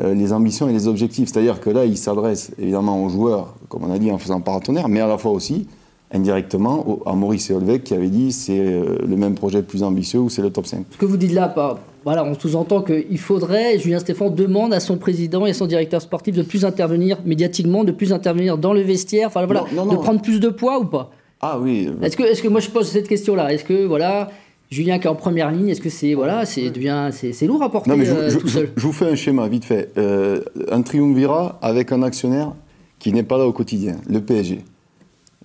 euh, 0.00 0.14
les 0.14 0.32
ambitions 0.32 0.66
et 0.68 0.72
les 0.72 0.88
objectifs. 0.88 1.28
C'est-à-dire 1.30 1.60
que 1.60 1.68
là, 1.70 1.84
il 1.84 1.98
s'adresse 1.98 2.52
évidemment 2.58 3.02
aux 3.04 3.08
joueurs, 3.10 3.54
comme 3.68 3.84
on 3.84 3.90
a 3.92 3.98
dit, 3.98 4.10
en 4.10 4.16
faisant 4.18 4.40
partenaire, 4.40 4.88
mais 4.88 5.00
à 5.00 5.06
la 5.06 5.18
fois 5.18 5.32
aussi 5.32 5.66
indirectement 6.12 6.88
au- 6.88 7.02
à 7.08 7.14
Maurice 7.14 7.50
et 7.50 7.78
qui 7.80 7.94
avait 7.94 8.08
dit 8.08 8.32
c'est 8.32 8.58
euh, 8.58 8.98
le 9.06 9.16
même 9.16 9.34
projet 9.34 9.62
plus 9.62 9.82
ambitieux 9.82 10.20
ou 10.20 10.28
c'est 10.28 10.42
le 10.42 10.50
top 10.50 10.66
5. 10.66 10.84
Ce 10.90 10.96
que 10.98 11.06
vous 11.06 11.16
dites 11.16 11.32
là, 11.32 11.48
pas- 11.48 11.78
voilà, 12.04 12.24
on 12.24 12.34
sous-entend 12.38 12.82
qu'il 12.82 13.18
faudrait, 13.18 13.78
Julien 13.78 13.98
Stéphane 14.00 14.34
demande 14.34 14.74
à 14.74 14.80
son 14.80 14.96
président 14.96 15.46
et 15.46 15.50
à 15.50 15.54
son 15.54 15.66
directeur 15.66 16.02
sportif 16.02 16.34
de 16.36 16.42
plus 16.42 16.64
intervenir 16.64 17.18
médiatiquement, 17.24 17.84
de 17.84 17.92
plus 17.92 18.12
intervenir 18.12 18.58
dans 18.58 18.72
le 18.72 18.80
vestiaire, 18.80 19.28
enfin 19.28 19.46
voilà, 19.46 19.64
Non, 19.74 19.84
non, 19.84 19.90
de 19.92 19.96
non. 19.96 20.02
prendre 20.02 20.20
plus 20.20 20.40
de 20.40 20.48
poids 20.48 20.78
ou 20.80 20.84
pas? 20.86 21.10
Ah 21.40 21.58
oui, 21.60 21.88
euh, 21.88 22.04
Est-ce 22.04 22.16
que, 22.16 22.22
est-ce 22.24 22.42
que 22.42 22.48
moi 22.48 22.60
je 22.60 22.68
pose 22.70 22.88
cette 22.88 23.08
question-là? 23.08 23.52
Est-ce 23.52 23.64
que 23.64 23.84
voilà, 23.86 24.30
Julien 24.70 24.98
qui 24.98 25.06
est 25.06 25.10
en 25.10 25.14
première 25.14 25.50
ligne, 25.50 25.68
est-ce 25.68 25.80
que 25.80 25.90
c'est 25.90 26.14
voilà, 26.14 26.44
c'est 26.44 26.70
devient, 26.70 27.08
c'est, 27.12 27.32
c'est 27.32 27.46
lourd 27.46 27.62
à 27.62 27.70
porter 27.70 27.90
Non, 27.90 27.96
mais 27.96 28.04
je, 28.04 28.12
euh, 28.12 28.30
je- 28.30 28.38
tout 28.38 28.48
je- 28.48 28.52
seul? 28.52 28.70
je 28.76 28.82
vous 28.86 28.92
fais 28.92 29.06
un 29.10 29.14
schéma 29.14 29.46
vite 29.48 29.64
fait. 29.64 29.90
Euh, 29.98 30.40
un 30.70 30.82
triumvirat 30.82 31.58
avec 31.62 31.92
un 31.92 32.02
actionnaire 32.02 32.52
qui 32.98 33.12
n'est 33.12 33.22
pas 33.24 33.38
là 33.38 33.46
au 33.46 33.52
quotidien, 33.52 33.96
le 34.08 34.20
PSG. 34.20 34.60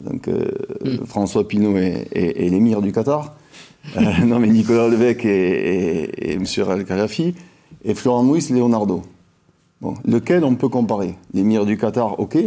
Donc 0.02 0.30
François 1.06 1.48
Pinault 1.48 1.78
et, 1.78 2.50
l'émir 2.50 2.82
du 2.82 2.92
Qatar. 2.92 3.36
non, 4.26 4.40
mais 4.40 4.48
Nicolas 4.48 4.88
Levesque 4.88 5.26
et, 5.26 6.32
et, 6.32 6.34
M. 6.34 6.44
El 6.70 6.86
Khalafi. 6.86 7.36
Et 7.84 7.94
Florent 7.94 8.24
Mouis, 8.24 8.46
Leonardo. 8.50 9.02
Bon, 9.82 9.94
lequel 10.06 10.44
on 10.44 10.56
peut 10.56 10.70
comparer? 10.70 11.16
L'émir 11.34 11.66
du 11.66 11.78
Qatar, 11.78 12.20
ok. 12.20 12.38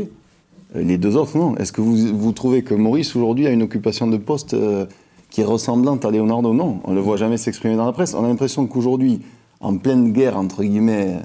Les 0.75 0.99
deux 0.99 1.17
autres, 1.17 1.37
non. 1.37 1.57
Est-ce 1.57 1.73
que 1.73 1.81
vous, 1.81 1.97
vous, 2.17 2.33
trouvez 2.33 2.63
que 2.63 2.75
Maurice, 2.75 3.17
aujourd'hui, 3.17 3.47
a 3.47 3.51
une 3.51 3.63
occupation 3.63 4.07
de 4.07 4.17
poste 4.17 4.57
qui 5.31 5.41
est 5.41 5.45
ressemblante 5.45 6.05
à 6.05 6.11
Leonardo? 6.11 6.53
Non. 6.53 6.81
On 6.85 6.91
ne 6.91 6.97
le 6.97 7.01
voit 7.01 7.17
jamais 7.17 7.37
s'exprimer 7.37 7.77
dans 7.77 7.87
la 7.87 7.93
presse. 7.93 8.15
On 8.15 8.25
a 8.25 8.29
l'impression 8.29 8.67
qu'aujourd'hui, 8.67 9.21
en 9.61 9.77
pleine 9.77 10.13
guerre, 10.13 10.37
entre 10.37 10.63
guillemets, 10.63 11.17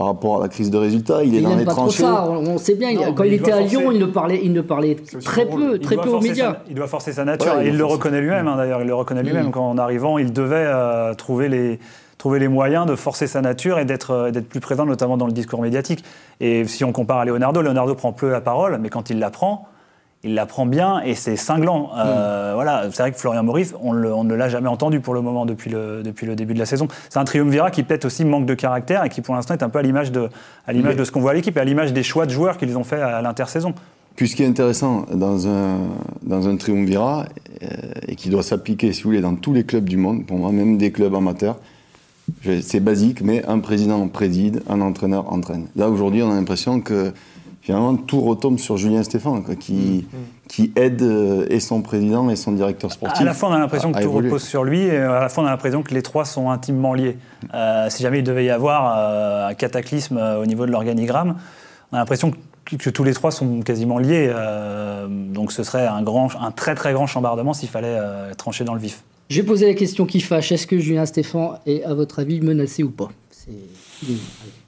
par 0.00 0.06
rapport 0.06 0.38
à 0.38 0.40
la 0.40 0.48
crise 0.48 0.70
de 0.70 0.78
résultats. 0.78 1.22
Il 1.24 1.34
est 1.34 1.42
dans 1.42 1.54
les 1.54 1.66
pas 1.66 1.72
tranchées. 1.72 2.02
Trop 2.02 2.12
ça. 2.14 2.30
On 2.30 2.56
sait 2.56 2.74
bien, 2.74 3.12
quand 3.12 3.22
il, 3.22 3.34
était 3.34 3.52
à 3.52 3.60
Lyon, 3.60 3.92
il 3.92 3.98
ne 3.98 4.06
parlait, 4.06 4.40
il 4.42 4.54
ne 4.54 4.62
parlait 4.62 4.96
très 5.22 5.44
peu, 5.44 5.78
très 5.78 5.96
peu 5.96 6.08
aux 6.08 6.22
médias. 6.22 6.56
il 6.70 6.74
doit 6.74 6.86
forcer 6.86 7.12
sa 7.12 7.26
nature. 7.26 7.60
il, 7.62 7.76
le 7.76 7.84
reconnaît 7.84 8.22
lui-même, 8.22 8.48
hein, 8.48 8.56
d'ailleurs. 8.56 8.80
Il 8.80 8.86
le 8.86 8.94
reconnaît 8.94 9.22
lui-même. 9.22 9.48
Mm. 9.48 9.50
Quand 9.50 9.68
en 9.68 9.76
arrivant, 9.76 10.16
il 10.16 10.32
devait 10.32 10.56
euh, 10.56 11.12
trouver 11.12 11.50
les 11.50 11.78
trouver 12.16 12.38
les 12.38 12.48
moyens 12.48 12.86
de 12.86 12.96
forcer 12.96 13.26
sa 13.26 13.42
nature 13.42 13.78
et 13.78 13.84
d'être 13.84 14.12
euh, 14.12 14.30
d'être 14.30 14.48
plus 14.48 14.60
présent, 14.60 14.86
notamment 14.86 15.18
dans 15.18 15.26
le 15.26 15.32
discours 15.32 15.60
médiatique. 15.60 16.02
Et 16.40 16.64
si 16.64 16.82
on 16.82 16.92
compare 16.92 17.18
à 17.18 17.26
Leonardo, 17.26 17.60
Leonardo 17.60 17.94
prend 17.94 18.14
peu 18.14 18.30
la 18.30 18.40
parole, 18.40 18.78
mais 18.80 18.88
quand 18.88 19.10
il 19.10 19.18
la 19.18 19.28
prend, 19.28 19.68
il 20.22 20.34
la 20.34 20.46
prend 20.46 20.66
bien 20.66 21.00
et 21.00 21.14
c'est 21.14 21.36
cinglant. 21.36 21.90
Euh, 21.96 22.52
mm. 22.52 22.54
Voilà, 22.54 22.82
c'est 22.90 23.02
vrai 23.02 23.12
que 23.12 23.18
Florian 23.18 23.42
Maurice, 23.42 23.74
on, 23.82 23.94
ne 23.94 24.34
l'a 24.34 24.48
jamais 24.48 24.68
entendu 24.68 25.00
pour 25.00 25.14
le 25.14 25.22
moment 25.22 25.46
depuis 25.46 25.70
le, 25.70 26.02
depuis 26.02 26.26
le 26.26 26.36
début 26.36 26.54
de 26.54 26.58
la 26.58 26.66
saison. 26.66 26.88
C'est 27.08 27.18
un 27.18 27.24
triumvirat 27.24 27.70
qui 27.70 27.82
peut-être 27.82 28.04
aussi 28.04 28.24
manque 28.24 28.46
de 28.46 28.54
caractère 28.54 29.04
et 29.04 29.08
qui 29.08 29.22
pour 29.22 29.34
l'instant 29.34 29.54
est 29.54 29.62
un 29.62 29.68
peu 29.68 29.78
à 29.78 29.82
l'image 29.82 30.12
de, 30.12 30.28
à 30.66 30.72
l'image 30.72 30.96
de 30.96 31.04
ce 31.04 31.10
qu'on 31.10 31.20
voit 31.20 31.30
à 31.30 31.34
l'équipe 31.34 31.56
et 31.56 31.60
à 31.60 31.64
l'image 31.64 31.92
des 31.92 32.02
choix 32.02 32.26
de 32.26 32.30
joueurs 32.30 32.58
qu'ils 32.58 32.76
ont 32.76 32.84
fait 32.84 33.00
à 33.00 33.22
l'intersaison. 33.22 33.74
Puis 34.16 34.28
ce 34.28 34.36
qui 34.36 34.42
est 34.42 34.46
intéressant 34.46 35.06
dans 35.14 35.48
un, 35.48 35.78
dans 36.22 36.48
un 36.48 36.56
triumvirat 36.56 37.26
euh, 37.62 37.66
et 38.06 38.16
qui 38.16 38.28
doit 38.28 38.42
s'appliquer, 38.42 38.92
si 38.92 39.02
vous 39.02 39.10
voulez, 39.10 39.22
dans 39.22 39.36
tous 39.36 39.54
les 39.54 39.64
clubs 39.64 39.88
du 39.88 39.96
monde, 39.96 40.26
pour 40.26 40.36
moi, 40.36 40.52
même 40.52 40.76
des 40.76 40.92
clubs 40.92 41.14
amateurs, 41.14 41.56
c'est 42.62 42.80
basique, 42.80 43.22
mais 43.22 43.44
un 43.46 43.58
président 43.58 44.06
préside, 44.08 44.62
un 44.68 44.80
entraîneur 44.80 45.32
entraîne. 45.32 45.66
Là 45.74 45.88
aujourd'hui, 45.88 46.22
on 46.22 46.30
a 46.30 46.34
l'impression 46.34 46.80
que 46.80 47.12
finalement, 47.60 47.96
tout 47.96 48.20
retombe 48.20 48.58
sur 48.58 48.76
Julien 48.76 49.02
Stéphane, 49.02 49.44
qui, 49.56 49.72
mm, 49.72 50.16
mm. 50.16 50.24
qui 50.48 50.72
aide 50.76 51.02
euh, 51.02 51.46
et 51.50 51.60
son 51.60 51.82
président 51.82 52.28
et 52.30 52.36
son 52.36 52.52
directeur 52.52 52.92
sportif. 52.92 53.20
À 53.20 53.24
la 53.24 53.34
fois, 53.34 53.50
on 53.50 53.52
a 53.52 53.58
l'impression 53.58 53.92
que 53.92 54.02
tout 54.02 54.12
repose 54.12 54.42
sur 54.42 54.64
lui, 54.64 54.80
et 54.80 54.96
à 54.96 55.20
la 55.20 55.28
fois, 55.28 55.44
on 55.44 55.46
a 55.46 55.50
l'impression 55.50 55.82
que 55.82 55.94
les 55.94 56.02
trois 56.02 56.24
sont 56.24 56.50
intimement 56.50 56.94
liés. 56.94 57.16
Euh, 57.54 57.88
si 57.90 58.02
jamais 58.02 58.18
il 58.18 58.24
devait 58.24 58.44
y 58.44 58.50
avoir 58.50 58.94
euh, 58.96 59.48
un 59.48 59.54
cataclysme 59.54 60.18
au 60.40 60.46
niveau 60.46 60.66
de 60.66 60.70
l'organigramme, 60.70 61.36
on 61.92 61.96
a 61.96 61.98
l'impression 62.00 62.32
que, 62.64 62.76
que, 62.76 62.90
tous 62.90 63.04
les 63.04 63.14
trois 63.14 63.30
sont 63.30 63.60
quasiment 63.60 63.98
liés. 63.98 64.32
donc, 65.08 65.52
ce 65.52 65.62
serait 65.62 65.86
un, 65.86 66.02
grand, 66.02 66.28
un 66.40 66.50
très 66.50 66.74
très 66.74 66.92
grand 66.92 67.06
chambardement 67.06 67.52
s'il 67.52 67.68
fallait 67.68 67.98
trancher 68.36 68.64
dans 68.64 68.74
le 68.74 68.80
vif. 68.80 69.02
J'ai 69.28 69.42
posé 69.44 69.66
la 69.66 69.74
question 69.74 70.06
qui 70.06 70.20
fâche. 70.20 70.50
Est-ce 70.50 70.66
que 70.66 70.78
Julien 70.78 71.06
Stéphane 71.06 71.58
est, 71.66 71.84
à 71.84 71.94
votre 71.94 72.18
avis, 72.18 72.40
menacé 72.40 72.82
ou 72.82 72.90
pas? 72.90 73.10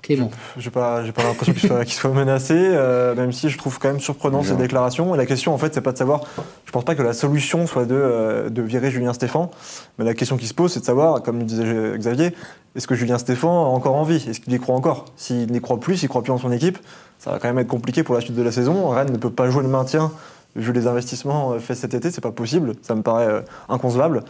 Clément. 0.02 0.30
Je 0.56 0.64
n'ai 0.64 0.70
pas, 0.72 1.02
pas 1.14 1.22
l'impression 1.22 1.52
qu'il 1.52 1.68
soit, 1.68 1.84
soit, 1.88 2.10
menacé, 2.10 2.54
euh, 2.56 3.14
même 3.14 3.32
si 3.32 3.48
je 3.48 3.56
trouve 3.56 3.78
quand 3.78 3.88
même 3.88 4.00
surprenant 4.00 4.42
ces 4.42 4.56
déclarations. 4.56 5.14
Et 5.14 5.18
la 5.18 5.26
question, 5.26 5.54
en 5.54 5.58
fait, 5.58 5.72
c'est 5.72 5.80
pas 5.80 5.92
de 5.92 5.98
savoir. 5.98 6.22
Je 6.66 6.72
pense 6.72 6.84
pas 6.84 6.96
que 6.96 7.02
la 7.02 7.12
solution 7.12 7.66
soit 7.68 7.84
de, 7.84 7.94
euh, 7.94 8.50
de 8.50 8.62
virer 8.62 8.90
Julien 8.90 9.12
Stéphan, 9.12 9.50
mais 9.98 10.04
la 10.04 10.14
question 10.14 10.36
qui 10.36 10.48
se 10.48 10.54
pose, 10.54 10.72
c'est 10.72 10.80
de 10.80 10.84
savoir, 10.84 11.22
comme 11.22 11.38
le 11.38 11.44
disait 11.44 11.94
Xavier, 11.96 12.34
est-ce 12.74 12.88
que 12.88 12.96
Julien 12.96 13.18
Stéphan 13.18 13.64
a 13.64 13.68
encore 13.68 13.94
envie? 13.94 14.28
Est-ce 14.28 14.40
qu'il 14.40 14.52
y 14.52 14.58
croit 14.58 14.74
encore? 14.74 15.04
S'il 15.16 15.50
n'y 15.52 15.60
croit 15.60 15.78
plus, 15.78 15.98
s'il 15.98 16.08
croit 16.08 16.22
plus 16.22 16.32
en 16.32 16.38
son 16.38 16.50
équipe, 16.50 16.78
ça 17.18 17.30
va 17.30 17.38
quand 17.38 17.48
même 17.48 17.58
être 17.60 17.68
compliqué 17.68 18.02
pour 18.02 18.16
la 18.16 18.20
suite 18.20 18.34
de 18.34 18.42
la 18.42 18.50
saison. 18.50 18.88
Rennes 18.88 19.12
ne 19.12 19.18
peut 19.18 19.30
pas 19.30 19.48
jouer 19.50 19.62
le 19.62 19.68
maintien 19.68 20.10
vu 20.56 20.72
les 20.72 20.86
investissements 20.86 21.58
faits 21.58 21.76
cet 21.78 21.94
été, 21.94 22.10
c'est 22.10 22.20
pas 22.20 22.32
possible. 22.32 22.74
Ça 22.82 22.94
me 22.94 23.02
paraît 23.02 23.26
euh, 23.26 23.40
inconcevable. 23.68 24.22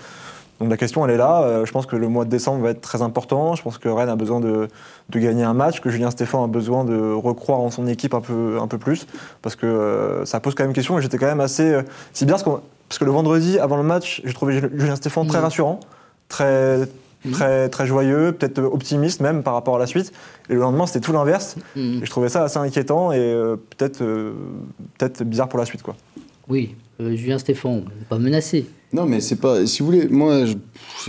Donc 0.62 0.70
la 0.70 0.76
question, 0.76 1.04
elle 1.04 1.10
est 1.10 1.16
là. 1.16 1.42
Euh, 1.42 1.66
je 1.66 1.72
pense 1.72 1.86
que 1.86 1.96
le 1.96 2.06
mois 2.06 2.24
de 2.24 2.30
décembre 2.30 2.62
va 2.62 2.70
être 2.70 2.80
très 2.80 3.02
important. 3.02 3.56
Je 3.56 3.62
pense 3.64 3.78
que 3.78 3.88
Rennes 3.88 4.08
a 4.08 4.14
besoin 4.14 4.38
de, 4.38 4.68
gagner 5.10 5.42
un 5.42 5.54
match, 5.54 5.80
que 5.80 5.90
Julien 5.90 6.12
Stéphan 6.12 6.44
a 6.44 6.46
besoin 6.46 6.84
de 6.84 7.12
recroire 7.12 7.58
en 7.58 7.70
son 7.72 7.88
équipe 7.88 8.14
un 8.14 8.20
peu, 8.20 8.58
un 8.60 8.68
peu 8.68 8.78
plus, 8.78 9.08
parce 9.42 9.56
que 9.56 9.66
euh, 9.66 10.24
ça 10.24 10.38
pose 10.38 10.54
quand 10.54 10.62
même 10.62 10.72
question. 10.72 10.96
Et 10.96 11.02
j'étais 11.02 11.18
quand 11.18 11.26
même 11.26 11.40
assez. 11.40 11.68
Euh, 11.68 11.82
c'est 12.12 12.26
bien 12.26 12.36
parce, 12.36 12.98
que 12.98 13.04
le 13.04 13.10
vendredi, 13.10 13.58
avant 13.58 13.76
le 13.76 13.82
match, 13.82 14.22
j'ai 14.24 14.32
trouvé 14.32 14.60
Julien 14.60 14.94
Stéphan 14.94 15.24
très 15.24 15.40
mmh. 15.40 15.42
rassurant, 15.42 15.80
très, 16.28 16.82
mmh. 17.24 17.30
très, 17.32 17.68
très 17.68 17.86
joyeux, 17.86 18.30
peut-être 18.30 18.62
optimiste 18.62 19.20
même 19.20 19.42
par 19.42 19.54
rapport 19.54 19.74
à 19.74 19.78
la 19.80 19.86
suite. 19.86 20.12
Et 20.48 20.54
le 20.54 20.60
lendemain, 20.60 20.86
c'était 20.86 21.00
tout 21.00 21.12
l'inverse. 21.12 21.56
Mmh. 21.74 22.02
Et 22.02 22.06
je 22.06 22.10
trouvais 22.10 22.28
ça 22.28 22.44
assez 22.44 22.58
inquiétant 22.58 23.10
et 23.10 23.34
peut-être 23.76 23.98
peut-être 23.98 25.24
bizarre 25.24 25.48
pour 25.48 25.58
la 25.58 25.64
suite. 25.64 25.82
Quoi. 25.82 25.96
Oui, 26.48 26.74
Julien 27.00 27.38
Stéphan, 27.38 27.82
pas 28.08 28.18
menacé. 28.18 28.66
Non, 28.92 29.06
mais 29.06 29.20
c'est 29.20 29.36
pas. 29.36 29.66
Si 29.66 29.80
vous 29.80 29.86
voulez, 29.86 30.08
moi, 30.08 30.44
je, 30.44 30.54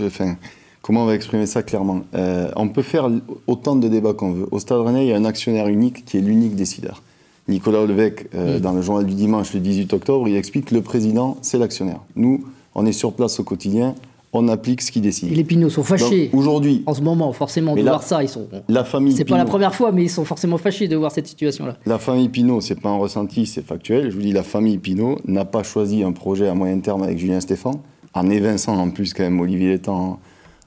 enfin, 0.04 0.36
comment 0.82 1.02
on 1.02 1.06
va 1.06 1.14
exprimer 1.14 1.46
ça 1.46 1.62
clairement 1.62 2.02
euh, 2.14 2.50
On 2.56 2.68
peut 2.68 2.82
faire 2.82 3.10
autant 3.46 3.76
de 3.76 3.88
débats 3.88 4.14
qu'on 4.14 4.32
veut. 4.32 4.46
Au 4.50 4.58
Stade 4.58 4.80
Rennais, 4.80 5.06
il 5.06 5.10
y 5.10 5.12
a 5.12 5.16
un 5.16 5.24
actionnaire 5.24 5.68
unique 5.68 6.04
qui 6.04 6.16
est 6.16 6.20
l'unique 6.20 6.54
décideur. 6.54 7.02
Nicolas 7.46 7.84
Levesque, 7.84 8.26
euh, 8.34 8.58
dans 8.58 8.72
le 8.72 8.80
journal 8.80 9.04
du 9.04 9.14
dimanche, 9.14 9.52
le 9.52 9.60
18 9.60 9.92
octobre, 9.92 10.28
il 10.28 10.36
explique 10.36 10.66
que 10.66 10.74
le 10.74 10.80
président, 10.80 11.36
c'est 11.42 11.58
l'actionnaire. 11.58 12.00
Nous, 12.16 12.44
on 12.74 12.86
est 12.86 12.92
sur 12.92 13.12
place 13.12 13.38
au 13.38 13.44
quotidien 13.44 13.94
on 14.34 14.48
applique 14.48 14.82
ce 14.82 14.90
qu'ils 14.90 15.02
décident. 15.02 15.32
Et 15.32 15.34
les 15.36 15.44
Pinots 15.44 15.70
sont 15.70 15.84
fâchés. 15.84 16.30
Aujourd'hui. 16.32 16.82
En 16.86 16.94
ce 16.94 17.00
moment, 17.00 17.32
forcément, 17.32 17.74
de 17.74 17.82
voir 17.82 18.02
ça. 18.02 18.22
Ils 18.22 18.28
sont, 18.28 18.48
la 18.68 18.84
famille 18.84 19.14
C'est 19.14 19.24
pas 19.24 19.38
la 19.38 19.44
première 19.44 19.74
fois, 19.74 19.92
mais 19.92 20.04
ils 20.04 20.10
sont 20.10 20.24
forcément 20.24 20.58
fâchés 20.58 20.88
de 20.88 20.96
voir 20.96 21.12
cette 21.12 21.26
situation-là. 21.26 21.76
La 21.86 21.98
famille 21.98 22.28
Pinot, 22.28 22.60
c'est 22.60 22.80
pas 22.80 22.90
un 22.90 22.96
ressenti, 22.96 23.46
c'est 23.46 23.64
factuel. 23.64 24.10
Je 24.10 24.16
vous 24.16 24.22
dis, 24.22 24.32
la 24.32 24.42
famille 24.42 24.78
Pinot 24.78 25.18
n'a 25.26 25.44
pas 25.44 25.62
choisi 25.62 26.02
un 26.02 26.12
projet 26.12 26.48
à 26.48 26.54
moyen 26.54 26.78
terme 26.80 27.02
avec 27.02 27.18
Julien 27.18 27.40
Stéphan, 27.40 27.82
en 28.12 28.28
évinçant 28.28 28.76
en 28.76 28.90
plus 28.90 29.14
quand 29.14 29.22
même 29.22 29.40
Olivier 29.40 29.68
Létang 29.68 30.18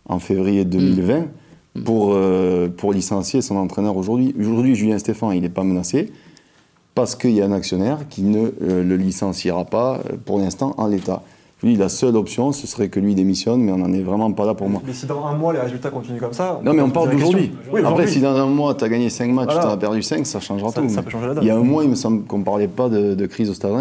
en, 0.06 0.20
février 0.20 0.64
2020 0.64 1.20
mm. 1.76 1.84
pour, 1.84 2.14
euh, 2.14 2.70
pour 2.70 2.94
licencier 2.94 3.42
son 3.42 3.58
entraîneur 3.58 3.98
aujourd'hui. 3.98 4.34
Aujourd'hui, 4.40 4.76
Julien 4.76 4.98
Stéphan, 4.98 5.32
il 5.32 5.42
n'est 5.42 5.50
pas 5.50 5.64
menacé 5.64 6.12
parce 6.96 7.16
qu'il 7.16 7.32
y 7.32 7.42
a 7.42 7.46
un 7.46 7.52
actionnaire 7.52 8.08
qui 8.10 8.24
ne 8.24 8.50
euh, 8.64 8.84
le 8.84 8.98
licenciera 8.98 9.66
pas 9.66 9.98
euh, 9.98 10.16
pour 10.26 10.40
l'instant 10.40 10.74
en 10.78 10.88
l'état. 10.88 11.22
Lui, 11.64 11.76
la 11.76 11.90
seule 11.90 12.16
option, 12.16 12.52
ce 12.52 12.68
serait 12.68 12.90
que 12.90 13.00
lui 13.00 13.16
démissionne, 13.16 13.62
mais 13.62 13.72
on 13.72 13.80
n'en 13.80 13.92
est 13.92 14.04
vraiment 14.04 14.32
pas 14.32 14.46
là 14.46 14.54
pour 14.54 14.70
moi. 14.70 14.80
Mais 14.86 14.94
si 14.94 15.08
dans 15.08 15.26
un 15.26 15.36
mois, 15.36 15.54
les 15.54 15.60
résultats 15.60 15.90
continuent 15.90 16.20
comme 16.20 16.34
ça. 16.34 16.60
Non, 16.64 16.74
mais 16.74 16.84
on 16.84 16.92
parle 16.92 17.10
d'aujourd'hui. 17.12 17.52
Après, 17.84 18.06
si 18.06 18.22
dans 18.22 18.36
un 18.36 18.46
mois, 18.46 18.76
tu 18.76 18.84
as 18.84 18.90
gagné 18.90 19.10
5 19.10 19.32
matchs, 19.32 19.60
tu 19.60 19.66
en 19.66 19.72
as 19.72 19.78
perdu 19.78 20.04
5, 20.04 20.26
ça 20.26 20.40
changera 20.40 20.72
tout. 20.72 20.88
Ça 20.90 21.02
peut 21.02 21.10
changer 21.10 21.28
la 21.28 21.34
donne. 21.34 21.44
Il 21.44 21.48
y 21.48 21.50
a 21.50 21.56
un 21.56 21.64
mois, 21.64 21.84
il 21.84 21.90
me 21.90 21.96
semble 21.96 22.26
qu'on 22.26 22.40
ne 22.40 22.44
parlait 22.44 22.68
pas 22.68 22.90
de, 22.90 23.26
crise 23.26 23.50
au 23.50 23.54
stade 23.54 23.72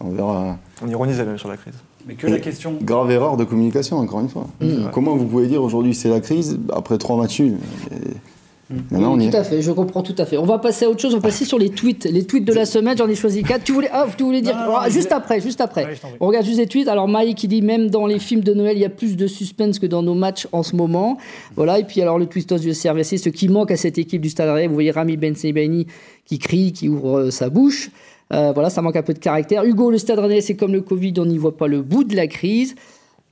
On 0.00 0.10
verra. 0.10 0.56
On 0.82 0.88
ironisait 0.88 1.24
même 1.24 1.38
sur 1.38 1.48
la 1.48 1.56
crise. 1.56 1.74
Mais 2.06 2.14
que 2.14 2.26
la 2.26 2.38
question. 2.38 2.74
Grave 2.82 3.10
erreur 3.10 3.36
de 3.36 3.44
communication, 3.44 3.98
encore 3.98 4.20
une 4.20 4.28
fois. 4.28 4.46
Mmh. 4.60 4.90
Comment 4.92 5.16
vous 5.16 5.26
pouvez 5.26 5.46
dire 5.46 5.62
aujourd'hui 5.62 5.94
c'est 5.94 6.08
la 6.08 6.20
crise 6.20 6.58
après 6.72 6.96
trois 6.98 7.16
matchs 7.16 7.42
tout 9.30 9.36
à 9.36 9.44
fait, 9.44 9.62
je 9.62 9.72
comprends 9.72 10.02
tout 10.02 10.14
à 10.18 10.24
fait. 10.24 10.36
On 10.36 10.44
va 10.44 10.58
passer 10.58 10.84
à 10.84 10.90
autre 10.90 11.00
chose, 11.00 11.14
on 11.14 11.18
va 11.18 11.22
passer 11.22 11.44
sur 11.44 11.58
les 11.58 11.70
tweets. 11.70 12.04
Les 12.04 12.24
tweets 12.24 12.44
de 12.44 12.52
la 12.52 12.64
semaine, 12.64 12.96
j'en 12.96 13.08
ai 13.08 13.14
choisi 13.14 13.42
quatre. 13.42 13.64
Tu 13.64 13.72
voulais, 13.72 13.88
ah, 13.92 14.06
tu 14.16 14.22
voulais 14.22 14.42
dire 14.42 14.56
Juste 14.88 15.12
après, 15.12 15.40
juste 15.40 15.60
après. 15.60 15.86
on 16.20 16.26
regarde 16.28 16.46
juste 16.46 16.58
les 16.58 16.66
tweets. 16.66 16.88
Alors 16.88 17.08
Mike 17.08 17.36
qui 17.36 17.48
dit 17.48 17.62
même 17.62 17.90
dans 17.90 18.06
les 18.06 18.18
films 18.18 18.42
de 18.42 18.54
Noël, 18.54 18.76
il 18.76 18.80
y 18.80 18.84
a 18.84 18.90
plus 18.90 19.16
de 19.16 19.26
suspense 19.26 19.78
que 19.78 19.86
dans 19.86 20.02
nos 20.02 20.14
matchs 20.14 20.46
en 20.52 20.62
ce 20.62 20.76
moment. 20.76 21.18
Voilà, 21.56 21.78
et 21.78 21.84
puis 21.84 22.00
alors 22.00 22.18
le 22.18 22.26
tweetos 22.26 22.58
du 22.58 22.72
CRVC, 22.72 23.18
ce 23.18 23.28
qui 23.28 23.48
manque 23.48 23.70
à 23.70 23.76
cette 23.76 23.98
équipe 23.98 24.22
du 24.22 24.28
Stade 24.30 24.48
Rennais, 24.48 24.68
vous 24.68 24.74
voyez 24.74 24.92
Rami 24.92 25.16
Ben 25.16 25.34
Sebaini 25.34 25.86
qui 26.24 26.38
crie, 26.38 26.72
qui 26.72 26.88
ouvre 26.88 27.18
euh, 27.18 27.30
sa 27.30 27.50
bouche. 27.50 27.90
Euh, 28.32 28.52
voilà, 28.52 28.70
ça 28.70 28.82
manque 28.82 28.96
un 28.96 29.02
peu 29.02 29.14
de 29.14 29.18
caractère. 29.18 29.64
Hugo, 29.64 29.90
le 29.90 29.98
Stade 29.98 30.20
Rennais, 30.20 30.40
c'est 30.40 30.54
comme 30.54 30.72
le 30.72 30.80
Covid, 30.80 31.14
on 31.18 31.26
n'y 31.26 31.38
voit 31.38 31.56
pas 31.56 31.66
le 31.66 31.82
bout 31.82 32.04
de 32.04 32.14
la 32.14 32.28
crise. 32.28 32.76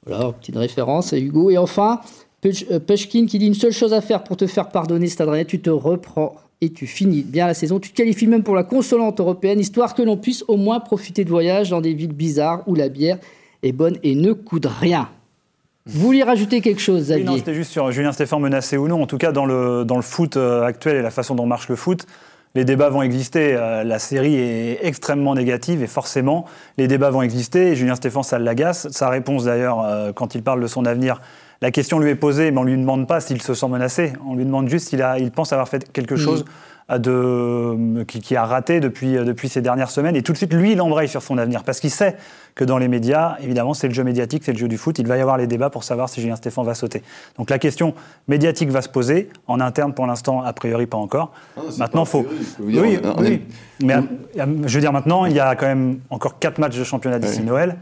Voilà, 0.05 0.33
petite 0.33 0.57
référence 0.57 1.13
à 1.13 1.19
Hugo. 1.19 1.51
Et 1.51 1.59
enfin, 1.59 2.01
Pushkin 2.41 3.27
qui 3.27 3.39
dit 3.39 3.47
une 3.47 3.55
seule 3.55 3.73
chose 3.73 3.93
à 3.93 4.01
faire 4.01 4.23
pour 4.23 4.37
te 4.37 4.47
faire 4.47 4.69
pardonner, 4.69 5.09
Stade 5.09 5.29
Rennais, 5.29 5.45
tu 5.45 5.61
te 5.61 5.71
reprends 5.71 6.37
et 6.61 6.71
tu 6.71 6.87
finis 6.87 7.23
bien 7.23 7.47
la 7.47 7.55
saison. 7.55 7.79
Tu 7.79 7.91
te 7.91 7.97
qualifies 7.97 8.27
même 8.27 8.43
pour 8.43 8.55
la 8.55 8.65
consolante 8.65 9.21
européenne, 9.21 9.61
histoire 9.61 9.95
que 9.95 10.03
l'on 10.03 10.17
puisse 10.17 10.45
au 10.49 10.57
moins 10.57 10.81
profiter 10.81 11.25
de 11.25 11.31
voyages 11.31 11.71
dans 11.71 11.81
des 11.81 11.95
villes 11.95 12.13
bizarres 12.13 12.63
où 12.67 12.75
la 12.75 12.89
bière 12.89 13.19
est 13.63 13.73
bonne 13.73 13.97
et 14.03 14.15
ne 14.15 14.33
coûte 14.33 14.67
rien. 14.67 15.09
Vous 15.87 16.01
vouliez 16.01 16.23
rajouter 16.23 16.61
quelque 16.61 16.81
chose, 16.81 17.05
Xavier 17.05 17.25
Non, 17.25 17.37
c'était 17.37 17.55
juste 17.55 17.71
sur 17.71 17.91
Julien 17.91 18.13
Stéphane 18.13 18.41
menacé 18.41 18.77
ou 18.77 18.89
non. 18.89 19.03
En 19.03 19.07
tout 19.07 19.19
cas, 19.19 19.33
dans 19.33 19.47
le, 19.47 19.85
dans 19.85 19.97
le 19.97 20.03
foot 20.03 20.37
euh, 20.37 20.63
actuel 20.63 20.97
et 20.97 21.03
la 21.03 21.11
façon 21.11 21.35
dont 21.35 21.47
marche 21.47 21.69
le 21.69 21.77
foot, 21.77 22.07
les 22.55 22.65
débats 22.65 22.91
vont 22.91 23.01
exister. 23.01 23.55
Euh, 23.55 23.85
la 23.85 23.99
série 23.99 24.35
est 24.35 24.81
extrêmement 24.83 25.35
négative 25.35 25.83
et 25.83 25.87
forcément, 25.87 26.45
les 26.77 26.89
débats 26.89 27.11
vont 27.11 27.23
exister. 27.23 27.69
Et 27.69 27.75
Julien 27.75 27.95
Stéphane, 27.95 28.23
ça 28.23 28.39
l'agace. 28.39 28.89
Sa 28.91 29.09
réponse, 29.09 29.45
d'ailleurs, 29.45 30.13
quand 30.15 30.35
il 30.35 30.43
parle 30.43 30.61
de 30.61 30.67
son 30.67 30.85
avenir, 30.85 31.23
la 31.61 31.71
question 31.71 31.99
lui 31.99 32.11
est 32.11 32.15
posée, 32.15 32.51
mais 32.51 32.59
on 32.59 32.65
ne 32.65 32.71
lui 32.71 32.79
demande 32.79 33.09
pas 33.09 33.21
s'il 33.21 33.43
se 33.43 33.55
sent 33.55 33.69
menacé. 33.69 34.13
On 34.27 34.37
lui 34.37 34.45
demande 34.45 34.69
juste 34.69 34.89
s'il 34.89 35.05
il 35.19 35.31
pense 35.31 35.53
avoir 35.53 35.69
fait 35.69 35.91
quelque 35.93 36.15
mm. 36.15 36.19
chose 36.19 36.45
de, 36.97 38.05
qui, 38.05 38.21
qui 38.21 38.37
a 38.37 38.45
raté 38.45 38.81
depuis, 38.81 39.13
depuis 39.13 39.49
ces 39.49 39.61
dernières 39.61 39.91
semaines. 39.91 40.17
Et 40.17 40.23
tout 40.23 40.33
de 40.33 40.39
suite, 40.39 40.55
lui, 40.55 40.73
il 40.73 40.81
embraye 40.81 41.09
sur 41.09 41.23
son 41.23 41.37
avenir 41.37 41.65
parce 41.65 41.81
qu'il 41.81 41.91
sait 41.91 42.17
que 42.55 42.65
dans 42.65 42.79
les 42.79 42.89
médias, 42.89 43.37
évidemment, 43.41 43.75
c'est 43.75 43.89
le 43.89 43.95
jeu 43.95 44.05
médiatique, 44.05 44.43
c'est 44.45 44.53
le 44.53 44.59
jeu 44.59 44.69
du 44.69 44.79
foot. 44.79 44.99
Il 44.99 45.07
va 45.07 45.19
y 45.19 45.21
avoir 45.21 45.37
les 45.37 45.47
débats 45.47 45.69
pour 45.69 45.85
savoir 45.85 46.09
si 46.09 46.21
Julien 46.21 46.37
Stéphane 46.37 46.65
va 46.65 46.75
sauter. 46.75 47.03
Donc 47.37 47.51
la 47.51 47.59
question 47.59 47.95
médiatique 48.27 48.71
va 48.71 48.81
se 48.81 48.89
poser. 48.89 49.29
En 49.47 49.61
interne, 49.61 49.93
pour 49.93 50.07
l'instant, 50.07 50.43
a 50.43 50.53
priori, 50.53 50.87
pas 50.87 50.97
encore. 50.97 51.33
Ah, 51.57 51.61
maintenant, 51.79 52.05
pas 52.05 52.11
faut. 52.11 52.23
priori, 52.23 52.97
oui, 52.97 53.01
oui. 53.19 53.27
est- 53.27 53.85
Mais 53.85 53.95
euh, 53.95 54.47
je 54.65 54.75
veux 54.75 54.81
dire, 54.81 54.93
maintenant, 54.93 55.27
il 55.27 55.35
y 55.35 55.41
a 55.41 55.55
quand 55.57 55.67
même 55.67 55.99
encore 56.11 56.39
quatre 56.39 56.59
matchs 56.59 56.79
de 56.79 56.85
championnat 56.85 57.19
d'ici. 57.19 57.43
Noël. 57.43 57.77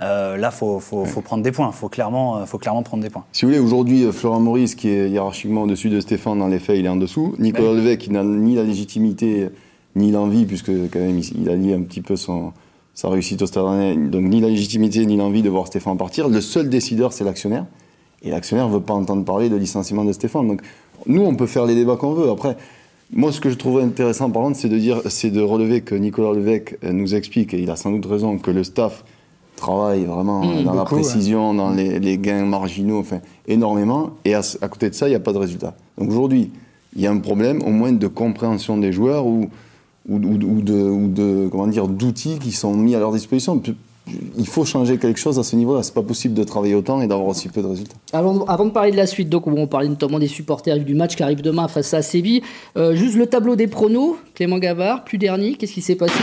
Euh, 0.00 0.36
là, 0.36 0.50
faut, 0.50 0.80
faut, 0.80 1.04
faut 1.04 1.20
prendre 1.20 1.42
des 1.42 1.52
points. 1.52 1.70
Faut 1.72 1.88
clairement, 1.88 2.38
euh, 2.38 2.44
faut 2.46 2.58
clairement 2.58 2.82
prendre 2.82 3.02
des 3.02 3.10
points. 3.10 3.24
Si 3.32 3.44
vous 3.44 3.50
voulez, 3.50 3.60
aujourd'hui, 3.60 4.04
euh, 4.04 4.12
Florent 4.12 4.40
Maurice, 4.40 4.74
qui 4.74 4.88
est 4.88 5.10
hiérarchiquement 5.10 5.62
au-dessus 5.62 5.88
de 5.88 6.00
Stéphane, 6.00 6.38
dans 6.38 6.48
les 6.48 6.58
faits, 6.58 6.78
il 6.78 6.86
est 6.86 6.90
en 6.90 6.96
dessous. 6.96 7.34
Nicolas 7.38 7.72
Levesque, 7.72 8.00
qui 8.00 8.10
n'a 8.10 8.24
ni 8.24 8.54
la 8.54 8.64
légitimité, 8.64 9.48
ni 9.96 10.10
l'envie, 10.10 10.44
puisque 10.46 10.70
quand 10.90 10.98
même, 10.98 11.18
il 11.18 11.42
il 11.42 11.48
a 11.48 11.56
lié 11.56 11.74
un 11.74 11.82
petit 11.82 12.00
peu 12.00 12.16
son, 12.16 12.52
sa 12.94 13.08
réussite 13.08 13.42
au 13.42 13.46
Stade 13.46 13.64
Rennais, 13.64 13.96
donc 13.96 14.24
ni 14.24 14.40
la 14.40 14.48
légitimité, 14.48 15.06
ni 15.06 15.16
l'envie 15.16 15.42
de 15.42 15.50
voir 15.50 15.66
Stéphane 15.66 15.96
partir. 15.96 16.28
Le 16.28 16.40
seul 16.40 16.68
décideur, 16.68 17.12
c'est 17.12 17.24
l'actionnaire. 17.24 17.66
Et 18.22 18.30
l'actionnaire 18.30 18.68
ne 18.68 18.74
veut 18.74 18.80
pas 18.80 18.94
entendre 18.94 19.24
parler 19.24 19.48
de 19.48 19.56
licenciement 19.56 20.04
de 20.04 20.12
Stéphane. 20.12 20.46
Donc, 20.46 20.62
nous, 21.06 21.22
on 21.22 21.34
peut 21.34 21.46
faire 21.46 21.66
les 21.66 21.74
débats 21.74 21.96
qu'on 21.96 22.12
veut. 22.12 22.30
Après, 22.30 22.56
moi, 23.12 23.32
ce 23.32 23.40
que 23.40 23.50
je 23.50 23.56
trouverais 23.56 23.82
intéressant, 23.84 24.30
par 24.30 24.42
contre, 24.42 24.56
c'est 24.56 24.68
de 24.68 24.78
dire, 24.78 25.02
c'est 25.06 25.30
de 25.30 25.40
relever 25.40 25.80
que 25.80 25.94
Nicolas 25.94 26.32
Levesque 26.32 26.78
nous 26.82 27.14
explique, 27.14 27.52
et 27.52 27.60
il 27.60 27.70
a 27.70 27.76
sans 27.76 27.90
doute 27.90 28.06
raison, 28.06 28.38
que 28.38 28.50
le 28.50 28.62
staff 28.62 29.04
travaille 29.62 30.04
vraiment 30.04 30.40
Mmh, 30.44 30.64
dans 30.64 30.74
la 30.74 30.80
ouais. 30.82 30.84
précision, 30.84 31.54
dans 31.54 31.70
les, 31.70 31.98
les 31.98 32.18
gains 32.18 32.44
marginaux, 32.44 32.98
enfin, 33.00 33.20
énormément. 33.46 34.10
Et 34.24 34.34
à, 34.34 34.40
à 34.60 34.68
côté 34.68 34.90
de 34.90 34.94
ça, 34.94 35.06
il 35.06 35.10
n'y 35.10 35.16
a 35.16 35.20
pas 35.20 35.32
de 35.32 35.38
résultat. 35.38 35.74
Donc 35.98 36.10
aujourd'hui, 36.10 36.50
il 36.96 37.00
y 37.02 37.06
a 37.06 37.10
un 37.10 37.18
problème, 37.18 37.62
au 37.62 37.70
moins 37.70 37.92
de 37.92 38.06
compréhension 38.08 38.76
des 38.76 38.92
joueurs 38.92 39.24
ou, 39.26 39.48
ou, 40.08 40.16
ou- 40.16 40.38
ou 40.56 40.60
de, 40.62 40.74
ou 40.74 41.08
de 41.08 41.48
comment 41.50 41.66
dire, 41.68 41.86
d'outils 41.88 42.38
qui 42.38 42.52
sont 42.52 42.74
mis 42.74 42.94
à 42.94 42.98
leur 42.98 43.12
disposition. 43.12 43.60
Il 44.36 44.48
faut 44.48 44.64
changer 44.64 44.98
quelque 44.98 45.20
chose 45.20 45.38
à 45.38 45.44
ce 45.44 45.54
niveau-là. 45.54 45.84
C'est 45.84 45.94
pas 45.94 46.02
possible 46.02 46.34
de 46.34 46.42
travailler 46.42 46.74
autant 46.74 47.00
et 47.00 47.06
d'avoir 47.06 47.28
aussi 47.28 47.48
peu 47.48 47.62
de 47.62 47.68
résultats. 47.68 47.94
Avant, 48.12 48.44
avant 48.46 48.64
de 48.66 48.70
parler 48.70 48.90
de 48.90 48.96
la 48.96 49.06
suite, 49.06 49.28
donc 49.28 49.46
on 49.46 49.66
parlait 49.68 49.88
notamment 49.88 50.18
des 50.18 50.26
supporters 50.26 50.78
du 50.80 50.94
match 50.96 51.14
qui 51.14 51.22
arrive 51.22 51.40
demain 51.40 51.68
face 51.68 51.94
à 51.94 52.02
Séville. 52.02 52.42
Euh, 52.76 52.96
juste 52.96 53.14
le 53.16 53.26
tableau 53.26 53.54
des 53.54 53.68
pronos, 53.68 54.16
Clément 54.34 54.58
Gavard, 54.58 55.04
plus 55.04 55.18
dernier, 55.18 55.54
qu'est-ce 55.54 55.72
qui 55.74 55.82
s'est 55.82 55.94
passé 55.94 56.14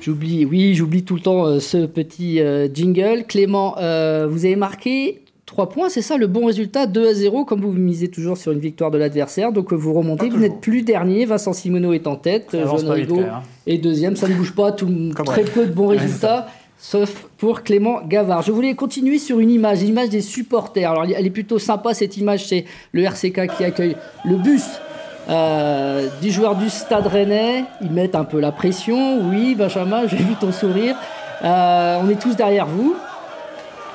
J'oublie, 0.00 0.44
oui, 0.44 0.74
j'oublie 0.74 1.02
tout 1.02 1.16
le 1.16 1.20
temps 1.20 1.46
euh, 1.46 1.60
ce 1.60 1.86
petit 1.86 2.40
euh, 2.40 2.68
jingle. 2.72 3.24
Clément, 3.26 3.76
euh, 3.78 4.28
vous 4.30 4.44
avez 4.44 4.56
marqué 4.56 5.22
3 5.46 5.70
points, 5.70 5.88
c'est 5.88 6.02
ça 6.02 6.16
le 6.16 6.26
bon 6.26 6.46
résultat 6.46 6.86
2 6.86 7.08
à 7.08 7.14
0, 7.14 7.44
comme 7.44 7.62
vous 7.62 7.72
misez 7.72 8.08
toujours 8.08 8.36
sur 8.36 8.52
une 8.52 8.60
victoire 8.60 8.90
de 8.90 8.98
l'adversaire. 8.98 9.52
Donc 9.52 9.72
vous 9.72 9.92
remontez, 9.92 10.28
vous 10.28 10.38
n'êtes 10.38 10.60
plus 10.60 10.82
dernier. 10.82 11.24
Vincent 11.24 11.52
Simoneau 11.52 11.92
est 11.94 12.06
en 12.06 12.16
tête, 12.16 12.54
vite, 12.54 12.88
Rigaud 12.88 13.20
hein. 13.20 13.42
est 13.66 13.78
deuxième. 13.78 14.14
Ça 14.14 14.28
ne 14.28 14.34
bouge 14.34 14.54
pas, 14.54 14.72
tout, 14.72 14.88
très 15.24 15.44
peu 15.44 15.66
de 15.66 15.72
bons 15.72 15.88
résultats. 15.88 16.48
Sauf 16.80 17.26
pour 17.38 17.64
Clément 17.64 18.02
Gavard. 18.06 18.42
Je 18.42 18.52
voulais 18.52 18.74
continuer 18.74 19.18
sur 19.18 19.40
une 19.40 19.50
image, 19.50 19.80
l'image 19.80 20.10
des 20.10 20.20
supporters. 20.20 20.88
Alors, 20.88 21.04
elle 21.04 21.26
est 21.26 21.30
plutôt 21.30 21.58
sympa 21.58 21.92
cette 21.92 22.16
image. 22.16 22.46
C'est 22.46 22.66
le 22.92 23.02
RCK 23.02 23.48
qui 23.56 23.64
accueille 23.64 23.96
le 24.24 24.36
bus 24.36 24.62
euh, 25.28 26.08
du 26.20 26.30
joueur 26.30 26.56
du 26.56 26.70
Stade 26.70 27.06
Rennais. 27.06 27.64
Ils 27.80 27.90
mettent 27.90 28.14
un 28.14 28.24
peu 28.24 28.40
la 28.40 28.52
pression. 28.52 29.20
Oui, 29.20 29.54
Benjamin, 29.54 30.06
j'ai 30.08 30.16
vu 30.16 30.34
ton 30.34 30.52
sourire. 30.52 30.96
Euh, 31.44 31.98
on 32.02 32.08
est 32.08 32.20
tous 32.20 32.34
derrière 32.36 32.66
vous. 32.66 32.96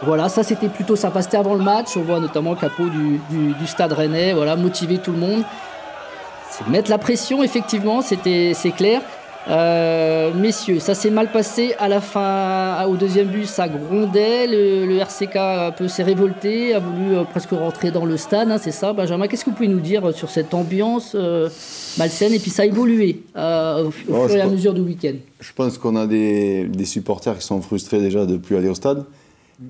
Voilà, 0.04 0.28
ça 0.30 0.44
c'était 0.44 0.68
plutôt 0.68 0.96
sympa. 0.96 1.22
C'était 1.22 1.38
avant 1.38 1.56
le 1.56 1.64
match. 1.64 1.96
On 1.96 2.02
voit 2.02 2.20
notamment 2.20 2.52
le 2.52 2.58
capot 2.58 2.88
du 2.90 3.68
Stade 3.68 3.94
Rennais. 3.94 4.34
Voilà, 4.34 4.56
motiver 4.56 4.98
tout 4.98 5.12
le 5.12 5.18
monde. 5.18 5.44
C'est 6.54 6.68
mettre 6.68 6.92
la 6.92 7.00
pression, 7.00 7.42
effectivement, 7.42 8.04
c'était, 8.04 8.52
c'est 8.54 8.70
clair. 8.70 9.02
Euh, 9.50 10.32
messieurs, 10.34 10.80
ça 10.80 10.96
s'est 10.96 11.10
mal 11.10 11.32
passé 11.32 11.74
à 11.78 11.90
la 11.90 12.00
fin, 12.00 12.86
au 12.86 12.96
deuxième 12.96 13.28
but, 13.28 13.46
ça 13.46 13.68
grondait. 13.68 14.48
Le, 14.48 14.86
le 14.86 14.98
RCK 15.00 15.36
un 15.36 15.72
peu 15.72 15.88
s'est 15.90 16.04
révolté, 16.04 16.74
a 16.74 16.80
voulu 16.80 17.16
euh, 17.16 17.24
presque 17.24 17.50
rentrer 17.52 17.92
dans 17.92 18.06
le 18.06 18.16
stade, 18.16 18.50
hein, 18.50 18.58
c'est 18.58 18.72
ça, 18.72 18.94
Benjamin. 18.94 19.28
Qu'est-ce 19.28 19.44
que 19.44 19.50
vous 19.50 19.56
pouvez 19.56 19.68
nous 19.68 19.82
dire 19.82 20.08
euh, 20.08 20.12
sur 20.14 20.30
cette 20.30 20.54
ambiance 20.54 21.12
euh, 21.16 21.50
malsaine? 21.98 22.34
Et 22.34 22.40
puis 22.40 22.52
ça 22.52 22.64
a 22.64 22.66
évolué 22.66 23.24
euh, 23.36 23.84
au, 23.84 23.88
au 23.88 23.92
Oh, 24.16 24.28
fur 24.28 24.38
et 24.38 24.42
à 24.42 24.48
mesure 24.48 24.74
du 24.74 24.82
week-end. 24.82 25.16
Je 25.42 25.52
pense 25.54 25.78
qu'on 25.78 25.98
a 25.98 26.08
des, 26.08 26.64
des 26.66 26.86
supporters 26.86 27.38
qui 27.38 27.46
sont 27.46 27.62
frustrés 27.62 28.00
déjà 28.00 28.26
de 28.26 28.34
ne 28.34 28.38
plus 28.38 28.56
aller 28.56 28.70
au 28.70 28.76
stade. 28.76 29.04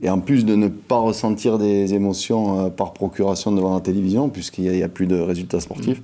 Et 0.01 0.09
en 0.09 0.19
plus 0.19 0.45
de 0.45 0.55
ne 0.55 0.69
pas 0.69 0.97
ressentir 0.97 1.57
des 1.57 1.93
émotions 1.93 2.65
euh, 2.65 2.69
par 2.69 2.93
procuration 2.93 3.51
devant 3.51 3.73
la 3.73 3.81
télévision, 3.81 4.29
puisqu'il 4.29 4.63
n'y 4.63 4.69
a, 4.69 4.73
il 4.73 4.79
y 4.79 4.83
a 4.83 4.87
plus 4.87 5.07
de 5.07 5.19
résultats 5.19 5.59
sportifs. 5.59 6.01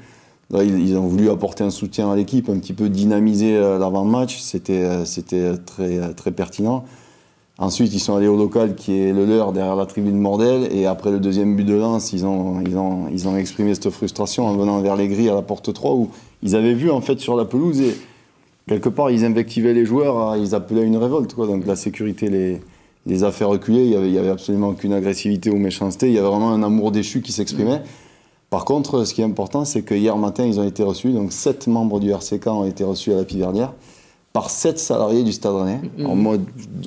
Ils, 0.52 0.98
ont 0.98 1.06
voulu 1.06 1.30
apporter 1.30 1.64
un 1.64 1.70
soutien 1.70 2.12
à 2.12 2.16
l'équipe, 2.16 2.50
un 2.50 2.58
petit 2.58 2.74
peu 2.74 2.90
dynamiser 2.90 3.56
euh, 3.56 3.78
l'avant-match. 3.78 4.40
C'était 4.40 4.84
euh, 4.84 5.06
c'était 5.06 5.58
très, 5.58 6.00
euh, 6.00 6.14
très 6.14 6.32
pertinent. 6.32 6.86
Ensuite, 7.60 7.94
ils 7.94 8.00
sont 8.00 8.16
allés 8.16 8.28
au 8.28 8.38
local 8.38 8.74
qui 8.74 8.98
est 8.98 9.14
le 9.14 9.26
leur 9.26 9.52
derrière 9.52 9.76
la 9.76 9.86
tribune 9.86 10.18
Mordel. 10.18 10.68
Et 10.72 10.88
après 10.88 11.12
le 11.12 11.20
deuxième 11.20 11.56
but 11.56 11.66
de 11.66 11.76
Lens, 11.76 12.14
ils 12.14 12.26
ont, 12.26 12.62
ils 12.62 12.78
ont, 12.78 13.08
ils 13.12 13.28
ont 13.28 13.38
exprimé 13.38 13.76
cette 13.76 13.92
frustration 13.92 14.48
en 14.48 14.56
venant 14.56 14.82
vers 14.82 14.96
les 14.96 15.08
grilles 15.08 15.30
à 15.30 15.36
la 15.36 15.44
porte 15.44 15.72
3 15.72 15.94
où 15.94 16.10
ils 16.42 16.56
avaient 16.56 16.74
vu 16.74 16.90
en 16.90 17.02
fait 17.02 17.20
sur 17.20 17.36
la 17.36 17.46
pelouse 17.46 17.82
et 17.82 17.96
quelque 18.68 18.88
part 18.90 19.12
ils 19.12 19.26
invectivaient 19.26 19.74
les 19.74 19.86
joueurs, 19.86 20.38
ils 20.38 20.56
appelaient 20.56 20.86
une 20.86 20.98
révolte. 20.98 21.36
Donc 21.36 21.68
la 21.68 21.76
sécurité 21.76 22.60
les, 23.06 23.24
a 23.24 23.32
fait 23.32 23.46
reculer. 23.46 23.84
Il 23.84 23.92
y 23.92 23.96
avait, 23.96 24.08
il 24.08 24.14
y 24.14 24.20
avait 24.20 24.30
absolument 24.30 24.70
aucune 24.70 24.94
agressivité 24.94 25.52
ou 25.52 25.58
méchanceté. 25.58 26.08
Il 26.08 26.14
y 26.14 26.18
avait 26.18 26.30
vraiment 26.30 26.54
un 26.54 26.64
amour 26.64 26.92
déchu 26.92 27.22
qui 27.22 27.34
s'exprimait. 27.34 27.82
Par 28.50 28.66
contre, 28.66 29.04
ce 29.06 29.14
qui 29.14 29.22
est 29.22 29.26
important, 29.26 29.64
c'est 29.64 29.84
que 29.84 29.94
hier 29.94 30.18
matin, 30.18 30.46
ils 30.46 30.60
ont 30.60 30.68
été 30.68 30.84
reçus. 30.84 31.12
Donc, 31.12 31.32
sept 31.32 31.68
membres 31.68 32.00
du 32.00 32.12
RCK 32.12 32.48
ont 32.48 32.66
été 32.66 32.84
reçus 32.84 33.14
à 33.14 33.18
la 33.18 33.24
Pivernière 33.24 33.74
par 34.34 34.50
sept 34.50 34.80
salariés 34.80 35.24
du 35.24 35.32
Stade 35.32 35.56
Rennais. 35.56 35.82
Alors, 36.00 36.16
moi, 36.16 36.38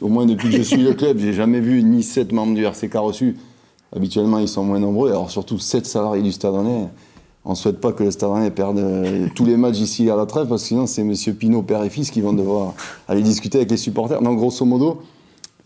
au 0.00 0.08
moins 0.08 0.26
depuis 0.26 0.50
que 0.50 0.56
je 0.56 0.62
suis 0.62 0.82
le 0.82 0.94
club, 0.94 1.18
j'ai 1.18 1.32
jamais 1.32 1.60
vu 1.60 1.82
ni 1.82 2.02
sept 2.02 2.32
membres 2.32 2.54
du 2.54 2.64
RCK 2.64 2.94
reçus. 2.94 3.36
Habituellement, 3.94 4.38
ils 4.38 4.48
sont 4.48 4.64
moins 4.64 4.80
nombreux. 4.80 5.10
Alors, 5.10 5.30
surtout 5.30 5.58
sept 5.58 5.86
salariés 5.86 6.22
du 6.22 6.32
Stade 6.32 6.54
Rennais. 6.54 6.88
On 7.44 7.50
ne 7.50 7.54
souhaite 7.56 7.80
pas 7.80 7.92
que 7.92 8.04
le 8.04 8.10
Stade 8.10 8.30
Rennais 8.30 8.50
perde 8.50 8.78
euh, 8.78 9.28
tous 9.34 9.44
les 9.44 9.56
matchs 9.56 9.78
ici 9.78 10.08
à 10.10 10.16
la 10.16 10.26
trêve, 10.26 10.46
parce 10.48 10.62
que 10.62 10.68
sinon, 10.68 10.86
c'est 10.86 11.02
M. 11.02 11.14
Pinot, 11.36 11.62
père 11.62 11.82
et 11.82 11.90
fils, 11.90 12.10
qui 12.10 12.20
vont 12.20 12.32
devoir 12.32 12.74
aller 13.06 13.22
discuter 13.22 13.58
avec 13.58 13.70
les 13.70 13.76
supporters. 13.76 14.20
Donc, 14.20 14.38
grosso 14.38 14.64
modo, 14.64 15.02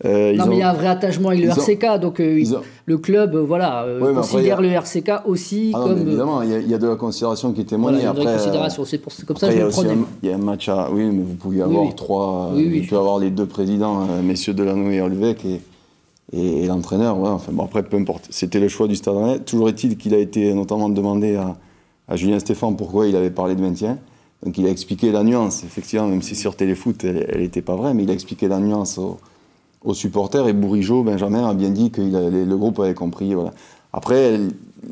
euh, 0.05 0.33
non, 0.35 0.45
mais 0.47 0.55
il 0.57 0.59
y 0.59 0.61
a 0.61 0.69
un 0.69 0.73
vrai 0.73 0.87
attachement 0.87 1.29
avec 1.29 1.41
le 1.43 1.49
ont- 1.49 1.53
RCK, 1.55 1.99
donc 1.99 2.19
euh, 2.19 2.43
ont- 2.55 2.61
le 2.85 2.97
club, 2.99 3.33
euh, 3.35 3.41
voilà, 3.41 3.85
Ouais, 3.85 3.93
mais 3.99 4.07
après, 4.09 4.13
considère 4.21 4.61
le 4.61 4.67
RCK 4.69 5.11
aussi 5.25 5.71
Ah 5.73 5.79
non, 5.79 5.87
comme. 5.87 6.01
évidemment, 6.07 6.41
il 6.43 6.49
y, 6.51 6.53
a- 6.53 6.59
il 6.59 6.69
y 6.69 6.73
a 6.73 6.77
de 6.77 6.87
la 6.87 6.95
considération 6.95 7.51
qui 7.51 7.61
est 7.61 7.63
voilà, 7.75 7.97
témoignée. 7.97 7.97
il 7.99 8.03
y 8.03 8.05
a 8.05 8.09
une 8.09 8.15
vraie 8.15 8.25
Après, 8.27 8.37
considération. 8.37 8.85
C'est 8.85 8.97
pour- 8.99 9.11
comme 9.27 9.37
ça 9.37 9.47
que 9.47 9.55
je 9.55 9.61
a 9.61 9.65
le 9.65 9.69
prenais. 9.71 9.95
il 10.23 10.29
y 10.29 10.31
a 10.31 10.35
un 10.35 10.39
match 10.39 10.69
à. 10.69 10.89
Oui, 10.91 11.03
mais 11.05 11.23
vous 11.23 11.33
pouviez 11.35 11.63
avoir 11.63 11.83
oui. 11.83 11.95
trois. 11.95 12.51
Oui. 12.53 12.79
Vous 12.81 12.85
pouvez 12.87 12.99
avoir 12.99 13.17
les 13.19 13.31
deux 13.31 13.45
présidents, 13.47 14.05
messieurs 14.23 14.53
Delano 14.53 14.89
et 14.91 15.01
Olvec, 15.01 15.43
et, 15.45 15.61
et, 16.31 16.63
et 16.63 16.67
l'entraîneur. 16.67 17.17
ouais, 17.19 17.29
enfin, 17.29 17.51
bon, 17.51 17.63
après, 17.63 17.81
peu 17.83 17.97
importe. 17.97 18.27
C'était 18.29 18.59
le 18.59 18.67
choix 18.67 18.87
du 18.87 18.95
Stade 18.95 19.15
Rennais. 19.15 19.39
Toujours 19.39 19.67
est-il 19.69 19.97
qu'il 19.97 20.13
a 20.13 20.19
été 20.19 20.53
notamment 20.53 20.89
demandé 20.89 21.35
à, 21.37 21.55
à 22.07 22.15
Julien 22.15 22.37
Stéphane 22.39 22.75
pourquoi 22.77 23.07
il 23.07 23.15
avait 23.15 23.31
parlé 23.31 23.55
de 23.55 23.61
maintien. 23.61 23.97
Donc 24.45 24.55
il 24.59 24.67
a 24.67 24.69
expliqué 24.69 25.11
la 25.11 25.23
nuance, 25.23 25.63
effectivement, 25.63 26.05
même 26.07 26.21
si 26.21 26.35
sur 26.35 26.55
Téléfoot, 26.55 27.03
elle 27.03 27.39
n'était 27.41 27.63
pas 27.63 27.75
vraie, 27.75 27.95
mais 27.95 28.03
il 28.03 28.09
a 28.11 28.13
expliqué 28.13 28.47
la 28.47 28.59
nuance 28.59 28.99
aux, 28.99 29.17
aux 29.83 29.93
supporters. 29.93 30.47
Et 30.47 30.53
Bourigeau, 30.53 31.03
Benjamin, 31.03 31.47
a 31.47 31.53
bien 31.53 31.69
dit 31.69 31.91
que 31.91 32.01
le 32.01 32.57
groupe 32.57 32.79
avait 32.79 32.93
compris. 32.93 33.33
Voilà. 33.33 33.53
Après, 33.93 34.39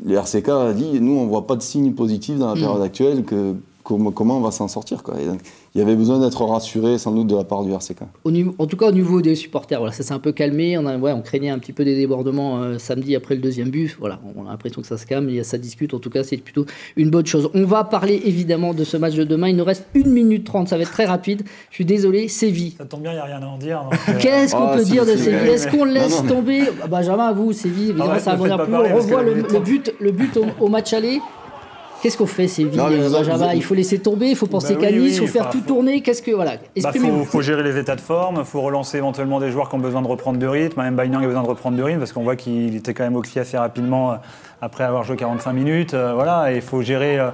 le 0.04 0.14
RCK 0.14 0.48
a 0.48 0.72
dit 0.72 1.00
nous, 1.00 1.12
on 1.12 1.24
ne 1.24 1.28
voit 1.28 1.46
pas 1.46 1.56
de 1.56 1.62
signes 1.62 1.92
positifs 1.92 2.38
dans 2.38 2.54
la 2.54 2.60
période 2.60 2.82
actuelle, 2.82 3.24
que, 3.24 3.54
comment, 3.86 4.10
comment 4.10 4.38
on 4.38 4.40
va 4.40 4.50
s'en 4.50 4.68
sortir. 4.68 5.02
Quoi. 5.02 5.14
Et 5.20 5.24
donc, 5.26 5.38
il 5.74 5.78
y 5.78 5.82
avait 5.82 5.94
besoin 5.94 6.18
d'être 6.18 6.44
rassuré, 6.44 6.98
sans 6.98 7.12
doute, 7.12 7.28
de 7.28 7.36
la 7.36 7.44
part 7.44 7.62
du 7.62 7.72
RCK. 7.72 8.00
Au 8.24 8.30
niveau- 8.30 8.54
en 8.58 8.66
tout 8.66 8.76
cas, 8.76 8.88
au 8.88 8.92
niveau 8.92 9.22
des 9.22 9.34
supporters, 9.36 9.78
voilà, 9.78 9.92
ça 9.92 10.02
s'est 10.02 10.12
un 10.12 10.18
peu 10.18 10.32
calmé. 10.32 10.76
On, 10.76 10.86
a, 10.86 10.96
ouais, 10.98 11.12
on 11.12 11.22
craignait 11.22 11.50
un 11.50 11.58
petit 11.58 11.72
peu 11.72 11.84
des 11.84 11.94
débordements 11.94 12.62
euh, 12.62 12.78
samedi 12.78 13.14
après 13.14 13.34
le 13.36 13.40
deuxième 13.40 13.70
but. 13.70 13.96
Voilà, 14.00 14.18
on 14.36 14.46
a 14.46 14.50
l'impression 14.50 14.80
que 14.82 14.86
ça 14.88 14.96
se 14.96 15.06
calme, 15.06 15.28
il 15.28 15.36
y 15.36 15.40
a- 15.40 15.44
ça 15.44 15.58
discute. 15.58 15.94
En 15.94 15.98
tout 16.00 16.10
cas, 16.10 16.24
c'est 16.24 16.36
plutôt 16.38 16.66
une 16.96 17.10
bonne 17.10 17.26
chose. 17.26 17.48
On 17.54 17.64
va 17.64 17.84
parler 17.84 18.20
évidemment 18.24 18.74
de 18.74 18.82
ce 18.84 18.96
match 18.96 19.14
de 19.14 19.24
demain. 19.24 19.48
Il 19.48 19.56
nous 19.56 19.64
reste 19.64 19.86
1 19.94 20.08
minute 20.08 20.44
30, 20.44 20.68
ça 20.68 20.76
va 20.76 20.82
être 20.82 20.90
très 20.92 21.04
rapide. 21.06 21.42
Je 21.70 21.74
suis 21.76 21.84
désolé, 21.84 22.28
Séville. 22.28 22.74
Ça 22.78 22.84
tombe 22.86 23.02
bien, 23.02 23.12
il 23.12 23.16
n'y 23.16 23.20
a 23.20 23.24
rien 23.24 23.42
à 23.42 23.46
en 23.46 23.56
dire. 23.58 23.88
euh, 24.08 24.12
Qu'est-ce 24.18 24.54
qu'on 24.56 24.64
Ah, 24.68 24.76
peut 24.76 24.84
dire 24.84 25.04
de 25.06 25.16
Séville 25.16 25.48
Est-ce 25.50 25.68
qu'on 25.68 25.84
laisse 25.84 26.22
Non, 26.22 26.28
non. 26.28 26.34
tomber 26.36 26.62
Ah, 26.82 26.86
Benjamin, 26.88 27.32
vous, 27.32 27.52
Séville, 27.52 27.90
évidemment, 27.90 28.10
Ah 28.10 28.14
ouais, 28.14 28.20
ça 28.20 28.34
va 28.34 28.56
plus. 28.58 28.70
parler, 28.72 28.90
On 28.92 28.96
revoit 28.96 29.22
la 29.22 29.28
le, 29.28 29.34
minute 29.36 29.52
le 29.52 29.60
but, 29.60 29.94
le 30.00 30.10
but 30.10 30.36
au, 30.36 30.64
au 30.64 30.68
match 30.68 30.92
aller. 30.92 31.20
Qu'est-ce 32.02 32.16
qu'on 32.18 32.26
fait, 32.26 32.46
Non, 32.74 32.86
vous 32.88 32.92
euh, 32.92 33.10
Benjamin 33.10 33.36
vous- 33.48 33.56
Il 33.56 33.64
faut 33.64 33.74
laisser 33.74 33.98
tomber, 33.98 34.28
il 34.28 34.36
faut 34.36 34.46
penser 34.46 34.74
Bah 34.74 34.82
qu'à 34.82 34.86
oui, 34.88 34.98
Nice, 35.00 35.16
il 35.16 35.20
oui, 35.22 35.26
faut 35.26 35.32
faire 35.32 35.48
tout 35.50 35.58
faut- 35.60 35.66
tourner. 35.66 36.02
Qu'est-ce 36.02 36.22
que. 36.22 36.30
Voilà, 36.30 36.52
Bah, 36.56 36.62
exprimez-vous. 36.76 37.18
faut, 37.20 37.24
faut 37.24 37.40
gérer 37.42 37.62
les 37.62 37.78
états 37.78 37.96
de 37.96 38.00
forme, 38.00 38.44
faut 38.44 38.60
relancer 38.60 38.98
éventuellement 38.98 39.40
des 39.40 39.50
joueurs 39.50 39.68
qui 39.68 39.74
ont 39.76 39.80
besoin 39.80 40.02
de 40.02 40.06
reprendre 40.06 40.38
du 40.38 40.46
rythme. 40.46 40.80
Même 40.82 40.94
Baignan 40.94 41.20
a 41.22 41.26
besoin 41.26 41.42
de 41.42 41.48
reprendre 41.48 41.76
du 41.76 41.82
rythme 41.82 41.98
parce 41.98 42.12
qu'on 42.12 42.22
voit 42.22 42.36
qu'il 42.36 42.76
était 42.76 42.94
quand 42.94 43.04
même 43.04 43.16
oxy 43.16 43.38
assez 43.38 43.56
rapidement 43.56 44.12
euh, 44.12 44.16
après 44.60 44.84
avoir 44.84 45.04
joué 45.04 45.16
45 45.16 45.52
minutes. 45.52 45.94
euh, 45.94 46.12
voilà, 46.14 46.52
et 46.52 46.56
il 46.56 46.62
faut 46.62 46.82
gérer 46.82 47.18
euh, 47.18 47.30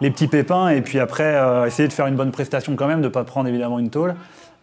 les 0.00 0.10
petits 0.10 0.28
pépins 0.28 0.68
et 0.68 0.80
puis 0.80 1.00
après 1.00 1.24
euh, 1.34 1.66
essayer 1.66 1.88
de 1.88 1.92
faire 1.92 2.06
une 2.06 2.16
bonne 2.16 2.30
prestation 2.30 2.74
quand 2.76 2.86
même, 2.86 3.00
de 3.00 3.06
ne 3.06 3.12
pas 3.12 3.24
prendre 3.24 3.48
évidemment 3.48 3.78
une 3.78 3.90
tôle. 3.90 4.14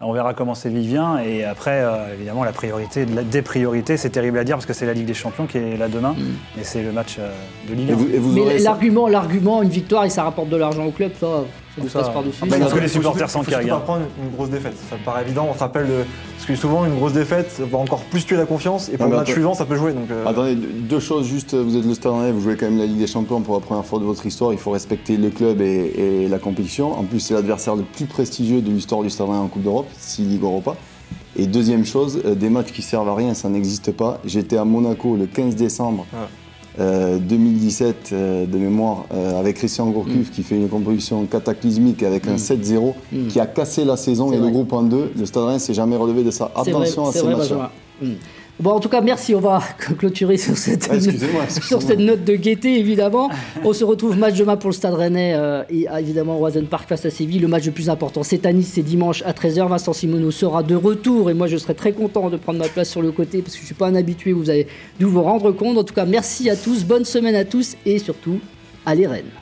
On 0.04 0.14
verra 0.14 0.34
comment 0.34 0.56
Séville 0.56 0.88
vient. 0.88 1.20
Et 1.20 1.44
après, 1.44 1.82
euh, 1.84 2.14
évidemment, 2.16 2.44
la 2.44 2.52
priorité, 2.54 3.06
la- 3.06 3.24
des 3.24 3.42
priorités, 3.42 3.98
c'est 3.98 4.10
terrible 4.10 4.40
à 4.40 4.44
dire 4.44 4.56
parce 4.56 4.66
que 4.66 4.74
c'est 4.74 4.86
la 4.88 4.94
Ligue 4.94 5.06
des 5.06 5.14
Champions 5.14 5.46
qui 5.46 5.58
est 5.60 5.78
là 5.78 5.88
demain. 5.88 6.16
Et 6.60 6.64
c'est 6.64 6.82
le 6.82 6.92
match 6.92 7.18
euh, 7.20 7.32
de 7.70 7.76
Ligue 7.76 7.90
Et 7.90 7.94
1. 7.94 7.96
vous, 7.96 8.08
et 8.14 8.18
vous 8.18 8.38
aurez 8.40 8.54
Mais 8.54 8.60
ça- 8.60 8.72
l'argument, 8.72 9.08
l'argument, 9.08 9.62
une 9.62 9.70
victoire 9.70 10.06
et 10.06 10.10
ça 10.10 10.24
rapporte 10.24 10.50
de 10.50 10.58
l'argent 10.58 10.86
au 10.86 10.92
club, 10.92 11.12
ça, 11.20 11.28
ça 11.76 11.82
nous 11.84 11.90
passe 11.90 12.10
par-dessus. 12.10 12.40
Ah, 12.42 12.46
bah, 12.50 12.58
parce 12.60 12.74
que 12.74 12.80
les 12.80 12.88
supporters 12.88 13.30
faut 13.30 13.44
Kerrigan. 13.44 13.78
pas 13.80 13.84
prendre 13.86 14.02
une 14.24 14.32
grosse 14.36 14.50
défaite. 14.50 14.76
Ça 14.90 14.98
me 14.98 15.04
paraît 15.04 15.22
évident. 15.24 15.48
On 15.50 15.54
se 15.54 15.60
rappelle 15.60 15.88
de... 15.88 16.04
Parce 16.36 16.46
que 16.46 16.56
souvent, 16.56 16.86
une 16.86 16.96
grosse 16.96 17.14
défaite 17.14 17.62
va 17.72 17.78
encore 17.78 18.02
plus 18.02 18.26
tuer 18.26 18.38
la 18.38 18.46
confiance. 18.46 18.90
Et 18.90 18.98
pour 18.98 19.08
le 19.08 19.16
match 19.18 19.32
suivant, 19.32 19.54
ça 19.54 19.66
peut 19.66 19.76
jouer. 19.76 19.94
Donc, 19.94 20.10
euh, 20.12 20.26
Attendez, 20.26 20.56
deux 20.56 21.00
choses 21.00 21.28
juste, 21.28 21.54
vous 21.54 21.78
êtes 21.78 21.86
le 21.86 21.94
Stade 21.94 22.34
vous 22.34 22.42
jouez 22.42 22.56
quand 22.56 22.66
même 22.66 22.78
la 22.78 22.86
Ligue 22.86 22.98
des 23.00 23.08
Champions 23.08 23.42
pour 23.42 23.56
la 23.56 23.62
première 23.62 23.86
fois 23.86 24.00
de 24.00 24.06
votre 24.06 24.26
histoire, 24.26 24.52
il 24.54 24.60
faut 24.60 24.72
respecter 24.72 25.18
le 25.18 25.30
club 25.30 25.62
et, 25.62 26.24
et 26.24 26.28
la 26.28 26.40
compétition. 26.40 26.98
En 26.98 27.04
plus, 27.04 27.20
c'est 27.20 27.34
l'adversaire 27.34 27.76
le 27.76 27.84
plus 27.84 28.06
prestigieux 28.06 28.62
de 28.62 28.70
l'histoire 28.72 29.02
du 29.04 29.10
Stade 29.10 29.30
en 29.30 29.48
Coupe 29.48 29.64
d'Europe, 29.64 29.88
si 29.98 30.24
Ligue 30.24 30.44
Europa. 30.44 30.76
Et 31.38 31.48
deuxième 31.48 31.86
chose, 31.86 32.22
euh, 32.26 32.36
des 32.36 32.50
matchs 32.50 32.72
qui 32.74 32.82
servent 32.82 33.08
à 33.08 33.16
rien, 33.16 33.34
ça 33.34 33.48
n'existe 33.50 33.92
pas. 33.92 34.20
J'étais 34.26 34.58
à 34.58 34.66
Monaco 34.66 35.16
le 35.16 35.28
15 35.28 35.56
décembre 35.56 36.06
Ouais. 36.12 36.20
Euh, 36.82 37.18
2017 37.20 38.10
euh, 38.14 38.46
de 38.46 38.58
mémoire 38.58 39.06
euh, 39.14 39.40
avec 39.40 39.56
Christian 39.58 39.88
Gourcuff 39.90 40.30
Mm. 40.30 40.32
qui 40.34 40.44
fait 40.44 40.56
une 40.56 40.68
composition 40.68 41.24
cataclysmique 41.26 42.04
avec 42.04 42.28
un 42.28 42.36
7-0 42.38 42.94
Mm. 43.12 43.28
qui 43.28 43.40
a 43.40 43.46
cassé 43.46 43.86
la 43.86 43.98
saison 43.98 44.32
et 44.32 44.38
vrai. 44.38 44.48
le 44.48 44.52
groupe 44.52 44.74
en 44.74 44.84
deux. 44.84 45.12
Le 45.18 45.26
Stade 45.26 45.44
Rennais 45.44 45.60
s'est 45.60 45.74
jamais 45.74 45.96
relevé 45.96 46.24
de 46.24 46.32
ça. 46.32 46.52
Vrai, 46.56 46.70
Attention 46.72 47.08
à 47.08 47.12
ces 47.12 47.22
vrai, 47.22 47.36
matchs-là. 47.36 47.72
Bon, 48.62 48.72
en 48.72 48.80
tout 48.80 48.90
cas, 48.90 49.02
merci. 49.02 49.34
On 49.34 49.40
va 49.40 49.60
clôturer 49.98 50.38
sur 50.38 50.56
cette, 50.56 50.88
Ah, 50.92 51.00
sur 51.50 51.80
note 51.98 52.24
de 52.24 52.36
gaieté, 52.36 52.80
évidemment. 52.80 53.30
On 53.64 53.74
se 53.74 53.84
retrouve 53.84 54.18
match 54.18 54.38
demain 54.38 54.56
pour 54.56 54.70
le 54.70 54.76
Stade 54.76 54.94
Rennais 54.94 55.34
euh, 55.36 55.64
et 55.72 55.88
ah, 55.90 56.00
évidemment 56.00 56.38
Roison 56.38 56.64
Park 56.66 56.88
face 56.88 57.04
à 57.06 57.10
Séville. 57.10 57.40
Le 57.40 57.48
match 57.48 57.66
le 57.66 57.72
plus 57.72 57.90
important, 57.90 58.22
c'est 58.22 58.46
à 58.46 58.54
Nice, 58.54 58.74
c'est 58.76 58.84
dimanche 58.84 59.24
à 59.26 59.32
13h. 59.32 59.68
Vincent 59.68 59.94
Simoneau 59.94 60.30
sera 60.30 60.62
de 60.62 60.76
retour 60.76 61.32
et 61.32 61.34
moi, 61.34 61.48
je 61.48 61.58
serai 61.58 61.74
très 61.74 61.92
content 61.92 62.30
de 62.30 62.38
prendre 62.38 62.60
ma 62.60 62.68
place 62.68 62.92
sur 62.92 63.02
le 63.02 63.12
côté 63.12 63.42
parce 63.42 63.56
que 63.56 63.62
je 63.62 63.66
suis 63.66 63.76
pas 63.76 63.88
un 63.88 63.96
habitué. 63.96 64.32
Vous 64.32 64.52
avez 64.52 64.68
dû 65.00 65.06
vous 65.06 65.24
rendre 65.24 65.52
compte. 65.52 65.80
En 65.80 65.84
tout 65.84 65.96
cas, 65.96 66.06
merci 66.06 66.48
à 66.50 66.56
tous. 66.56 66.84
Bonne 66.86 67.06
semaine 67.06 67.36
à 67.36 67.46
tous 67.46 67.76
et 67.88 67.98
surtout, 67.98 68.40
allez 68.86 69.08
Rennes. 69.08 69.41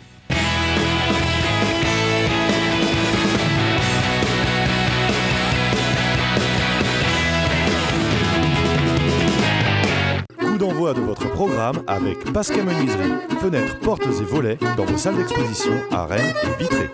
Avec 11.87 12.31
Pascal 12.31 12.63
Menuiserie, 12.63 13.11
fenêtres, 13.41 13.77
portes 13.79 14.05
et 14.05 14.23
volets 14.23 14.57
dans 14.77 14.85
vos 14.85 14.97
salles 14.97 15.17
d'exposition 15.17 15.73
à 15.91 16.05
Rennes 16.05 16.33
et 16.43 16.63
Vitré. 16.63 16.89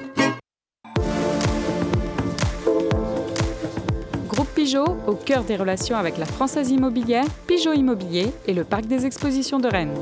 Groupe 4.28 4.50
Pigeot, 4.56 4.98
au 5.08 5.14
cœur 5.14 5.44
des 5.44 5.56
relations 5.56 5.98
avec 5.98 6.18
la 6.18 6.26
Française 6.26 6.72
Immobilière, 6.72 7.26
Pigeot 7.48 7.74
Immobilier 7.74 8.32
et 8.48 8.54
le 8.54 8.64
Parc 8.64 8.88
des 8.88 9.06
Expositions 9.06 9.60
de 9.60 9.68
Rennes. 9.68 9.94